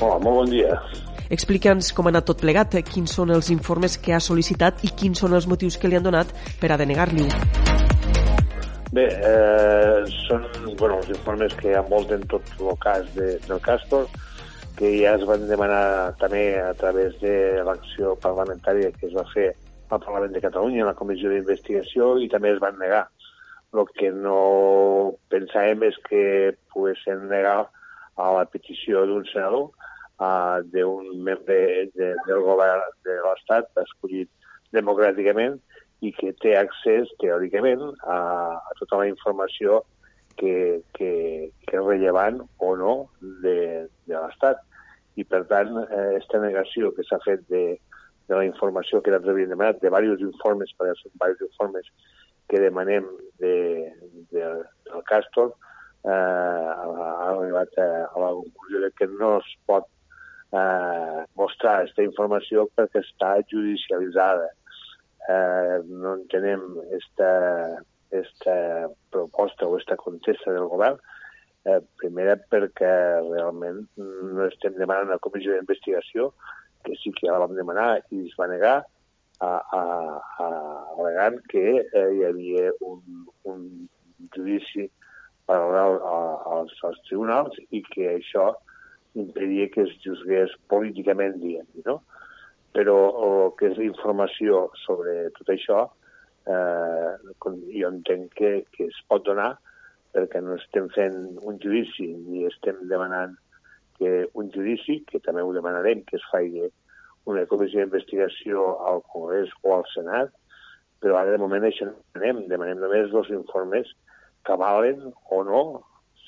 Hola, 0.00 0.18
molt 0.18 0.42
bon 0.42 0.50
dia. 0.50 0.74
Explica'ns 1.30 1.92
com 1.94 2.06
ha 2.06 2.12
anat 2.14 2.26
tot 2.26 2.42
plegat, 2.42 2.74
quins 2.86 3.14
són 3.18 3.32
els 3.34 3.50
informes 3.54 3.96
que 3.98 4.14
ha 4.14 4.22
sol·licitat 4.22 4.84
i 4.86 4.92
quins 4.94 5.22
són 5.22 5.34
els 5.34 5.46
motius 5.50 5.78
que 5.78 5.90
li 5.90 5.98
han 5.98 6.06
donat 6.06 6.30
per 6.60 6.70
a 6.72 6.78
denegar-li-ho. 6.78 7.30
Bé, 8.94 9.06
eh, 9.10 10.02
són 10.28 10.46
bueno, 10.78 11.00
els 11.00 11.10
informes 11.10 11.54
que 11.58 11.74
envolten 11.74 12.22
tot 12.30 12.54
el 12.60 12.78
cas 12.82 13.08
de, 13.16 13.34
del 13.48 13.60
Castor, 13.60 14.06
que 14.76 14.90
ja 15.00 15.14
es 15.16 15.24
van 15.24 15.46
demanar 15.48 16.14
també 16.20 16.58
a 16.60 16.74
través 16.76 17.16
de 17.22 17.62
l'acció 17.64 18.12
parlamentària 18.20 18.92
que 18.92 19.08
es 19.08 19.14
va 19.16 19.24
fer 19.32 19.48
al 19.88 20.02
Parlament 20.02 20.34
de 20.34 20.42
Catalunya, 20.44 20.82
en 20.82 20.90
la 20.90 20.98
Comissió 20.98 21.30
d'Investigació, 21.30 22.16
i 22.20 22.28
també 22.28 22.52
es 22.52 22.60
van 22.60 22.76
negar. 22.78 23.06
El 23.72 23.88
que 23.96 24.10
no 24.12 25.16
pensàvem 25.32 25.86
és 25.88 25.96
que 26.08 26.22
poguessin 26.74 27.26
negar 27.30 27.58
a 28.16 28.28
la 28.36 28.44
petició 28.52 29.04
d'un 29.08 29.24
senador, 29.32 29.70
uh, 30.20 30.60
d'un 30.72 31.08
membre 31.24 31.88
de, 31.96 32.12
del 32.28 32.44
govern 32.44 32.84
de 33.06 33.16
l'Estat 33.24 33.68
escollit 33.84 34.30
democràticament 34.76 35.58
i 36.04 36.12
que 36.12 36.34
té 36.42 36.56
accés, 36.58 37.08
teòricament, 37.22 37.82
a, 38.04 38.18
a 38.56 38.78
tota 38.80 39.00
la 39.00 39.08
informació 39.08 39.82
que, 40.36 40.82
que, 40.96 41.10
que 41.64 41.78
és 41.78 41.84
rellevant 41.84 42.42
o 42.60 42.74
no 42.76 42.94
de, 43.44 43.86
de 44.08 44.16
l'Estat. 44.16 44.65
I, 45.16 45.24
per 45.24 45.44
tant, 45.50 45.72
eh, 45.86 46.02
aquesta 46.12 46.40
negació 46.42 46.92
que 46.96 47.04
s'ha 47.08 47.18
fet 47.24 47.44
de, 47.52 47.64
de 48.28 48.34
la 48.34 48.44
informació 48.44 49.00
que 49.00 49.12
nosaltres 49.12 49.34
havíem 49.34 49.52
demanat, 49.54 49.80
de 49.80 49.88
diversos 49.88 50.24
informes, 50.26 50.72
són 50.76 51.14
diversos 51.14 51.48
informes 51.48 51.90
que 52.50 52.60
demanem 52.62 53.06
de, 53.42 53.56
de, 54.30 54.44
del 54.86 55.04
Castor, 55.08 55.54
eh, 56.04 56.10
ha 56.12 57.30
arribat 57.32 57.72
a, 57.82 57.88
a 58.12 58.22
la 58.22 58.32
conclusió 58.38 58.84
de 58.84 58.92
que 58.98 59.08
no 59.16 59.36
es 59.40 59.50
pot 59.66 59.88
eh, 60.52 61.24
mostrar 61.40 61.80
aquesta 61.80 62.06
informació 62.06 62.68
perquè 62.78 63.02
està 63.02 63.32
judicialitzada. 63.50 64.52
Eh, 65.26 65.76
no 65.90 66.14
entenem 66.20 66.62
esta, 66.94 67.30
esta 68.14 68.56
proposta 69.10 69.66
o 69.66 69.78
esta 69.80 69.98
contesta 69.98 70.54
del 70.54 70.68
govern 70.70 71.00
Eh, 71.66 71.80
primera 71.98 72.36
perquè 72.52 72.88
realment 73.26 73.80
no 73.98 74.44
estem 74.46 74.76
demanant 74.78 75.08
una 75.10 75.22
comissió 75.22 75.54
d'investigació, 75.54 76.30
que 76.86 76.94
sí 77.00 77.10
que 77.16 77.26
ja 77.26 77.34
la 77.34 77.42
vam 77.42 77.56
demanar 77.58 77.88
i 78.14 78.20
es 78.28 78.36
va 78.38 78.46
negar, 78.50 78.76
a, 79.40 79.48
a, 79.48 79.80
a, 80.44 80.46
alegant 80.98 81.40
que 81.50 81.64
eh, 81.82 82.06
hi 82.14 82.22
havia 82.24 82.70
un, 82.86 83.00
un 83.50 83.64
judici 84.36 84.86
paral·lel 85.50 85.98
als, 86.54 86.78
als 86.86 87.02
tribunals 87.08 87.58
i 87.70 87.82
que 87.90 88.08
això 88.14 88.52
impedia 89.18 89.68
que 89.72 89.84
es 89.86 89.92
juzgués 90.04 90.54
políticament, 90.70 91.36
diguem 91.42 91.84
no? 91.86 92.00
Però 92.76 92.96
el 93.26 93.52
que 93.58 93.70
és 93.72 93.78
informació 93.84 94.66
sobre 94.84 95.30
tot 95.38 95.52
això, 95.54 95.84
eh, 96.46 97.12
jo 97.44 97.90
entenc 97.90 98.34
que, 98.36 98.52
que 98.72 98.90
es 98.90 98.98
pot 99.08 99.24
donar 99.24 99.54
perquè 100.16 100.40
no 100.40 100.56
estem 100.56 100.88
fent 100.94 101.18
un 101.44 101.60
judici 101.60 102.08
ni 102.16 102.46
estem 102.48 102.80
demanant 102.88 103.36
que 103.98 104.26
un 104.36 104.48
judici, 104.54 105.02
que 105.08 105.20
també 105.24 105.44
ho 105.44 105.52
demanarem, 105.56 106.02
que 106.08 106.16
es 106.16 106.24
faci 106.30 106.64
una 107.28 107.44
comissió 107.50 107.82
d'investigació 107.82 108.66
al 108.88 109.02
Congrés 109.12 109.52
o 109.64 109.74
al 109.76 109.86
Senat, 109.92 110.32
però 111.02 111.18
ara 111.18 111.34
de 111.34 111.40
moment 111.42 111.64
això 111.66 111.88
no 111.88 111.96
demanem, 112.14 112.46
demanem 112.52 112.80
només 112.80 113.12
els 113.12 113.32
informes 113.34 113.92
que 114.46 114.56
valen 114.60 115.10
o 115.34 115.42
no, 115.48 115.62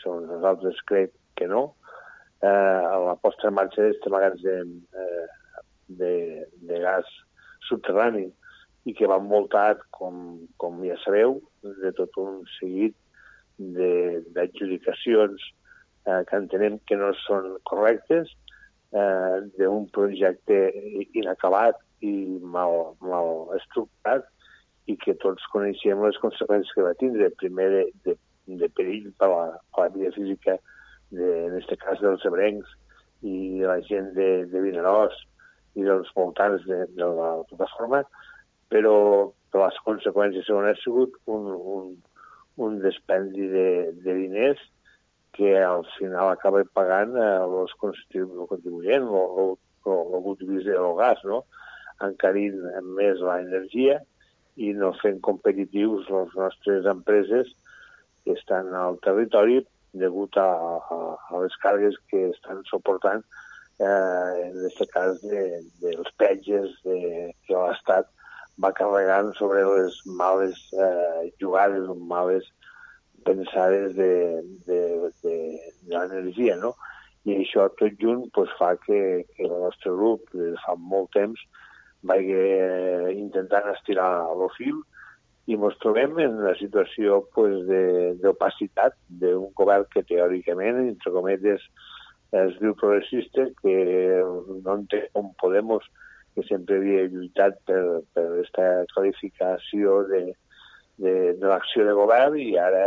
segons 0.00 0.28
nosaltres 0.28 0.80
crec 0.90 1.14
que 1.38 1.48
no, 1.48 1.62
eh, 2.42 2.82
la 3.08 3.16
posta 3.22 3.48
en 3.48 3.56
marxa 3.56 3.84
d'aquests 3.84 4.12
magats 4.12 4.44
de, 4.44 4.58
eh, 5.04 5.26
de, 6.00 6.14
de 6.68 6.80
gas 6.84 7.08
subterrani 7.68 8.26
i 8.88 8.94
que 8.96 9.08
va 9.10 9.20
envoltat, 9.20 9.80
com, 9.94 10.38
com 10.60 10.82
ja 10.86 10.96
sabeu, 11.04 11.38
de 11.62 11.92
tot 11.96 12.16
un 12.20 12.42
seguit 12.58 12.96
d'adjudicacions 13.58 15.42
eh, 16.06 16.22
que 16.28 16.36
entenem 16.38 16.78
que 16.86 16.98
no 17.00 17.10
són 17.24 17.56
correctes, 17.68 18.30
eh, 18.92 19.36
d'un 19.58 19.86
projecte 19.94 20.58
inacabat 21.18 21.80
i 22.06 22.38
mal, 22.54 22.94
mal 23.02 23.54
estructurat 23.58 24.26
i 24.88 24.96
que 24.96 25.16
tots 25.22 25.44
coneixem 25.52 26.00
les 26.04 26.18
conseqüències 26.22 26.74
que 26.74 26.86
va 26.86 26.96
tindre, 27.00 27.30
primer 27.42 27.68
de, 27.74 27.84
de, 28.06 28.16
de 28.62 28.68
perill 28.78 29.10
per 29.20 29.28
la, 29.32 29.46
per 29.74 29.88
la 29.88 29.94
vida 29.96 30.12
física, 30.16 30.56
de, 31.10 31.28
en 31.48 31.56
aquest 31.58 31.80
cas 31.82 32.00
dels 32.04 32.24
ebrencs 32.28 32.70
i 33.26 33.58
de 33.58 33.66
la 33.66 33.80
gent 33.88 34.12
de, 34.16 34.28
de 34.52 34.62
Vinaròs 34.62 35.16
i 35.78 35.84
dels 35.84 36.08
voltants 36.16 36.64
de, 36.68 36.84
de 36.96 37.08
la 37.18 37.30
plataforma, 37.50 38.02
però 38.72 38.96
per 39.52 39.62
les 39.64 39.78
conseqüències 39.84 40.48
on 40.52 40.68
ha 40.68 40.74
sigut 40.82 41.14
un, 41.26 41.48
un, 41.74 41.92
un 42.58 42.80
despendi 42.82 43.46
de, 43.52 43.68
de 44.04 44.14
diners 44.14 44.60
que 45.36 45.54
al 45.62 45.84
final 45.96 46.32
acaba 46.32 46.64
pagant 46.74 47.14
eh, 47.14 47.30
els 47.46 47.74
contribuents 47.78 49.08
o, 49.08 49.22
o, 49.42 49.46
o, 49.86 50.20
l'utilització 50.24 50.82
del 50.82 50.96
gas, 50.98 51.22
no? 51.24 51.44
encarint 52.04 52.58
més 52.98 53.22
l'energia 53.22 53.98
i 54.58 54.72
no 54.74 54.92
fent 54.98 55.18
competitius 55.22 56.10
les 56.10 56.34
nostres 56.38 56.86
empreses 56.90 57.50
que 58.24 58.34
estan 58.34 58.70
al 58.74 58.98
territori 59.06 59.60
degut 59.98 60.36
a, 60.36 60.46
a, 60.46 60.98
a 61.30 61.42
les 61.42 61.54
cargues 61.62 61.96
que 62.10 62.28
estan 62.28 62.60
suportant, 62.68 63.22
eh, 63.80 64.50
en 64.50 64.66
aquest 64.66 64.92
cas, 64.92 65.22
de, 65.22 65.44
dels 65.82 66.10
petges 66.20 66.74
de, 66.84 66.98
que 67.46 67.54
l'Estat 67.54 68.10
va 68.62 68.72
carregant 68.74 69.32
sobre 69.38 69.62
les 69.64 69.98
males 70.20 70.58
eh, 70.74 71.30
jugades 71.40 71.88
o 71.88 71.94
males 71.94 72.46
pensades 73.24 73.94
de, 73.94 74.42
de, 74.66 74.80
de, 75.22 75.36
de 75.86 75.94
l'energia, 75.94 76.56
no? 76.56 76.74
I 77.28 77.36
això 77.42 77.66
tot 77.78 77.96
junt 78.00 78.28
pues, 78.34 78.50
fa 78.58 78.74
que, 78.84 79.24
que 79.36 79.46
el 79.46 79.56
nostre 79.66 79.92
grup, 79.92 80.28
des 80.32 80.58
fa 80.64 80.74
molt 80.78 81.10
temps, 81.16 81.40
vaig 82.08 82.30
eh, 82.30 83.10
intentant 83.14 83.68
estirar 83.74 84.08
el 84.30 84.46
fil 84.56 84.78
i 85.48 85.56
ens 85.56 85.78
trobem 85.82 86.18
en 86.22 86.40
una 86.42 86.54
situació 86.60 87.22
pues, 87.34 87.62
d'opacitat 88.22 88.96
d'un 89.22 89.48
govern 89.56 89.86
que 89.92 90.04
teòricament, 90.08 90.82
entre 90.84 91.12
cometes, 91.14 91.64
es 92.36 92.58
diu 92.60 92.74
progressista, 92.76 93.46
que 93.62 93.76
no 94.64 94.74
entén 94.74 95.06
com 95.14 95.32
Podemos, 95.40 95.86
que 96.34 96.44
sempre 96.48 96.78
havia 96.78 97.08
lluitat 97.12 97.58
per, 97.68 97.82
per 98.14 98.24
aquesta 98.28 98.68
qualificació 98.94 100.02
de, 100.10 100.22
de, 101.02 101.14
de 101.40 101.46
l'acció 101.50 101.86
de 101.88 101.96
govern 101.98 102.38
i 102.40 102.50
ara 102.60 102.86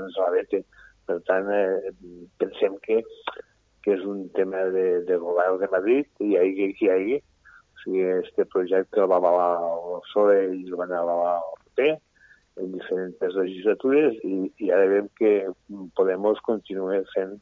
ens 0.00 0.18
la 0.20 0.30
vete. 0.34 0.64
Per 1.04 1.18
tant, 1.28 1.50
eh, 1.52 1.92
pensem 2.40 2.78
que, 2.86 3.02
que 3.84 3.96
és 3.98 4.04
un 4.08 4.26
tema 4.36 4.62
de, 4.72 5.04
de 5.08 5.20
govern 5.20 5.60
de 5.60 5.68
Madrid, 5.72 6.08
i 6.24 6.32
hi 6.32 6.38
hagi 6.40 6.70
qui 6.78 6.88
hi 6.88 6.92
hagi, 6.94 7.22
sigui, 7.84 8.02
este 8.24 8.44
projecte 8.46 9.00
el 9.00 9.08
va 9.12 9.20
avalar 9.20 9.50
el 9.60 10.02
PSOE 10.06 10.40
i 10.56 10.64
el 10.64 10.76
van 10.80 10.92
avalar 10.92 11.36
el 11.38 11.56
PP 11.64 11.88
en 12.62 12.72
diferents 12.72 13.36
legislatures 13.36 14.20
i, 14.24 14.36
i 14.62 14.70
ara 14.70 14.88
veiem 14.90 15.10
que 15.18 15.32
Podemos 15.98 16.40
continua 16.46 17.00
fent 17.14 17.36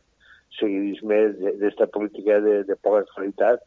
seguidisme 0.59 1.18
d'esta 1.61 1.86
política 1.86 2.40
de, 2.45 2.62
de 2.68 2.76
poca 2.76 3.05
qualitat 3.14 3.62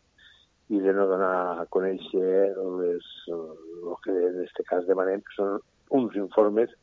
i 0.69 0.81
de 0.81 0.93
no 0.97 1.05
donar 1.09 1.61
a 1.61 1.65
conèixer 1.73 2.29
les, 2.57 3.09
el 3.31 3.97
que 4.03 4.15
en 4.15 4.39
aquest 4.41 4.63
cas 4.69 4.87
demanem, 4.89 5.21
que 5.25 5.37
són 5.37 5.59
uns 5.99 6.15
informes 6.17 6.73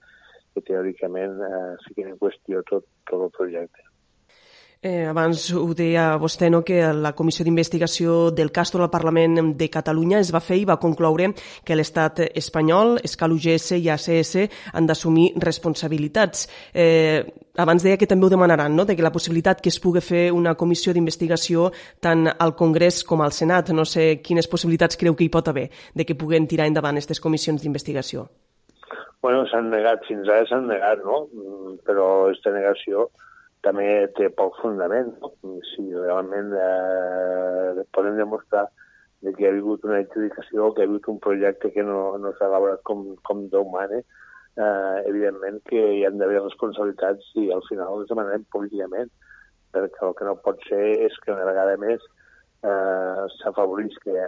que 0.55 0.63
teòricament 0.69 1.41
eh, 1.49 1.73
fiquen 1.87 2.13
en 2.13 2.21
qüestió 2.21 2.63
tot, 2.71 2.87
tot 3.11 3.27
el 3.27 3.35
projecte. 3.39 3.92
Eh, 4.85 5.07
abans 5.07 5.45
ho 5.55 5.69
deia 5.79 6.17
vostè, 6.19 6.49
no, 6.51 6.65
que 6.67 6.81
la 6.91 7.13
comissió 7.15 7.45
d'investigació 7.47 8.33
del 8.35 8.49
Castor 8.51 8.83
al 8.83 8.91
Parlament 8.91 9.53
de 9.55 9.69
Catalunya 9.71 10.19
es 10.19 10.33
va 10.35 10.41
fer 10.43 10.57
i 10.59 10.65
va 10.67 10.81
concloure 10.83 11.29
que 11.63 11.77
l'estat 11.79 12.19
espanyol, 12.27 12.97
Escal 13.07 13.31
UGS 13.37 13.77
i 13.79 13.87
ACS 13.95 14.33
han 14.75 14.91
d'assumir 14.91 15.29
responsabilitats. 15.39 16.49
Eh, 16.75 17.23
abans 17.63 17.87
deia 17.87 18.01
que 18.01 18.11
també 18.11 18.27
ho 18.27 18.33
demanaran, 18.35 18.75
no, 18.75 18.83
de 18.83 18.99
que 18.99 19.07
la 19.07 19.15
possibilitat 19.15 19.63
que 19.63 19.71
es 19.71 19.79
pugui 19.79 20.03
fer 20.03 20.25
una 20.35 20.57
comissió 20.59 20.91
d'investigació 20.91 21.71
tant 22.03 22.27
al 22.35 22.57
Congrés 22.59 23.05
com 23.07 23.23
al 23.23 23.31
Senat. 23.31 23.71
No 23.71 23.87
sé 23.87 24.19
quines 24.19 24.51
possibilitats 24.51 24.99
creu 24.99 25.15
que 25.15 25.23
hi 25.23 25.31
pot 25.31 25.47
haver 25.47 25.69
de 25.95 26.03
que 26.03 26.19
puguen 26.19 26.51
tirar 26.51 26.67
endavant 26.67 26.99
aquestes 26.99 27.23
comissions 27.23 27.63
d'investigació. 27.63 28.33
Bueno, 29.23 29.47
s'han 29.47 29.71
negat, 29.71 30.03
fins 30.11 30.27
ara 30.27 30.43
s'han 30.51 30.67
negat, 30.67 31.07
no? 31.07 31.29
Mm, 31.31 31.85
però 31.87 32.25
aquesta 32.27 32.51
negació 32.51 33.13
també 33.67 33.87
té 34.19 34.29
poc 34.39 34.59
fundament. 34.61 35.13
No? 35.23 35.33
Si 35.73 35.85
realment 35.95 36.55
eh, 36.59 37.85
podem 37.95 38.19
demostrar 38.21 38.67
de 39.23 39.33
que 39.35 39.45
hi 39.45 39.49
ha 39.49 39.53
hagut 39.55 39.85
una 39.87 40.01
adjudicació, 40.03 40.73
que 40.73 40.83
hi 40.83 40.87
ha 40.87 40.91
hagut 40.91 41.09
un 41.13 41.21
projecte 41.23 41.71
que 41.75 41.85
no, 41.87 42.17
no 42.19 42.33
s'ha 42.39 42.49
elaborat 42.51 42.83
com, 42.89 43.05
com 43.29 43.45
Déu 43.53 43.69
mane, 43.71 44.03
eh, 44.57 44.97
evidentment 45.11 45.61
que 45.71 45.83
hi 45.99 46.03
han 46.07 46.19
d'haver 46.19 46.41
responsabilitats 46.43 47.31
i 47.39 47.51
al 47.55 47.63
final 47.69 48.01
les 48.01 48.11
demanarem 48.11 48.49
políticament, 48.55 49.13
perquè 49.73 50.03
el 50.09 50.17
que 50.19 50.27
no 50.27 50.41
pot 50.47 50.59
ser 50.69 50.83
és 51.07 51.15
que 51.23 51.33
una 51.33 51.47
vegada 51.49 51.79
més 51.81 52.03
eh, 52.67 53.23
s'afavorisca, 53.39 54.27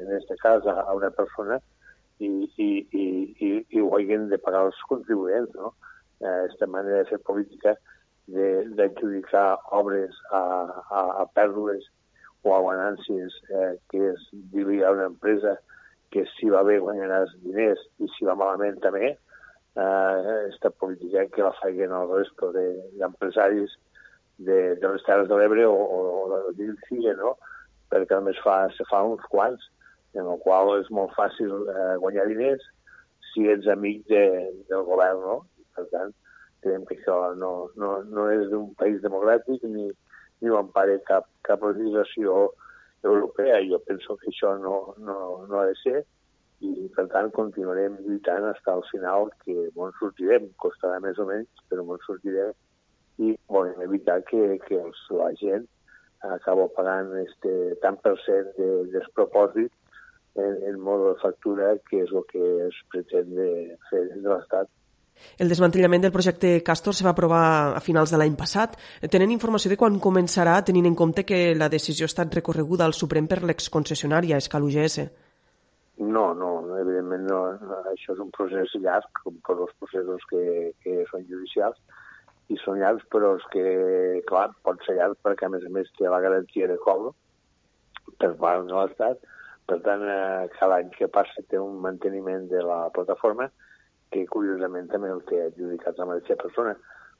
en 0.00 0.08
aquest 0.08 0.34
cas, 0.40 0.64
a, 0.64 0.88
a 0.88 0.96
una 0.96 1.12
persona 1.20 1.60
i, 2.20 2.30
i, 2.56 2.70
i, 2.92 3.04
i, 3.44 3.52
i 3.76 3.80
ho 3.84 3.92
hagin 3.96 4.28
de 4.32 4.40
pagar 4.40 4.66
els 4.68 4.80
contribuents. 4.88 5.52
No? 5.56 5.74
Eh, 6.20 6.32
aquesta 6.32 6.68
manera 6.68 7.04
de 7.04 7.08
fer 7.12 7.20
política 7.28 7.76
d'adjudicar 8.30 9.58
obres 9.76 10.14
a, 10.30 10.42
a, 10.90 11.00
a 11.22 11.24
pèrdues 11.34 11.86
o 12.44 12.54
a 12.54 12.60
guanàncies 12.64 13.34
eh, 13.50 13.74
que 13.90 14.04
es 14.12 14.28
dir 14.52 14.84
a 14.84 14.92
una 14.94 15.08
empresa 15.10 15.56
que 16.10 16.24
si 16.36 16.48
va 16.50 16.62
bé 16.66 16.78
guanyaràs 16.82 17.34
diners 17.44 17.82
i 17.98 18.08
si 18.16 18.26
va 18.26 18.34
malament 18.38 18.80
també, 18.82 19.12
eh, 19.76 20.70
política 20.78 21.26
que 21.34 21.42
la 21.42 21.52
facin 21.60 21.92
el 21.92 22.10
resto 22.10 22.52
d'empresaris 22.52 23.76
de, 24.38 24.52
de, 24.52 24.76
de 24.80 24.88
les 24.88 25.04
Terres 25.06 25.28
de 25.28 25.36
l'Ebre 25.36 25.66
o, 25.66 25.74
o, 25.74 26.00
o 26.24 26.52
de 26.56 26.72
Silla, 26.88 27.14
no? 27.18 27.36
perquè 27.90 28.16
només 28.16 28.38
fa, 28.44 28.68
se 28.76 28.86
fa 28.88 29.02
uns 29.02 29.22
quants, 29.30 29.62
en 30.14 30.26
el 30.26 30.38
qual 30.42 30.72
és 30.78 30.90
molt 30.94 31.12
fàcil 31.14 31.52
eh, 31.70 31.96
guanyar 32.02 32.26
diners 32.30 32.62
si 33.30 33.46
ets 33.50 33.68
amic 33.70 34.06
de, 34.10 34.24
del 34.70 34.82
govern, 34.86 35.20
no? 35.22 35.36
Per 35.76 35.86
tant, 35.92 36.14
creiem 36.62 36.86
que 36.88 36.96
això 36.98 37.18
no, 37.40 37.52
no, 37.80 37.90
no 38.04 38.28
és 38.32 38.48
d'un 38.52 38.70
país 38.80 39.00
democràtic 39.04 39.64
ni, 39.68 39.88
ni 40.40 40.50
ho 40.50 40.60
empare 40.60 40.98
cap, 41.08 41.28
cap 41.46 41.62
legislació 41.66 42.50
europea. 43.02 43.60
Jo 43.68 43.80
penso 43.86 44.16
que 44.20 44.30
això 44.32 44.56
no, 44.62 44.94
no, 44.98 45.18
no 45.48 45.60
ha 45.60 45.66
de 45.70 45.76
ser 45.82 46.00
i, 46.60 46.88
per 46.94 47.06
tant, 47.12 47.30
continuarem 47.36 47.96
lluitant 48.04 48.46
fins 48.52 48.72
al 48.72 48.82
final 48.90 49.30
que 49.44 49.68
bon, 49.76 49.92
sortirem. 49.98 50.50
Costarà 50.60 51.00
més 51.04 51.18
o 51.18 51.28
menys, 51.28 51.64
però 51.72 51.86
bon, 51.88 52.00
sortirem 52.06 52.52
i 53.20 53.34
volem 53.52 53.80
evitar 53.84 54.20
que, 54.28 54.56
que 54.66 54.80
els, 54.80 55.00
la 55.12 55.30
gent 55.40 55.66
acaba 56.24 56.68
pagant 56.76 57.12
este 57.20 57.52
tant 57.82 57.96
per 58.04 58.14
cent 58.24 58.48
de 58.58 58.68
despropòsit 58.92 59.72
en, 60.36 60.58
en 60.68 60.80
modo 60.80 61.12
de 61.12 61.20
factura, 61.20 61.72
que 61.88 62.02
és 62.04 62.12
el 62.12 62.26
que 62.32 62.44
es 62.66 62.76
pretén 62.92 63.32
de 63.36 63.48
fer 63.88 64.04
de 64.12 64.28
l'Estat 64.28 64.68
el 65.38 65.48
desmantellament 65.48 66.02
del 66.04 66.12
projecte 66.12 66.62
Castor 66.62 66.94
se 66.94 67.06
va 67.06 67.14
aprovar 67.14 67.76
a 67.76 67.80
finals 67.80 68.12
de 68.12 68.20
l'any 68.20 68.36
passat. 68.36 68.76
Tenen 69.10 69.32
informació 69.34 69.72
de 69.72 69.78
quan 69.80 70.00
començarà, 70.00 70.58
tenint 70.64 70.86
en 70.90 70.98
compte 70.98 71.24
que 71.24 71.54
la 71.54 71.70
decisió 71.72 72.04
ha 72.04 72.12
estat 72.12 72.34
recorreguda 72.40 72.84
al 72.84 72.96
Suprem 72.96 73.28
per 73.30 73.42
l'exconcessionària 73.42 74.40
Escal 74.40 74.66
UGS? 74.68 75.08
No, 76.00 76.30
no, 76.34 76.50
evidentment 76.80 77.26
no. 77.28 77.40
Això 77.92 78.14
és 78.14 78.20
un 78.24 78.30
procés 78.36 78.72
llarg, 78.80 79.08
com 79.24 79.36
tots 79.46 79.66
els 79.66 79.74
processos 79.82 80.28
que, 80.30 80.44
que 80.84 81.02
són 81.10 81.26
judicials, 81.28 81.80
i 82.50 82.56
són 82.64 82.80
llargs, 82.80 83.04
però 83.12 83.34
és 83.38 83.44
que, 83.52 83.64
clar, 84.28 84.48
pot 84.66 84.80
ser 84.86 84.96
llarg 84.98 85.18
perquè, 85.24 85.46
a 85.46 85.52
més 85.54 85.66
a 85.66 85.72
més, 85.74 85.90
té 85.98 86.08
la 86.10 86.22
garantia 86.24 86.68
de 86.70 86.78
cobro 86.82 87.12
per 88.18 88.32
part 88.40 88.66
de 88.66 88.74
l'Estat. 88.74 89.20
Per 89.70 89.78
tant, 89.84 90.02
eh, 90.02 90.48
cada 90.56 90.80
any 90.80 90.88
que 90.96 91.06
passa 91.12 91.44
té 91.48 91.60
un 91.60 91.76
manteniment 91.84 92.48
de 92.50 92.64
la 92.66 92.80
plataforma 92.96 93.46
que 94.10 94.26
curiosament 94.34 94.88
també 94.92 95.10
el 95.14 95.22
té 95.28 95.42
adjudicat 95.46 95.98
la 95.98 96.08
mateixa 96.10 96.38
persona. 96.40 96.76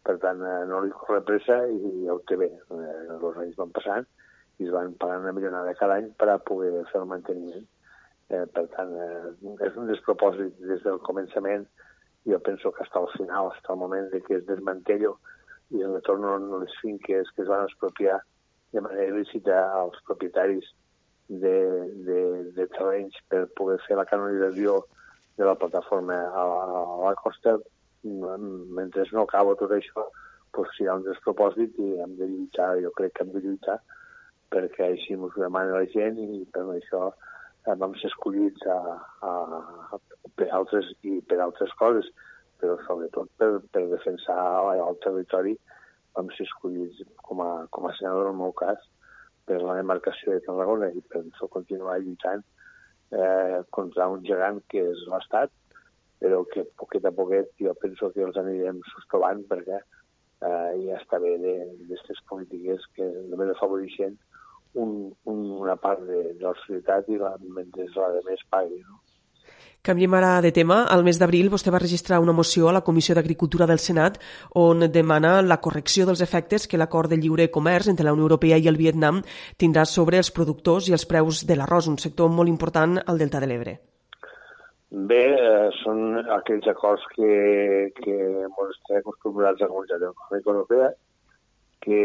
Per 0.07 0.17
tant, 0.23 0.41
eh, 0.43 0.65
no 0.71 0.81
li 0.85 0.93
corre 0.97 1.21
pressa 1.29 1.61
i 1.69 2.07
el 2.09 2.23
té 2.29 2.39
bé. 2.41 2.49
Eh, 2.51 2.95
els 3.17 3.43
anys 3.45 3.59
van 3.59 3.75
passant 3.77 4.07
i 4.59 4.67
es 4.69 4.73
van 4.75 4.95
pagant 5.03 5.27
una 5.27 5.35
milionada 5.37 5.77
cada 5.81 5.99
any 6.01 6.11
per 6.21 6.31
a 6.33 6.39
poder 6.51 6.73
fer 6.93 7.03
el 7.03 7.11
manteniment. 7.13 7.67
Eh, 8.31 8.47
per 8.55 8.67
tant, 8.75 8.95
eh, 8.95 9.31
és 9.67 9.77
un 9.77 9.91
despropòsit 9.91 10.59
des 10.71 10.83
del 10.87 11.01
començament. 11.09 11.67
Jo 12.29 12.39
penso 12.47 12.73
que 12.73 12.85
fins 12.85 12.97
al 12.97 13.09
final, 13.17 13.53
fins 13.57 13.71
al 13.71 13.81
moment 13.81 14.11
de 14.13 14.21
que 14.21 14.37
es 14.37 14.47
desmantello 14.47 15.17
i 15.71 15.83
es 15.83 15.91
retornen 15.95 16.51
les 16.61 16.75
finques 16.83 17.31
que 17.35 17.43
es 17.43 17.49
van 17.49 17.65
expropiar 17.65 18.21
de 18.73 18.81
manera 18.81 19.09
il·lícita 19.11 19.57
als 19.81 19.99
propietaris 20.07 20.67
de, 21.29 21.57
de, 22.07 22.21
de 22.57 22.67
terrenys 22.75 23.17
per 23.31 23.47
poder 23.59 23.79
fer 23.87 23.97
la 23.99 24.07
canonització 24.11 24.81
de 25.41 25.47
la 25.49 25.57
plataforma 25.57 26.19
a 26.29 26.43
la, 26.51 26.65
a 26.81 26.99
la 27.07 27.15
costa, 27.17 27.57
mentre 28.05 29.07
no 29.13 29.25
acabo 29.25 29.57
tot 29.57 29.73
això, 29.77 30.05
doncs 30.53 30.77
hi 30.81 30.89
ha 30.89 30.99
un 30.99 31.07
despropòsit 31.07 31.79
i 31.81 31.95
hem 32.05 32.15
de 32.19 32.29
lluitar, 32.29 32.75
jo 32.85 32.93
crec 32.99 33.17
que 33.17 33.25
hem 33.25 33.33
de 33.33 33.43
lluitar 33.47 33.79
perquè 34.51 34.89
així 34.91 35.15
ens 35.15 35.37
ho 35.37 35.43
demana 35.43 35.79
la 35.79 35.89
gent 35.95 36.19
i 36.21 36.43
per 36.53 36.67
això 36.75 37.11
vam 37.81 37.95
ser 38.01 38.11
escollits 38.11 38.67
a, 38.67 38.79
a, 39.29 39.33
a, 39.95 40.01
per 40.37 40.49
altres 40.59 40.91
i 41.07 41.21
per 41.31 41.39
altres 41.45 41.73
coses, 41.81 42.09
però 42.61 42.77
sobretot 42.87 43.31
per, 43.39 43.51
per 43.73 43.85
defensar 43.93 44.39
el 44.75 44.99
territori 45.05 45.55
vam 46.19 46.33
ser 46.37 46.49
escollits 46.49 47.05
com 47.23 47.45
a, 47.45 47.51
com 47.71 47.87
a 47.87 47.95
senador, 47.99 48.29
en 48.29 48.35
el 48.35 48.41
meu 48.43 48.57
cas, 48.59 48.81
per 49.47 49.61
la 49.63 49.77
demarcació 49.79 50.35
de 50.35 50.43
Tarragona 50.47 50.91
i 50.93 51.05
penso 51.15 51.49
continuar 51.53 52.01
lluitant 52.03 52.43
eh, 53.13 53.61
contra 53.71 54.09
un 54.09 54.25
gegant 54.27 54.61
que 54.71 54.85
és 54.93 55.05
l'Estat, 55.11 55.53
però 56.21 56.43
que 56.53 56.67
poquet 56.81 57.07
a 57.09 57.15
poquet 57.17 57.53
jo 57.59 57.75
penso 57.83 58.11
que 58.15 58.25
els 58.27 58.37
anirem 58.41 58.81
sostovant 58.93 59.43
perquè 59.51 59.79
eh, 59.79 60.73
ja 60.85 60.99
està 60.99 61.21
bé 61.23 61.37
d'aquestes 61.43 62.21
polítiques 62.29 62.85
que 62.97 63.07
només 63.33 63.55
afavoreixen 63.55 64.19
un, 64.75 65.13
un, 65.25 65.39
una 65.59 65.77
part 65.77 66.03
de, 66.07 66.23
de 66.39 66.45
la 66.45 66.55
societat 66.63 67.09
i 67.11 67.19
la, 67.21 67.35
mentre 67.57 67.89
la 67.97 68.11
de 68.17 68.25
més 68.29 68.45
pagui. 68.53 68.83
No? 68.87 69.01
Canviem 69.83 70.13
ara 70.13 70.43
de 70.45 70.53
tema. 70.53 70.83
Al 70.93 71.01
mes 71.07 71.17
d'abril 71.17 71.47
vostè 71.49 71.73
va 71.73 71.79
registrar 71.81 72.19
una 72.21 72.35
moció 72.37 72.69
a 72.69 72.73
la 72.77 72.83
Comissió 72.85 73.15
d'Agricultura 73.17 73.65
del 73.67 73.79
Senat 73.81 74.19
on 74.61 74.85
demana 74.93 75.41
la 75.41 75.57
correcció 75.65 76.05
dels 76.05 76.21
efectes 76.21 76.69
que 76.69 76.77
l'acord 76.77 77.09
de 77.09 77.17
lliure 77.17 77.49
comerç 77.49 77.89
entre 77.89 78.05
la 78.05 78.13
Unió 78.13 78.27
Europea 78.29 78.59
i 78.61 78.69
el 78.69 78.77
Vietnam 78.77 79.23
tindrà 79.57 79.87
sobre 79.89 80.21
els 80.21 80.31
productors 80.37 80.91
i 80.91 80.93
els 80.93 81.07
preus 81.09 81.47
de 81.49 81.57
l'arròs, 81.57 81.89
un 81.89 81.97
sector 81.97 82.29
molt 82.29 82.53
important 82.53 83.01
al 83.07 83.23
Delta 83.25 83.41
de 83.41 83.49
l'Ebre. 83.49 83.75
Bé, 84.91 85.23
eh, 85.41 85.71
són 85.81 86.29
aquells 86.37 86.69
acords 86.69 87.09
que, 87.17 87.33
que 88.03 88.21
ens 88.45 88.63
estem 88.77 89.01
acostumbrats 89.01 89.63
a 89.63 89.65
la 89.65 89.73
Comunitat 89.73 90.05
Econòmica 90.11 90.57
Europea, 90.59 90.93
que 91.81 92.01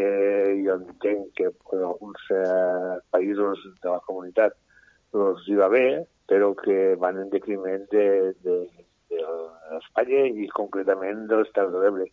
jo 0.63 0.79
entenc 0.79 1.31
que 1.35 1.51
en 1.51 1.87
alguns 1.91 2.27
eh, 2.31 2.99
països 3.11 3.67
de 3.83 3.89
la 3.89 3.99
comunitat 4.07 4.55
doncs 5.11 5.43
hi 5.49 5.59
va 5.59 5.67
bé, 5.67 5.87
però 6.29 6.47
que 6.57 6.77
van 7.01 7.17
en 7.21 7.29
decriment 7.33 7.83
d'Espanya 7.93 10.21
de, 10.21 10.31
de 10.33 10.43
i 10.45 10.47
concretament 10.53 11.19
de 11.29 11.35
les 11.41 11.51
Terres 11.55 11.73
de 11.73 11.79
l'Ebre. 11.83 12.07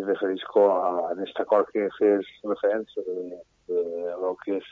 I 0.00 0.02
referisco 0.08 0.60
a, 0.72 0.76
a 0.88 0.90
aquest 1.12 1.38
acord 1.42 1.66
que 1.74 1.82
fes 1.98 2.24
referència 2.48 3.00
de, 3.06 3.16
de, 3.68 3.80
de 4.22 4.30
que 4.44 4.52
és 4.56 4.66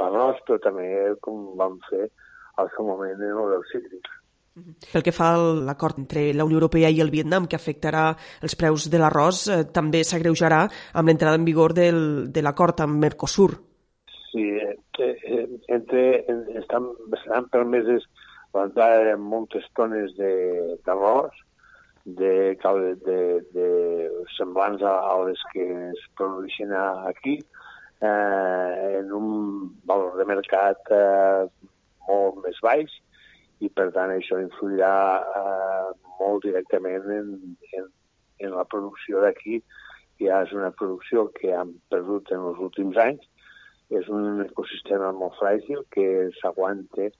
l'arròs, 0.00 0.36
però 0.46 0.56
també 0.62 0.86
com 1.24 1.36
vam 1.58 1.74
fer 1.88 2.06
al 2.60 2.70
seu 2.76 2.84
moment 2.88 3.20
en 3.20 3.56
el 3.56 3.64
cítric. 3.72 4.06
Pel 4.92 5.02
que 5.04 5.12
fa 5.12 5.34
a 5.36 5.40
l'acord 5.68 5.98
entre 6.00 6.30
la 6.32 6.44
Unió 6.48 6.56
Europea 6.56 6.88
i 6.88 7.02
el 7.04 7.12
Vietnam, 7.12 7.44
que 7.44 7.58
afectarà 7.58 8.06
els 8.40 8.56
preus 8.56 8.86
de 8.92 9.00
l'arròs, 9.00 9.42
eh, 9.52 9.64
també 9.78 10.00
s'agreujarà 10.04 10.62
amb 10.96 11.10
l'entrada 11.10 11.36
en 11.36 11.44
vigor 11.44 11.74
del, 11.76 11.98
de 12.32 12.44
l'acord 12.44 12.80
amb 12.80 12.96
Mercosur. 13.02 13.50
Sí, 14.30 14.46
eh, 14.56 14.72
eh, 15.04 15.44
entre, 15.76 16.06
estan, 16.62 16.88
estaran 17.18 17.50
permeses 17.52 18.08
de 18.64 19.16
moltes 19.20 19.66
tones 19.74 20.14
d'arròs, 20.16 21.34
de, 22.06 22.56
de, 22.56 22.94
de, 23.04 23.20
de 23.52 23.68
semblants 24.36 24.82
a, 24.82 24.94
a 25.10 25.14
les 25.26 25.42
que 25.52 25.64
es 25.90 26.02
produeixen 26.16 26.72
aquí, 26.72 27.40
eh, 28.00 28.98
en 29.00 29.12
un 29.12 29.28
valor 29.84 30.16
de 30.16 30.24
mercat 30.24 30.78
eh, 30.90 31.46
molt 32.08 32.40
més 32.44 32.58
baix, 32.62 32.92
i 33.60 33.68
per 33.68 33.90
tant 33.92 34.12
això 34.12 34.38
influirà 34.40 34.94
eh, 35.40 35.92
molt 36.20 36.44
directament 36.44 37.08
en, 37.18 37.32
en, 37.78 37.88
en 38.44 38.54
la 38.56 38.64
producció 38.64 39.22
d'aquí. 39.24 39.62
Ja 40.20 40.42
és 40.46 40.52
una 40.56 40.72
producció 40.72 41.26
que 41.36 41.52
han 41.52 41.74
perdut 41.92 42.30
en 42.32 42.44
els 42.52 42.60
últims 42.62 42.96
anys. 42.96 43.24
És 43.92 44.08
un 44.10 44.40
ecosistema 44.42 45.12
molt 45.14 45.36
fràgil 45.38 45.84
que 45.94 46.30
s'aguanta 46.40 47.10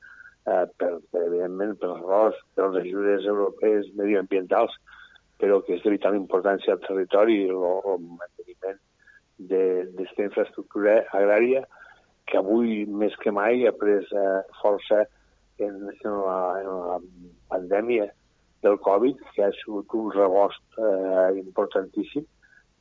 eh, 0.46 0.66
per, 0.78 0.92
per, 1.10 1.22
evidentment, 1.26 1.76
per 1.80 1.92
l'arròs, 1.92 2.38
per 2.54 2.70
les 2.70 2.84
ajudes 2.84 3.26
europees 3.26 3.88
medioambientals, 3.98 4.74
però 5.40 5.60
que 5.64 5.76
és 5.76 5.82
de 5.84 5.92
vital 5.92 6.16
importància 6.16 6.74
al 6.74 6.84
territori 6.86 7.42
el, 7.50 7.64
el 7.92 8.04
manteniment 8.06 8.78
d'aquesta 9.50 10.30
infraestructura 10.30 11.02
agrària 11.18 11.66
que 12.26 12.38
avui 12.40 12.84
més 12.88 13.14
que 13.22 13.32
mai 13.34 13.66
ha 13.68 13.74
pres 13.76 14.08
eh, 14.10 14.38
força 14.62 15.04
en, 15.62 15.76
en, 15.92 16.14
la, 16.24 16.38
en 16.62 16.70
la 16.70 16.96
pandèmia 17.52 18.08
del 18.64 18.78
Covid, 18.82 19.20
que 19.34 19.44
ha 19.44 19.52
sigut 19.60 19.92
un 19.94 20.08
rebost 20.14 20.80
eh, 20.80 21.36
importantíssim. 21.42 22.24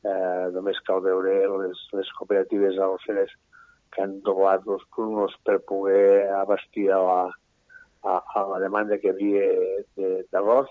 Eh, 0.06 0.46
només 0.54 0.80
cal 0.86 1.02
veure 1.04 1.36
les, 1.60 1.82
les 1.98 2.10
cooperatives 2.18 2.78
arrosseres 2.78 3.32
que 3.94 4.02
han 4.02 4.18
doblat 4.26 4.66
els 4.66 4.84
turnos 4.94 5.34
per 5.46 5.60
poder 5.68 6.28
abastir 6.40 6.88
a 6.94 7.00
la, 7.02 7.20
a, 8.06 8.18
a 8.38 8.42
la 8.52 8.60
demanda 8.62 8.98
que 9.02 9.10
hi 9.10 9.14
havia 9.14 10.10
d'arròs 10.32 10.70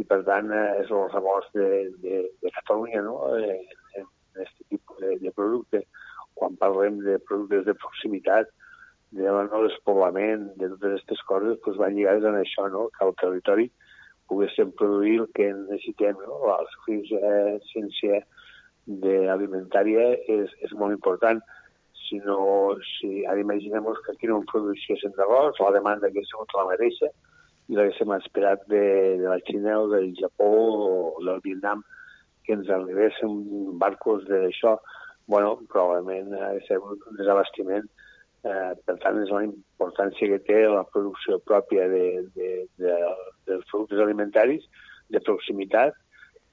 i, 0.00 0.06
per 0.08 0.22
tant, 0.28 0.50
eh, 0.54 0.80
és 0.82 0.90
el 0.90 1.08
rebost 1.12 1.52
de, 1.58 1.68
de, 2.04 2.22
de 2.42 2.52
Catalunya 2.58 3.04
no? 3.06 3.18
Eh, 3.36 3.60
en, 4.00 4.08
aquest 4.32 4.64
tipus 4.72 5.00
de, 5.02 5.16
de 5.20 5.32
producte. 5.36 5.84
Quan 6.38 6.56
parlem 6.60 7.02
de 7.04 7.18
productes 7.28 7.66
de 7.68 7.76
proximitat, 7.76 8.50
de 9.12 9.28
no 9.28 9.64
despoblament, 9.66 10.46
de 10.56 10.70
totes 10.72 10.94
aquestes 10.94 11.20
coses, 11.28 11.58
doncs 11.64 11.80
van 11.80 11.96
lligades 11.96 12.24
en 12.24 12.38
això, 12.38 12.68
no? 12.72 12.86
que 12.96 13.04
el 13.04 13.12
territori 13.20 13.68
poguéssim 14.30 14.72
produir 14.78 15.18
el 15.20 15.28
que 15.36 15.50
necessitem. 15.52 16.16
No? 16.24 16.38
La 16.48 16.56
suficiència 16.78 18.22
alimentària 19.34 20.08
és, 20.32 20.54
és 20.64 20.72
molt 20.80 20.96
important. 20.96 21.42
Si 22.12 22.18
no, 22.20 22.76
si 22.84 23.24
ara 23.24 23.40
imaginem 23.40 23.86
que 24.04 24.12
aquí 24.12 24.28
no 24.28 24.42
en 24.42 24.48
produeixéssim 24.50 25.14
d'arròs, 25.16 25.56
la 25.64 25.70
demanda 25.72 26.10
que 26.12 26.20
ha 26.20 26.28
sigut 26.28 26.50
la 26.52 26.66
mateixa 26.68 27.08
i 27.72 27.78
l'haguéssim 27.78 28.12
esperat 28.18 28.66
de, 28.68 28.82
de 29.22 29.30
la 29.30 29.38
Xina 29.46 29.78
o 29.80 29.86
del 29.88 30.10
Japó 30.18 30.50
o 31.14 31.22
del 31.24 31.40
Vietnam 31.40 31.80
que 32.44 32.52
ens 32.52 32.68
arribessin 32.68 33.78
barcos 33.80 34.26
d'això, 34.28 34.74
bueno, 35.24 35.54
probablement 35.72 36.36
ha 36.36 36.52
de 36.58 36.60
ser 36.66 36.82
un 36.84 37.00
desabastiment. 37.16 37.88
Eh, 38.44 38.72
per 38.84 38.98
tant, 39.00 39.22
és 39.22 39.32
la 39.32 39.46
importància 39.46 40.28
que 40.34 40.42
té 40.50 40.60
la 40.68 40.84
producció 40.92 41.40
pròpia 41.48 41.88
de, 41.88 42.06
de, 42.36 42.52
de, 42.82 43.00
dels 43.48 43.64
productes 43.70 44.04
alimentaris 44.04 44.68
de 45.16 45.24
proximitat, 45.24 45.96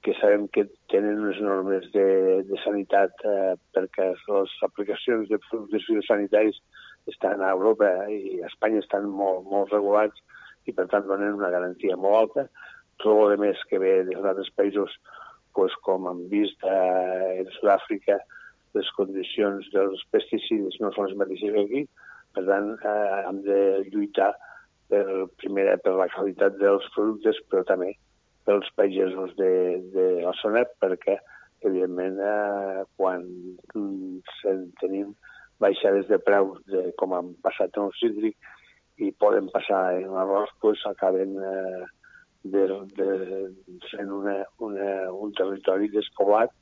que 0.02 0.14
sabem 0.16 0.46
que 0.48 0.64
tenen 0.88 1.20
unes 1.20 1.40
normes 1.44 1.84
de, 1.92 2.06
de 2.48 2.58
sanitat 2.64 3.12
eh, 3.28 3.54
perquè 3.76 4.10
les 4.16 4.54
aplicacions 4.64 5.28
de 5.28 5.38
productes 5.48 5.84
fitosanitaris 5.88 6.60
estan 7.12 7.42
a 7.44 7.52
Europa 7.52 7.90
i 8.08 8.40
a 8.40 8.48
Espanya 8.48 8.80
estan 8.80 9.08
molt, 9.12 9.44
molt 9.52 9.72
regulats 9.74 10.20
i 10.68 10.74
per 10.76 10.86
tant 10.92 11.06
donen 11.08 11.36
una 11.36 11.52
garantia 11.52 11.96
molt 12.00 12.20
alta. 12.22 12.46
Tot 13.00 13.32
el 13.32 13.40
més 13.40 13.60
que 13.68 13.80
ve 13.80 13.94
dels 14.08 14.24
altres 14.24 14.50
països, 14.56 14.92
pues, 15.56 15.72
com 15.84 16.08
hem 16.08 16.26
vist 16.32 16.64
eh, 16.64 17.40
en 17.40 17.48
Sud-àfrica, 17.58 18.18
les 18.76 18.90
condicions 18.96 19.66
dels 19.74 20.04
pesticides 20.14 20.76
no 20.80 20.92
són 20.94 21.08
les 21.08 21.16
mateixes 21.18 21.56
que 21.56 21.64
aquí, 21.64 21.86
per 22.36 22.44
tant, 22.48 22.76
eh, 22.76 23.22
hem 23.28 23.40
de 23.46 23.62
lluitar 23.88 24.30
per, 24.92 25.04
primer 25.40 25.74
per 25.84 25.96
la 25.98 26.08
qualitat 26.12 26.56
dels 26.60 26.86
productes, 26.94 27.40
però 27.50 27.64
també 27.68 27.96
pels 28.48 28.68
pagesos 28.76 29.34
de, 29.36 29.52
de 29.94 30.06
la 30.24 30.32
zona, 30.40 30.64
perquè, 30.82 31.18
evidentment, 31.60 32.18
eh, 32.24 32.84
quan 32.96 33.26
tenim 34.80 35.12
baixades 35.60 36.08
de 36.08 36.18
preus, 36.24 36.60
de, 36.72 36.88
com 37.00 37.14
han 37.16 37.34
passat 37.44 37.76
en 37.76 37.90
el 37.90 37.96
cítric, 38.00 38.36
i 39.00 39.10
poden 39.22 39.48
passar 39.52 39.82
en 39.96 40.10
l'arròs, 40.12 40.52
doncs 40.62 40.84
acaben 40.88 41.36
eh, 41.40 41.84
de, 42.44 42.66
de, 42.96 43.08
sent 43.90 44.10
una, 44.12 44.36
una, 44.58 44.90
un 45.12 45.32
territori 45.36 45.88
despoblat 45.92 46.52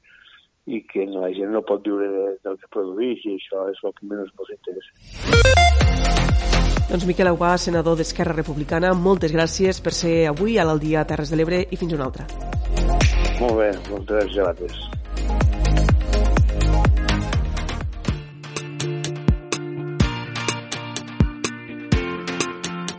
i 0.69 0.83
que 0.91 1.07
la 1.09 1.31
gent 1.35 1.55
no 1.55 1.63
pot 1.67 1.87
viure 1.87 2.09
de, 2.13 2.27
del 2.45 2.59
que 2.61 2.73
produeix 2.75 3.25
i 3.25 3.39
això 3.39 3.69
és 3.73 3.81
el 3.85 3.95
que 3.97 4.11
menys 4.11 4.35
ens 4.35 4.55
interessa. 4.59 4.93
Doncs 6.89 7.05
Miquel 7.05 7.29
Aguà, 7.29 7.51
senador 7.61 7.99
d'Esquerra 8.01 8.33
Republicana, 8.33 8.95
moltes 8.97 9.33
gràcies 9.35 9.77
per 9.85 9.93
ser 9.93 10.13
avui 10.31 10.57
a 10.57 10.65
l'Aldia 10.65 11.03
Terres 11.05 11.29
de 11.29 11.37
l'Ebre 11.37 11.59
i 11.69 11.77
fins 11.77 11.93
una 11.93 12.07
altra. 12.09 12.25
Molt 13.43 13.59
bé, 13.59 13.75
moltes 13.91 14.33
gràcies. 14.33 14.79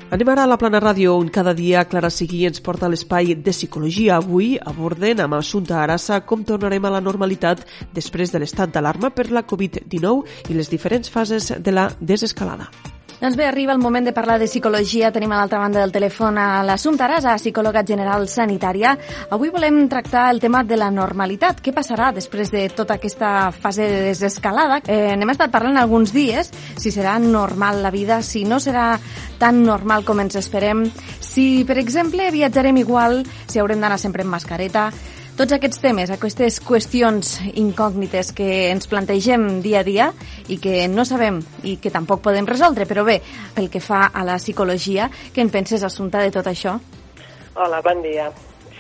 Anem 0.10 0.30
ara 0.34 0.46
a 0.46 0.50
la 0.50 0.58
Plana 0.58 0.80
Ràdio, 0.82 1.16
on 1.18 1.28
cada 1.34 1.56
dia 1.58 1.84
Clara 1.90 2.10
Seguí 2.14 2.44
ens 2.46 2.62
porta 2.66 2.90
l'espai 2.90 3.36
de 3.38 3.54
psicologia. 3.54 4.16
Avui 4.18 4.56
aborden 4.58 5.22
amb 5.26 5.38
Assumpta 5.38 5.78
Arassa 5.82 6.22
com 6.26 6.46
tornarem 6.46 6.86
a 6.86 6.94
la 6.98 7.02
normalitat 7.02 7.62
després 7.94 8.34
de 8.34 8.42
l'estat 8.42 8.74
d'alarma 8.74 9.10
per 9.14 9.30
la 9.30 9.46
Covid-19 9.46 10.50
i 10.50 10.58
les 10.58 10.70
diferents 10.70 11.14
fases 11.14 11.52
de 11.58 11.74
la 11.78 11.92
desescalada. 12.02 12.70
Doncs 13.20 13.36
bé, 13.36 13.50
arriba 13.50 13.74
el 13.74 13.82
moment 13.84 14.06
de 14.08 14.14
parlar 14.16 14.38
de 14.40 14.46
psicologia. 14.48 15.10
Tenim 15.12 15.34
a 15.34 15.42
l'altra 15.42 15.60
banda 15.60 15.82
del 15.82 15.92
telèfon 15.92 16.38
a 16.40 16.62
l'Assumpta 16.64 17.04
Arasa, 17.04 17.34
psicòloga 17.36 17.82
general 17.84 18.30
sanitària. 18.32 18.94
Avui 19.36 19.52
volem 19.52 19.82
tractar 19.92 20.30
el 20.32 20.40
tema 20.40 20.62
de 20.64 20.78
la 20.80 20.88
normalitat. 20.88 21.60
Què 21.60 21.74
passarà 21.76 22.14
després 22.16 22.48
de 22.54 22.64
tota 22.72 22.96
aquesta 22.96 23.52
fase 23.52 23.90
de 23.92 24.00
desescalada? 24.08 24.80
Eh, 24.88 25.18
n'hem 25.20 25.36
estat 25.36 25.52
parlant 25.52 25.76
alguns 25.82 26.16
dies, 26.16 26.48
si 26.80 26.96
serà 26.96 27.18
normal 27.20 27.84
la 27.84 27.92
vida, 27.92 28.22
si 28.24 28.46
no 28.48 28.62
serà 28.64 28.94
tan 29.38 29.66
normal 29.68 30.08
com 30.08 30.24
ens 30.24 30.40
esperem, 30.40 30.88
si, 31.20 31.66
per 31.68 31.76
exemple, 31.84 32.32
viatjarem 32.32 32.80
igual, 32.80 33.26
si 33.52 33.60
haurem 33.60 33.84
d'anar 33.84 34.00
sempre 34.00 34.24
amb 34.24 34.32
mascareta, 34.32 34.94
tots 35.40 35.56
aquests 35.56 35.80
temes, 35.80 36.10
aquestes 36.12 36.58
qüestions 36.68 37.38
incògnites 37.62 38.34
que 38.36 38.48
ens 38.74 38.90
plantegem 38.92 39.62
dia 39.64 39.80
a 39.80 39.86
dia 39.88 40.10
i 40.52 40.58
que 40.60 40.82
no 40.92 41.06
sabem 41.08 41.38
i 41.64 41.78
que 41.80 41.92
tampoc 41.94 42.20
podem 42.26 42.48
resoldre, 42.50 42.84
però 42.90 43.06
bé, 43.08 43.22
pel 43.56 43.70
que 43.72 43.80
fa 43.80 44.10
a 44.12 44.26
la 44.28 44.36
psicologia, 44.42 45.08
què 45.32 45.40
en 45.46 45.52
penses, 45.54 45.86
Assumpta, 45.88 46.26
de 46.26 46.34
tot 46.36 46.50
això? 46.52 46.76
Hola, 47.56 47.80
bon 47.86 48.04
dia. 48.04 48.28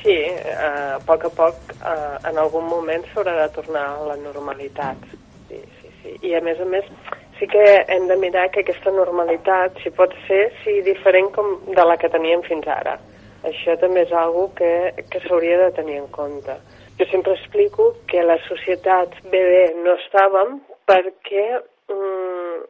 Sí, 0.01 0.15
eh, 0.15 0.57
a 0.59 0.99
poc 1.07 1.29
a 1.29 1.31
poc, 1.37 1.71
eh, 1.79 2.17
en 2.27 2.41
algun 2.43 2.67
moment 2.67 3.07
s'haurà 3.13 3.37
de 3.39 3.47
tornar 3.55 3.85
a 3.93 4.09
la 4.11 4.17
normalitat. 4.19 5.07
Sí, 5.47 5.61
sí, 5.79 5.93
sí. 6.01 6.17
I 6.27 6.35
a 6.35 6.43
més 6.43 6.59
a 6.59 6.67
més, 6.67 6.91
sí 7.39 7.47
que 7.47 7.63
hem 7.87 8.07
de 8.11 8.19
mirar 8.19 8.49
que 8.51 8.65
aquesta 8.65 8.91
normalitat, 8.91 9.79
si 9.83 9.95
pot 9.95 10.11
ser, 10.27 10.49
sigui 10.65 10.83
diferent 10.91 11.31
com 11.35 11.55
de 11.71 11.87
la 11.87 11.95
que 11.95 12.11
teníem 12.11 12.43
fins 12.51 12.67
ara. 12.67 12.99
Això 13.47 13.75
també 13.79 14.03
és 14.03 14.11
algo 14.11 14.49
que, 14.57 14.71
que 15.11 15.21
s'hauria 15.23 15.57
de 15.61 15.71
tenir 15.77 15.99
en 16.01 16.09
compte. 16.11 16.57
Jo 16.99 17.05
sempre 17.07 17.37
explico 17.37 17.93
que 18.11 18.23
la 18.23 18.35
societat 18.47 19.15
BB 19.31 19.79
no 19.85 19.95
estàvem 19.95 20.57
perquè 20.89 21.45
mm, 21.93 22.65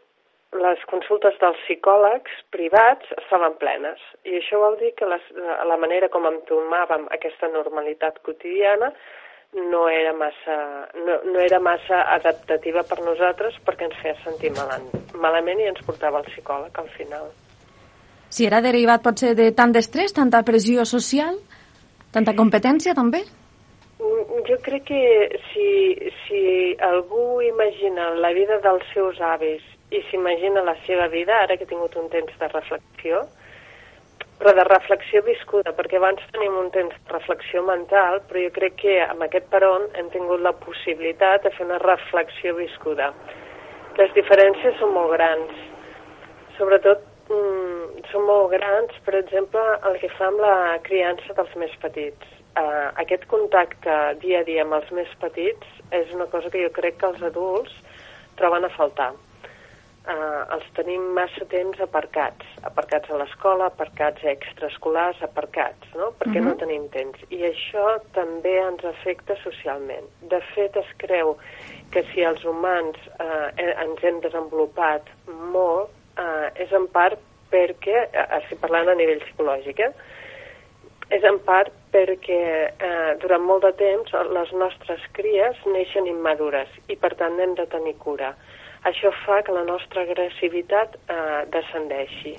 les 0.61 0.83
consultes 0.91 1.39
dels 1.41 1.57
psicòlegs 1.65 2.37
privats 2.53 3.09
estaven 3.17 3.57
plenes. 3.61 4.03
I 4.29 4.37
això 4.41 4.61
vol 4.61 4.77
dir 4.81 4.93
que 4.99 5.09
les, 5.09 5.25
la 5.71 5.79
manera 5.81 6.11
com 6.13 6.29
entomàvem 6.29 7.09
aquesta 7.17 7.49
normalitat 7.53 8.21
quotidiana 8.25 8.93
no 9.73 9.87
era 9.89 10.13
massa, 10.13 10.55
no, 10.93 11.19
no 11.25 11.39
era 11.41 11.59
massa 11.59 12.03
adaptativa 12.13 12.83
per 12.85 13.01
nosaltres 13.01 13.57
perquè 13.65 13.89
ens 13.89 14.01
feia 14.03 14.17
sentir 14.21 14.53
malament 14.53 15.61
i 15.61 15.69
ens 15.71 15.81
portava 15.85 16.21
al 16.21 16.29
psicòleg 16.29 16.77
al 16.77 16.91
final. 16.97 17.31
Si 18.29 18.45
era 18.45 18.61
derivat 18.61 19.01
potser 19.01 19.33
de 19.37 19.49
tant 19.57 19.73
d'estrès, 19.73 20.13
tanta 20.13 20.43
pressió 20.45 20.85
social, 20.85 21.37
tanta 22.13 22.35
competència 22.37 22.93
també? 22.97 23.23
Mm, 23.99 24.43
jo 24.45 24.57
crec 24.65 24.85
que 24.91 25.01
si, 25.49 25.69
si 26.27 26.43
algú 26.85 27.41
imagina 27.41 28.11
la 28.21 28.31
vida 28.37 28.59
dels 28.61 28.85
seus 28.93 29.17
avis 29.33 29.65
i 29.89 30.03
s'imagina 30.09 30.61
la 30.61 30.77
seva 30.85 31.09
vida, 31.09 31.41
ara 31.41 31.57
que 31.57 31.65
he 31.65 31.71
tingut 31.73 31.97
un 31.97 32.09
temps 32.13 32.37
de 32.37 32.51
reflexió, 32.53 33.25
però 34.39 34.53
de 34.55 34.63
reflexió 34.69 35.23
viscuda, 35.25 35.73
perquè 35.75 35.97
abans 35.97 36.21
tenim 36.31 36.53
un 36.61 36.69
temps 36.71 36.93
de 36.95 37.15
reflexió 37.17 37.65
mental, 37.65 38.21
però 38.29 38.45
jo 38.45 38.53
crec 38.55 38.77
que 38.85 39.01
amb 39.03 39.25
aquest 39.25 39.49
peron 39.51 39.89
hem 39.99 40.13
tingut 40.13 40.45
la 40.45 40.53
possibilitat 40.53 41.43
de 41.43 41.51
fer 41.57 41.65
una 41.65 41.81
reflexió 41.81 42.53
viscuda. 42.61 43.09
Les 43.97 44.13
diferències 44.15 44.77
són 44.79 44.93
molt 44.95 45.17
grans, 45.17 45.57
sobretot 46.55 47.08
mm, 47.29 48.03
són 48.11 48.25
molt 48.27 48.51
grans, 48.55 48.97
per 49.05 49.15
exemple, 49.19 49.61
el 49.89 49.97
que 50.01 50.11
fa 50.17 50.27
amb 50.31 50.43
la 50.43 50.57
criança 50.85 51.35
dels 51.37 51.55
més 51.61 51.73
petits. 51.83 52.35
Uh, 52.57 52.89
aquest 52.99 53.25
contacte 53.29 53.95
dia 54.23 54.41
a 54.41 54.45
dia 54.47 54.65
amb 54.65 54.75
els 54.79 54.89
més 54.91 55.09
petits 55.21 55.79
és 55.95 56.09
una 56.15 56.25
cosa 56.31 56.49
que 56.49 56.63
jo 56.63 56.71
crec 56.75 56.97
que 56.99 57.11
els 57.11 57.21
adults 57.23 57.75
troben 58.39 58.65
a 58.65 58.71
faltar. 58.73 59.11
Uh, 60.09 60.41
els 60.55 60.65
tenim 60.73 61.03
massa 61.13 61.45
temps 61.51 61.79
aparcats, 61.85 62.47
aparcats 62.65 63.11
a 63.13 63.19
l'escola, 63.19 63.67
aparcats 63.69 64.25
extraescolars, 64.31 65.21
aparcats, 65.21 65.91
no? 65.93 66.09
perquè 66.17 66.39
uh 66.39 66.41
-huh. 66.41 66.49
no 66.49 66.55
mhm. 66.55 66.59
tenim 66.63 66.89
temps. 66.89 67.19
I 67.29 67.43
això 67.51 67.99
també 68.13 68.55
ens 68.57 68.83
afecta 68.83 69.35
socialment. 69.43 70.09
De 70.21 70.41
fet, 70.55 70.75
es 70.75 70.91
creu 70.97 71.37
que 71.91 72.03
si 72.13 72.21
els 72.23 72.43
humans 72.43 72.97
uh, 73.19 73.49
ens 73.57 74.03
hem 74.03 74.19
desenvolupat 74.21 75.03
molt, 75.27 75.89
eh, 76.19 76.63
és 76.65 76.71
en 76.75 76.87
part 76.93 77.19
perquè, 77.49 78.05
eh, 78.11 78.25
estic 78.41 78.61
parlant 78.61 78.89
a 78.91 78.97
nivell 78.97 79.21
psicològic, 79.25 79.79
eh, 79.79 79.93
és 81.09 81.25
en 81.25 81.39
part 81.45 81.73
perquè 81.93 82.41
eh, 82.69 83.11
durant 83.21 83.41
molt 83.41 83.65
de 83.65 83.71
temps 83.79 84.13
les 84.35 84.51
nostres 84.61 85.01
cries 85.17 85.57
neixen 85.73 86.07
immadures 86.09 86.69
i 86.87 86.97
per 87.01 87.15
tant 87.17 87.39
hem 87.41 87.55
de 87.57 87.65
tenir 87.71 87.95
cura. 88.03 88.35
Això 88.85 89.11
fa 89.25 89.41
que 89.43 89.55
la 89.55 89.65
nostra 89.67 90.05
agressivitat 90.05 90.95
eh, 91.09 91.41
descendeixi. 91.51 92.35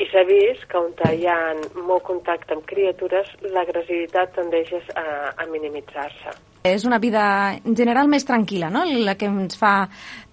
I 0.00 0.06
s'ha 0.08 0.24
vist 0.24 0.64
que 0.68 0.80
on 0.80 0.94
hi 1.12 1.26
ha 1.28 1.38
molt 1.76 2.02
contacte 2.08 2.56
amb 2.56 2.64
criatures, 2.66 3.28
l'agressivitat 3.54 4.32
tendeix 4.34 4.72
a, 4.96 5.04
a 5.36 5.46
minimitzar-se. 5.46 6.34
És 6.64 6.86
una 6.88 6.98
vida 7.00 7.22
en 7.64 7.76
general 7.76 8.08
més 8.08 8.26
tranquil·la, 8.28 8.72
no?, 8.72 8.84
la 9.04 9.14
que 9.20 9.28
ens 9.28 9.60
fa 9.60 9.74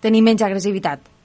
tenir 0.03 0.23
menys 0.23 0.43
agressivitat 0.47 1.16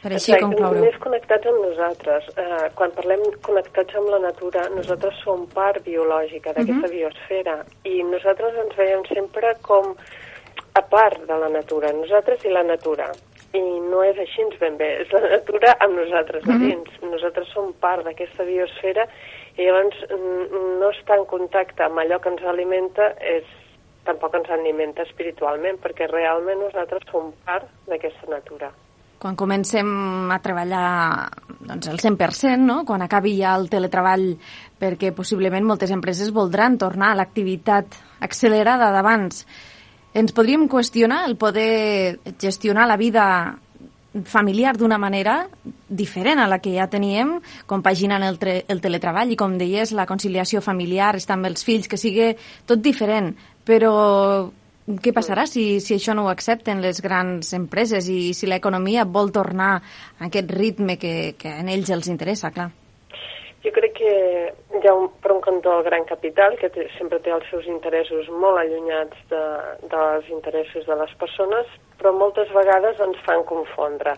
per 0.00 0.12
així 0.14 0.32
Exacte, 0.32 0.46
concloure. 0.46 0.82
Més 0.84 0.98
connectats 1.02 1.48
amb 1.50 1.60
nosaltres. 1.60 2.28
Uh, 2.32 2.66
quan 2.76 2.92
parlem 2.96 3.24
connectats 3.46 3.98
amb 4.00 4.08
la 4.14 4.20
natura, 4.22 4.64
nosaltres 4.72 5.18
som 5.24 5.44
part 5.54 5.82
biològica 5.84 6.54
d'aquesta 6.56 6.72
uh 6.72 6.76
mhm. 6.76 6.86
-huh. 6.86 6.94
biosfera 6.96 7.56
i 7.84 8.02
nosaltres 8.02 8.56
ens 8.64 8.76
veiem 8.76 9.04
sempre 9.12 9.56
com 9.62 9.94
a 10.72 10.82
part 10.82 11.26
de 11.26 11.36
la 11.36 11.48
natura, 11.48 11.92
nosaltres 11.92 12.44
i 12.44 12.48
la 12.48 12.62
natura. 12.62 13.12
I 13.52 13.60
no 13.60 14.02
és 14.04 14.16
així 14.18 14.42
ben 14.60 14.76
bé, 14.76 15.02
és 15.02 15.10
la 15.12 15.20
natura 15.20 15.76
amb 15.80 15.94
nosaltres 15.98 16.44
uh 16.44 16.52
-huh. 16.52 16.60
dins. 16.60 16.90
Nosaltres 17.02 17.48
som 17.48 17.72
part 17.72 18.04
d'aquesta 18.04 18.44
biosfera 18.44 19.08
i 19.56 19.64
llavors 19.64 19.96
no 20.80 20.90
estar 20.90 21.18
en 21.18 21.26
contacte 21.26 21.82
amb 21.82 21.98
allò 21.98 22.20
que 22.20 22.28
ens 22.28 22.42
alimenta 22.42 23.14
és 23.20 23.44
tampoc 24.04 24.34
ens 24.34 24.48
alimenta 24.50 25.02
espiritualment, 25.02 25.78
perquè 25.78 26.06
realment 26.08 26.60
nosaltres 26.60 27.02
som 27.10 27.32
part 27.44 27.66
d'aquesta 27.86 28.26
natura 28.28 28.72
quan 29.20 29.36
comencem 29.36 29.88
a 30.32 30.38
treballar 30.40 31.28
doncs, 31.60 31.90
el 31.92 32.00
100%, 32.00 32.56
no? 32.64 32.82
quan 32.88 33.04
acabi 33.04 33.34
ja 33.36 33.52
el 33.60 33.68
teletreball, 33.68 34.30
perquè 34.80 35.12
possiblement 35.12 35.66
moltes 35.68 35.92
empreses 35.92 36.32
voldran 36.32 36.78
tornar 36.80 37.12
a 37.12 37.18
l'activitat 37.20 37.98
accelerada 38.24 38.88
d'abans. 38.94 39.44
Ens 40.16 40.32
podríem 40.34 40.64
qüestionar 40.72 41.26
el 41.28 41.36
poder 41.36 42.18
gestionar 42.40 42.88
la 42.88 42.96
vida 42.96 43.26
familiar 44.24 44.72
d'una 44.76 44.98
manera 44.98 45.44
diferent 45.86 46.40
a 46.40 46.48
la 46.50 46.58
que 46.58 46.72
ja 46.74 46.88
teníem, 46.90 47.36
compaginant 47.66 48.24
el, 48.26 48.38
el 48.40 48.80
teletreball 48.82 49.30
i, 49.30 49.38
com 49.38 49.54
deies, 49.60 49.92
la 49.94 50.08
conciliació 50.08 50.64
familiar, 50.64 51.12
estar 51.14 51.36
amb 51.36 51.46
els 51.52 51.62
fills, 51.62 51.86
que 51.86 52.00
sigui 52.00 52.32
tot 52.66 52.82
diferent. 52.82 53.34
Però 53.68 53.92
què 54.98 55.12
passarà 55.14 55.46
si, 55.46 55.78
si 55.84 55.94
això 55.96 56.14
no 56.16 56.26
ho 56.26 56.32
accepten 56.32 56.82
les 56.82 57.00
grans 57.04 57.52
empreses 57.56 58.08
i 58.10 58.34
si 58.34 58.48
l'economia 58.50 59.06
vol 59.06 59.30
tornar 59.34 59.72
a 59.78 60.28
aquest 60.28 60.50
ritme 60.56 60.98
que, 60.98 61.34
que 61.38 61.52
a 61.52 61.62
ells 61.62 61.90
els 61.94 62.10
interessa, 62.10 62.50
clar? 62.54 62.70
Jo 63.60 63.70
crec 63.76 63.92
que 63.98 64.12
hi 64.80 64.88
ha 64.88 64.92
un, 64.96 65.10
per 65.20 65.34
un 65.34 65.42
cantó 65.44 65.74
el 65.78 65.84
gran 65.84 66.06
capital, 66.08 66.56
que 66.56 66.70
té, 66.72 66.86
sempre 66.96 67.18
té 67.20 67.32
els 67.34 67.44
seus 67.52 67.66
interessos 67.68 68.30
molt 68.32 68.56
allunyats 68.62 69.18
de, 69.28 69.42
dels 69.92 70.30
interessos 70.32 70.86
de 70.88 70.96
les 70.96 71.12
persones, 71.20 71.68
però 72.00 72.14
moltes 72.16 72.48
vegades 72.56 73.02
ens 73.04 73.20
fan 73.26 73.44
confondre. 73.50 74.16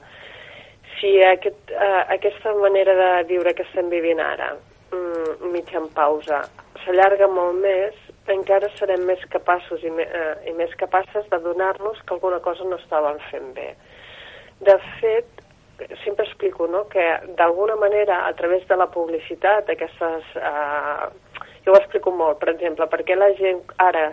Si 1.01 1.17
aquest, 1.27 1.75
uh, 1.75 2.05
aquesta 2.15 2.55
manera 2.63 2.95
de 3.01 3.11
viure 3.33 3.57
que 3.59 3.67
estem 3.67 3.91
vivint 3.91 4.23
ara, 4.23 4.53
mm, 4.95 5.51
mitja 5.51 5.81
en 5.83 5.91
pausa, 5.97 6.45
s'allarga 6.85 7.27
molt 7.27 7.59
més, 7.67 7.99
encara 8.35 8.71
serem 8.79 9.05
més 9.09 9.23
capaços 9.33 9.83
i, 9.85 9.91
me, 9.91 10.05
eh, 10.05 10.35
i 10.51 10.57
més 10.59 10.73
capaces 10.81 11.29
de 11.31 11.39
donar-nos 11.45 12.01
que 12.07 12.17
alguna 12.17 12.41
cosa 12.45 12.67
no 12.69 12.79
estàvem 12.81 13.21
fent 13.31 13.53
bé. 13.57 13.73
De 14.63 14.77
fet, 15.01 15.43
sempre 16.05 16.27
explico 16.27 16.67
no, 16.67 16.85
que 16.89 17.05
d'alguna 17.39 17.77
manera, 17.77 18.27
a 18.27 18.33
través 18.39 18.67
de 18.69 18.77
la 18.77 18.91
publicitat, 18.91 19.71
aquestes... 19.71 20.35
Eh, 20.37 21.11
jo 21.65 21.73
ho 21.73 21.79
explico 21.79 22.11
molt, 22.11 22.41
per 22.41 22.51
exemple, 22.51 22.89
perquè 22.91 23.15
la 23.15 23.31
gent 23.39 23.63
ara, 23.83 24.09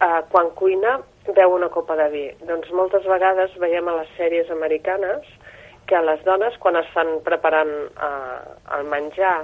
eh, 0.00 0.20
quan 0.32 0.48
cuina, 0.56 0.96
veu 1.36 1.56
una 1.56 1.68
copa 1.72 1.96
de 1.98 2.08
vi. 2.12 2.24
Doncs 2.48 2.70
moltes 2.72 3.04
vegades 3.08 3.56
veiem 3.60 3.88
a 3.88 3.98
les 3.98 4.14
sèries 4.16 4.50
americanes 4.54 5.26
que 5.86 6.00
les 6.02 6.22
dones, 6.24 6.56
quan 6.62 6.78
estan 6.80 7.18
preparant 7.26 7.74
eh, 7.90 8.38
el 8.78 8.88
menjar 8.90 9.36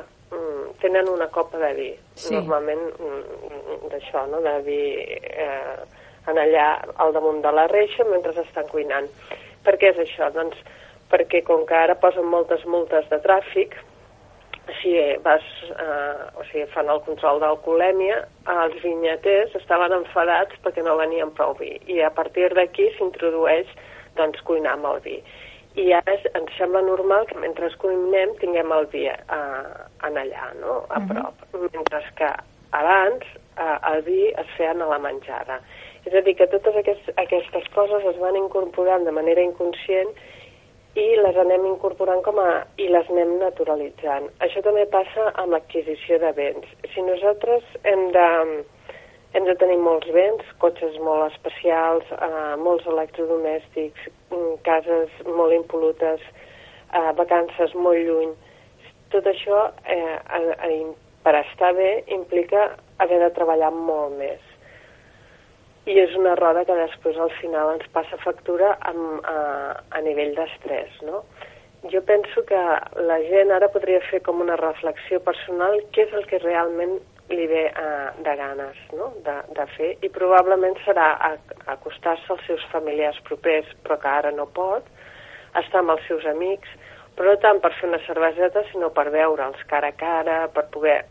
tenen 0.83 1.09
una 1.09 1.29
copa 1.33 1.59
de 1.59 1.73
vi, 1.77 1.91
sí. 2.15 2.35
normalment 2.35 2.83
mm, 2.99 3.91
d'això, 3.93 4.27
no? 4.31 4.41
de 4.45 4.55
vi 4.67 4.81
eh, 4.99 5.79
en 6.31 6.39
allà 6.39 6.67
al 7.03 7.15
damunt 7.15 7.43
de 7.45 7.53
la 7.55 7.67
reixa 7.71 8.07
mentre 8.09 8.35
estan 8.43 8.69
cuinant. 8.71 9.09
Per 9.63 9.77
què 9.79 9.93
és 9.93 10.03
això? 10.03 10.31
Doncs 10.35 10.59
perquè 11.13 11.43
com 11.47 11.67
que 11.69 11.77
ara 11.77 11.99
posen 12.01 12.27
moltes 12.27 12.65
multes 12.65 13.09
de 13.11 13.19
tràfic, 13.23 13.77
si 14.81 14.95
vas, 15.25 15.43
eh, 15.71 16.39
o 16.39 16.45
sigui, 16.49 16.67
fan 16.73 16.89
el 16.89 17.03
control 17.07 17.41
d'alcoholèmia, 17.43 18.21
els 18.65 18.77
vinyaters 18.83 19.57
estaven 19.59 19.93
enfadats 19.99 20.59
perquè 20.63 20.85
no 20.87 20.97
venien 21.01 21.33
prou 21.35 21.57
vi. 21.59 21.75
I 21.91 22.01
a 22.07 22.11
partir 22.15 22.53
d'aquí 22.55 22.89
s'introdueix 22.97 23.67
doncs, 24.17 24.41
cuinar 24.47 24.77
amb 24.77 24.87
el 24.93 25.01
vi. 25.05 25.19
I 25.75 25.93
ara 25.97 26.15
es, 26.15 26.25
ens 26.37 26.51
sembla 26.59 26.83
normal 26.85 27.25
que 27.31 27.39
mentre 27.41 27.71
cuinem 27.81 28.35
tinguem 28.41 28.73
el 28.77 28.87
vi 28.93 29.07
a, 29.09 29.39
en 30.05 30.19
allà, 30.21 30.51
no? 30.61 30.83
a 30.89 31.01
prop. 31.01 31.35
Uh 31.53 31.61
-huh. 31.61 31.71
Mentre 31.73 32.03
que 32.17 32.29
abans 32.73 33.25
eh, 33.57 33.79
el 33.93 34.03
vi 34.03 34.29
es 34.29 34.47
feien 34.57 34.83
a 34.83 34.87
la 34.87 34.99
menjada. 34.99 35.61
És 36.05 36.15
a 36.15 36.21
dir, 36.21 36.35
que 36.37 36.47
totes 36.47 36.77
aquests, 36.77 37.11
aquestes 37.17 37.69
coses 37.75 38.05
es 38.05 38.19
van 38.19 38.37
incorporant 38.37 39.05
de 39.05 39.13
manera 39.13 39.41
inconscient 39.41 40.11
i 40.95 41.05
les 41.17 41.37
anem 41.41 41.65
incorporant 41.67 42.21
com 42.23 42.39
a, 42.39 42.67
i 42.77 42.89
les 42.89 43.09
anem 43.11 43.39
naturalitzant. 43.41 44.29
Això 44.45 44.61
també 44.65 44.85
passa 44.93 45.31
amb 45.41 45.53
l'adquisició 45.53 46.19
de 46.19 46.33
béns. 46.37 46.67
Si 46.93 47.05
nosaltres 47.07 47.63
hem 47.89 48.11
de, 48.13 48.29
hem 49.33 49.49
de 49.49 49.55
tenir 49.63 49.79
molts 49.81 50.11
béns, 50.13 50.43
cotxes 50.59 50.99
molt 51.01 51.33
especials, 51.33 52.05
eh, 52.19 52.57
molts 52.61 52.87
electrodomèstics, 52.87 54.11
cases 54.67 55.13
molt 55.27 55.55
impolutes, 55.57 56.25
eh, 56.93 57.11
vacances 57.19 57.75
molt 57.75 58.01
lluny, 58.07 58.33
tot 59.13 59.27
això 59.29 59.67
eh, 59.85 60.19
eh, 60.39 60.87
per 61.23 61.37
estar 61.43 61.75
bé 61.77 61.91
implica 62.15 62.73
haver 63.03 63.21
de 63.23 63.31
treballar 63.37 63.71
molt 63.75 64.17
més 64.19 64.53
i 65.87 65.97
és 65.99 66.13
una 66.15 66.35
roda 66.39 66.65
que 66.65 66.75
després 66.79 67.17
al 67.19 67.33
final 67.41 67.73
ens 67.75 67.89
passa 67.95 68.19
factura 68.23 68.77
amb, 68.87 69.25
a, 69.27 69.39
a 69.91 70.03
nivell 70.05 70.35
d'estrès, 70.37 71.01
no? 71.09 71.25
Jo 71.91 71.99
penso 72.07 72.45
que 72.47 72.61
la 73.09 73.19
gent 73.27 73.51
ara 73.51 73.71
podria 73.75 73.99
fer 74.07 74.21
com 74.23 74.41
una 74.45 74.59
reflexió 74.61 75.19
personal 75.27 75.81
què 75.95 76.07
és 76.07 76.15
el 76.15 76.29
que 76.31 76.39
realment 76.45 77.01
li 77.33 77.47
ve 77.51 77.65
uh, 77.71 78.11
de 78.25 78.35
ganes 78.39 78.79
no? 78.97 79.13
de, 79.27 79.37
de 79.57 79.67
fer 79.77 79.91
i 80.05 80.11
probablement 80.13 80.77
serà 80.87 81.09
acostar-se 81.75 82.33
als 82.35 82.45
seus 82.49 82.65
familiars 82.73 83.21
propers 83.29 83.69
però 83.85 83.99
que 84.03 84.11
ara 84.11 84.33
no 84.37 84.49
pot, 84.57 84.89
estar 85.61 85.83
amb 85.83 85.95
els 85.97 86.05
seus 86.09 86.27
amics, 86.29 86.69
però 87.17 87.33
no 87.33 87.41
tant 87.45 87.61
per 87.61 87.73
fer 87.79 87.89
una 87.91 88.03
cerveseta 88.07 88.65
sinó 88.71 88.91
per 88.97 89.11
veure'ls 89.15 89.65
cara 89.73 89.93
a 89.93 89.99
cara, 90.05 90.43
per 90.53 90.69
poder... 90.75 91.03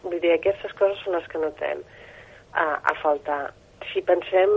Vull 0.00 0.20
dir, 0.22 0.30
aquestes 0.32 0.72
coses 0.78 1.00
són 1.04 1.18
les 1.18 1.26
que 1.28 1.40
notem 1.42 1.82
a, 2.56 2.64
a 2.88 2.94
faltar 3.02 3.50
si 3.92 4.02
pensem 4.06 4.50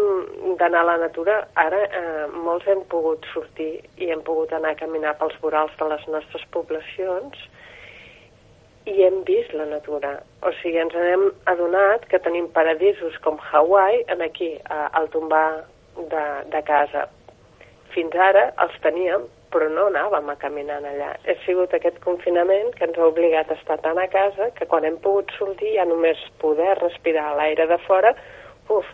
d'anar 0.60 0.84
a 0.84 0.88
la 0.92 0.98
natura, 1.02 1.36
ara 1.60 1.80
eh, 1.88 2.26
molts 2.46 2.68
hem 2.70 2.84
pogut 2.92 3.26
sortir 3.34 3.72
i 4.02 4.10
hem 4.12 4.22
pogut 4.28 4.54
anar 4.54 4.74
a 4.74 4.80
caminar 4.80 5.16
pels 5.20 5.36
vorals 5.42 5.74
de 5.80 5.88
les 5.90 6.06
nostres 6.12 6.44
poblacions 6.56 7.46
i 8.86 9.04
hem 9.04 9.22
vist 9.28 9.54
la 9.54 9.66
natura. 9.66 10.18
O 10.44 10.52
sigui, 10.60 10.80
ens 10.82 10.96
hem 10.96 11.30
adonat 11.52 12.08
que 12.12 12.20
tenim 12.24 12.50
paradisos 12.56 13.16
com 13.24 13.40
Hawaii, 13.52 14.04
en 14.12 14.24
aquí, 14.26 14.54
a, 14.70 14.90
al 15.00 15.08
tombar 15.14 15.64
de, 15.96 16.26
de 16.52 16.62
casa. 16.68 17.08
Fins 17.94 18.16
ara 18.18 18.50
els 18.64 18.76
teníem, 18.84 19.28
però 19.54 19.70
no 19.70 19.86
anàvem 19.92 20.32
a 20.34 20.38
caminar 20.42 20.82
allà. 20.82 21.12
Ha 21.30 21.36
sigut 21.46 21.74
aquest 21.78 22.00
confinament 22.04 22.74
que 22.78 22.88
ens 22.88 22.98
ha 22.98 23.08
obligat 23.08 23.52
a 23.52 23.58
estar 23.60 23.78
tant 23.86 24.02
a 24.02 24.10
casa 24.12 24.50
que 24.58 24.68
quan 24.70 24.86
hem 24.88 24.98
pogut 25.04 25.32
sortir 25.38 25.76
ja 25.78 25.86
només 25.86 26.20
poder 26.42 26.74
respirar 26.82 27.36
l'aire 27.38 27.68
de 27.70 27.78
fora, 27.86 28.16
uf, 28.74 28.90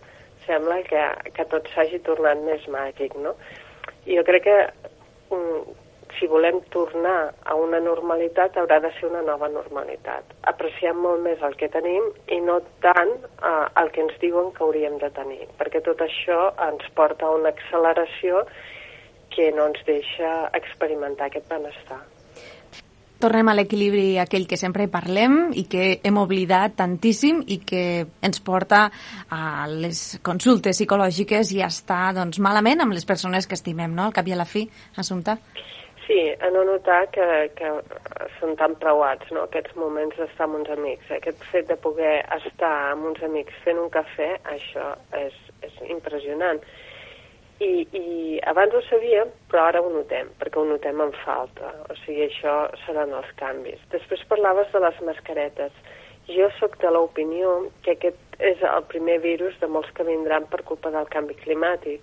sembla 0.46 0.82
que, 0.90 1.06
que 1.36 1.46
tot 1.54 1.70
s'hagi 1.74 2.02
tornat 2.06 2.42
més 2.44 2.66
màgic, 2.74 3.16
no? 3.24 3.36
I 4.06 4.20
jo 4.20 4.26
crec 4.28 4.46
que 4.50 4.58
um, 5.36 5.64
si 6.18 6.28
volem 6.28 6.60
tornar 6.74 7.34
a 7.45 7.55
una 7.55 7.80
normalitat 7.84 8.57
haurà 8.57 8.80
de 8.84 8.91
ser 8.97 9.10
una 9.10 9.22
nova 9.26 9.49
normalitat. 9.51 10.36
Apreciar 10.51 10.95
molt 10.97 11.24
més 11.26 11.41
el 11.45 11.55
que 11.60 11.70
tenim 11.72 12.10
i 12.32 12.39
no 12.43 12.60
tant 12.84 13.16
uh, 13.20 13.68
el 13.82 13.91
que 13.95 14.03
ens 14.05 14.16
diuen 14.24 14.53
que 14.55 14.64
hauríem 14.66 14.99
de 15.01 15.12
tenir, 15.16 15.45
perquè 15.60 15.84
tot 15.86 16.01
això 16.05 16.51
ens 16.70 16.86
porta 16.97 17.28
a 17.28 17.36
una 17.38 17.53
acceleració 17.53 18.45
que 19.36 19.51
no 19.55 19.70
ens 19.70 19.84
deixa 19.88 20.32
experimentar 20.57 21.30
aquest 21.30 21.51
benestar 21.51 22.01
tornem 23.20 23.49
a 23.51 23.55
l'equilibri 23.57 24.16
aquell 24.22 24.45
que 24.47 24.57
sempre 24.57 24.88
parlem 24.91 25.51
i 25.60 25.66
que 25.68 25.99
hem 26.07 26.20
oblidat 26.22 26.78
tantíssim 26.80 27.41
i 27.51 27.60
que 27.68 27.82
ens 28.24 28.39
porta 28.39 28.86
a 29.36 29.68
les 29.68 30.22
consultes 30.24 30.80
psicològiques 30.80 31.51
i 31.51 31.60
a 31.62 31.68
estar 31.68 32.14
doncs, 32.16 32.39
malament 32.39 32.80
amb 32.86 32.95
les 32.95 33.03
persones 33.05 33.45
que 33.45 33.60
estimem, 33.60 33.91
no? 33.91 34.07
Al 34.07 34.16
cap 34.16 34.28
i 34.32 34.36
a 34.36 34.39
la 34.39 34.47
fi, 34.47 34.64
Assumpta. 34.95 35.36
Sí, 35.51 35.68
a 36.41 36.49
no 36.49 36.64
notar 36.66 37.03
que, 37.14 37.26
que 37.57 37.70
són 38.39 38.55
tan 38.57 38.76
preuats, 38.82 39.30
no?, 39.36 39.45
aquests 39.45 39.76
moments 39.78 40.18
d'estar 40.18 40.47
amb 40.47 40.60
uns 40.60 40.72
amics. 40.74 41.10
Aquest 41.14 41.43
fet 41.51 41.68
de 41.70 41.78
poder 41.78 42.20
estar 42.39 42.72
amb 42.91 43.05
uns 43.12 43.22
amics 43.26 43.57
fent 43.66 43.78
un 43.82 43.91
cafè, 43.93 44.32
això 44.55 44.93
és, 45.20 45.36
és 45.66 45.76
impressionant. 45.89 46.62
I, 47.60 47.84
i 47.93 48.39
abans 48.47 48.74
ho 48.74 48.82
sabíem, 48.88 49.30
però 49.51 49.68
ara 49.68 49.82
ho 49.84 49.89
notem, 49.91 50.30
perquè 50.39 50.62
ho 50.62 50.66
notem 50.66 51.01
en 51.03 51.12
falta. 51.26 51.74
O 51.91 51.97
sigui, 52.05 52.30
això 52.30 52.55
seran 52.86 53.14
els 53.14 53.30
canvis. 53.41 53.82
Després 53.91 54.24
parlaves 54.32 54.72
de 54.74 54.82
les 54.86 55.01
mascaretes. 55.05 55.76
Jo 56.30 56.47
sóc 56.60 56.78
de 56.82 56.89
l'opinió 56.93 57.57
que 57.84 57.97
aquest 57.97 58.39
és 58.39 58.62
el 58.64 58.86
primer 58.88 59.18
virus 59.26 59.57
de 59.60 59.68
molts 59.68 59.91
que 59.97 60.07
vindran 60.07 60.45
per 60.47 60.64
culpa 60.64 60.91
del 60.93 61.10
canvi 61.12 61.36
climàtic. 61.43 62.01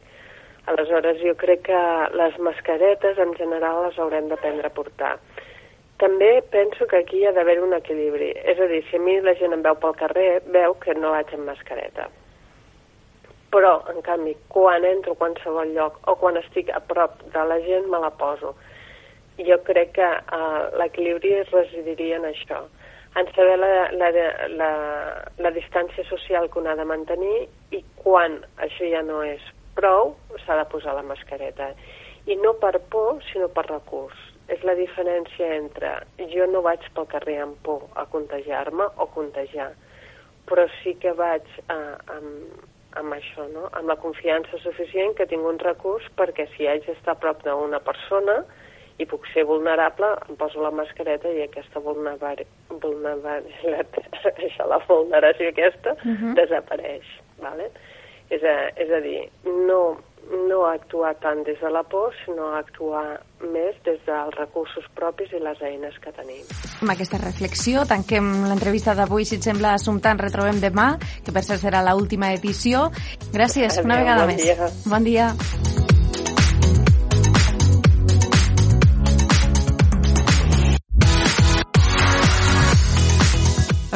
Aleshores, 0.72 1.22
jo 1.22 1.36
crec 1.38 1.62
que 1.70 1.80
les 2.18 2.38
mascaretes 2.42 3.18
en 3.22 3.34
general 3.38 3.84
les 3.86 3.98
haurem 4.02 4.28
d'aprendre 4.28 4.70
a 4.70 4.76
portar. 4.76 5.16
També 6.02 6.42
penso 6.52 6.86
que 6.90 7.00
aquí 7.00 7.22
hi 7.22 7.26
ha 7.26 7.32
d'haver 7.32 7.60
un 7.64 7.72
equilibri. 7.78 8.34
És 8.44 8.60
a 8.60 8.68
dir, 8.68 8.82
si 8.90 8.98
a 8.98 9.00
mi 9.00 9.20
la 9.24 9.36
gent 9.40 9.56
em 9.56 9.64
veu 9.64 9.78
pel 9.80 9.96
carrer, 9.96 10.30
veu 10.58 10.76
que 10.82 10.98
no 10.98 11.14
vaig 11.16 11.32
amb 11.32 11.48
mascareta 11.48 12.10
però, 13.56 13.80
en 13.88 14.02
canvi, 14.04 14.34
quan 14.52 14.84
entro 14.84 15.14
a 15.14 15.20
qualsevol 15.22 15.70
lloc 15.72 15.96
o 16.10 16.16
quan 16.20 16.36
estic 16.36 16.68
a 16.76 16.80
prop 16.84 17.22
de 17.32 17.44
la 17.48 17.56
gent, 17.64 17.86
me 17.88 18.00
la 18.02 18.10
poso. 18.12 18.52
Jo 19.48 19.56
crec 19.64 19.94
que 19.96 20.06
uh, 20.06 20.66
l'equilibri 20.80 21.32
residiria 21.48 22.18
en 22.20 22.26
això, 22.28 22.62
en 23.16 23.28
saber 23.36 23.56
la, 23.60 23.70
la, 23.96 24.10
la, 24.60 24.70
la 25.40 25.52
distància 25.56 26.04
social 26.08 26.50
que 26.50 26.60
un 26.60 26.68
ha 26.68 26.76
de 26.76 26.84
mantenir 26.88 27.46
i 27.72 27.80
quan 28.02 28.42
això 28.66 28.90
ja 28.92 29.00
no 29.04 29.22
és 29.24 29.44
prou, 29.76 30.16
s'ha 30.44 30.56
de 30.58 30.64
posar 30.72 30.94
la 30.96 31.04
mascareta. 31.06 31.66
I 32.26 32.34
no 32.42 32.52
per 32.62 32.76
por, 32.92 33.20
sinó 33.30 33.48
per 33.52 33.66
recurs. 33.68 34.18
És 34.52 34.60
la 34.66 34.74
diferència 34.78 35.46
entre 35.56 35.90
jo 36.32 36.44
no 36.50 36.60
vaig 36.62 36.82
pel 36.94 37.06
carrer 37.10 37.38
amb 37.42 37.56
por 37.66 37.80
a 37.98 38.04
contagiar-me 38.10 38.86
o 39.02 39.04
contagiar, 39.14 39.72
però 40.46 40.64
sí 40.80 40.92
que 41.02 41.12
vaig 41.18 41.44
uh, 41.66 41.96
amb, 42.14 42.28
amb 43.00 43.10
això, 43.16 43.42
no? 43.50 43.64
amb 43.72 43.86
la 43.90 44.00
confiança 44.02 44.54
suficient 44.62 45.12
que 45.18 45.26
tinc 45.26 45.42
un 45.46 45.58
recurs 45.62 46.04
perquè 46.18 46.44
si 46.54 46.62
haig 46.70 46.82
d'estar 46.86 47.12
a 47.16 47.22
prop 47.24 47.38
d'una 47.42 47.80
persona 47.82 48.36
i 49.02 49.04
puc 49.04 49.22
ser 49.32 49.44
vulnerable, 49.44 50.08
em 50.30 50.36
poso 50.40 50.62
la 50.62 50.72
mascareta 50.72 51.28
i 51.28 51.42
aquesta 51.44 51.82
vulnerabilitat, 51.84 53.88
això, 54.46 54.64
la 54.70 54.80
vulneració 54.86 55.46
aquesta, 55.50 55.90
uh 55.98 56.06
-huh. 56.06 56.32
desapareix. 56.38 57.06
Vale? 57.42 57.66
És, 58.30 58.42
a, 58.42 58.56
és 58.82 58.90
a 58.90 59.00
dir, 59.04 59.20
no, 59.68 59.96
no 60.48 60.64
actuar 60.66 61.14
tant 61.22 61.42
des 61.46 61.58
de 61.62 61.70
la 61.70 61.82
por, 61.86 62.14
sinó 62.24 62.52
actuar 62.58 63.04
més 63.40 63.76
des 63.86 64.00
dels 64.06 64.34
recursos 64.38 64.86
propis 64.98 65.32
i 65.36 65.42
les 65.42 65.60
eines 65.62 65.98
que 66.02 66.12
tenim. 66.16 66.44
Amb 66.82 66.94
aquesta 66.96 67.20
reflexió 67.22 67.86
tanquem 67.88 68.30
l'entrevista 68.50 68.96
d'avui. 68.98 69.26
Si 69.28 69.38
et 69.38 69.46
sembla, 69.46 69.76
Assumpta, 69.76 70.14
ens 70.14 70.24
retrobem 70.26 70.62
demà, 70.62 70.94
que 71.24 71.34
per 71.34 71.44
cert 71.46 71.62
serà 71.62 71.84
l'última 71.86 72.32
edició. 72.36 72.88
Gràcies, 73.32 73.82
una 73.84 74.00
vegada 74.02 74.26
bon 74.26 74.34
més. 74.34 74.42
Dia. 74.42 74.72
Bon 74.90 75.12
dia. 75.12 75.94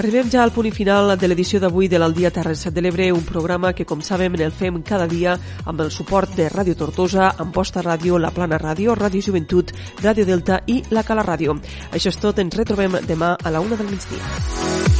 Arribem 0.00 0.30
ja 0.32 0.40
al 0.42 0.50
punt 0.50 0.70
final 0.72 1.10
de 1.20 1.28
l'edició 1.28 1.58
d'avui 1.60 1.84
de 1.92 1.98
l'Aldia 2.00 2.30
Terres 2.32 2.62
de 2.72 2.80
l'Ebre, 2.80 3.10
un 3.12 3.20
programa 3.20 3.74
que, 3.76 3.84
com 3.84 4.00
sabem, 4.00 4.38
el 4.40 4.54
fem 4.56 4.78
cada 4.80 5.04
dia 5.06 5.34
amb 5.68 5.82
el 5.84 5.90
suport 5.92 6.32
de 6.38 6.46
Ràdio 6.48 6.72
Tortosa, 6.74 7.34
Amposta 7.44 7.82
Ràdio, 7.84 8.16
La 8.16 8.30
Plana 8.32 8.56
Ràdio, 8.56 8.96
Ràdio 8.96 9.20
Joventut, 9.28 9.74
Ràdio 10.00 10.24
Delta 10.24 10.62
i 10.66 10.80
La 10.88 11.04
Cala 11.04 11.26
Ràdio. 11.28 11.58
Això 11.92 12.08
és 12.08 12.20
tot, 12.22 12.40
ens 12.40 12.56
retrobem 12.56 12.96
demà 13.04 13.34
a 13.36 13.52
la 13.52 13.60
una 13.60 13.76
del 13.76 13.92
migdia. 13.92 14.99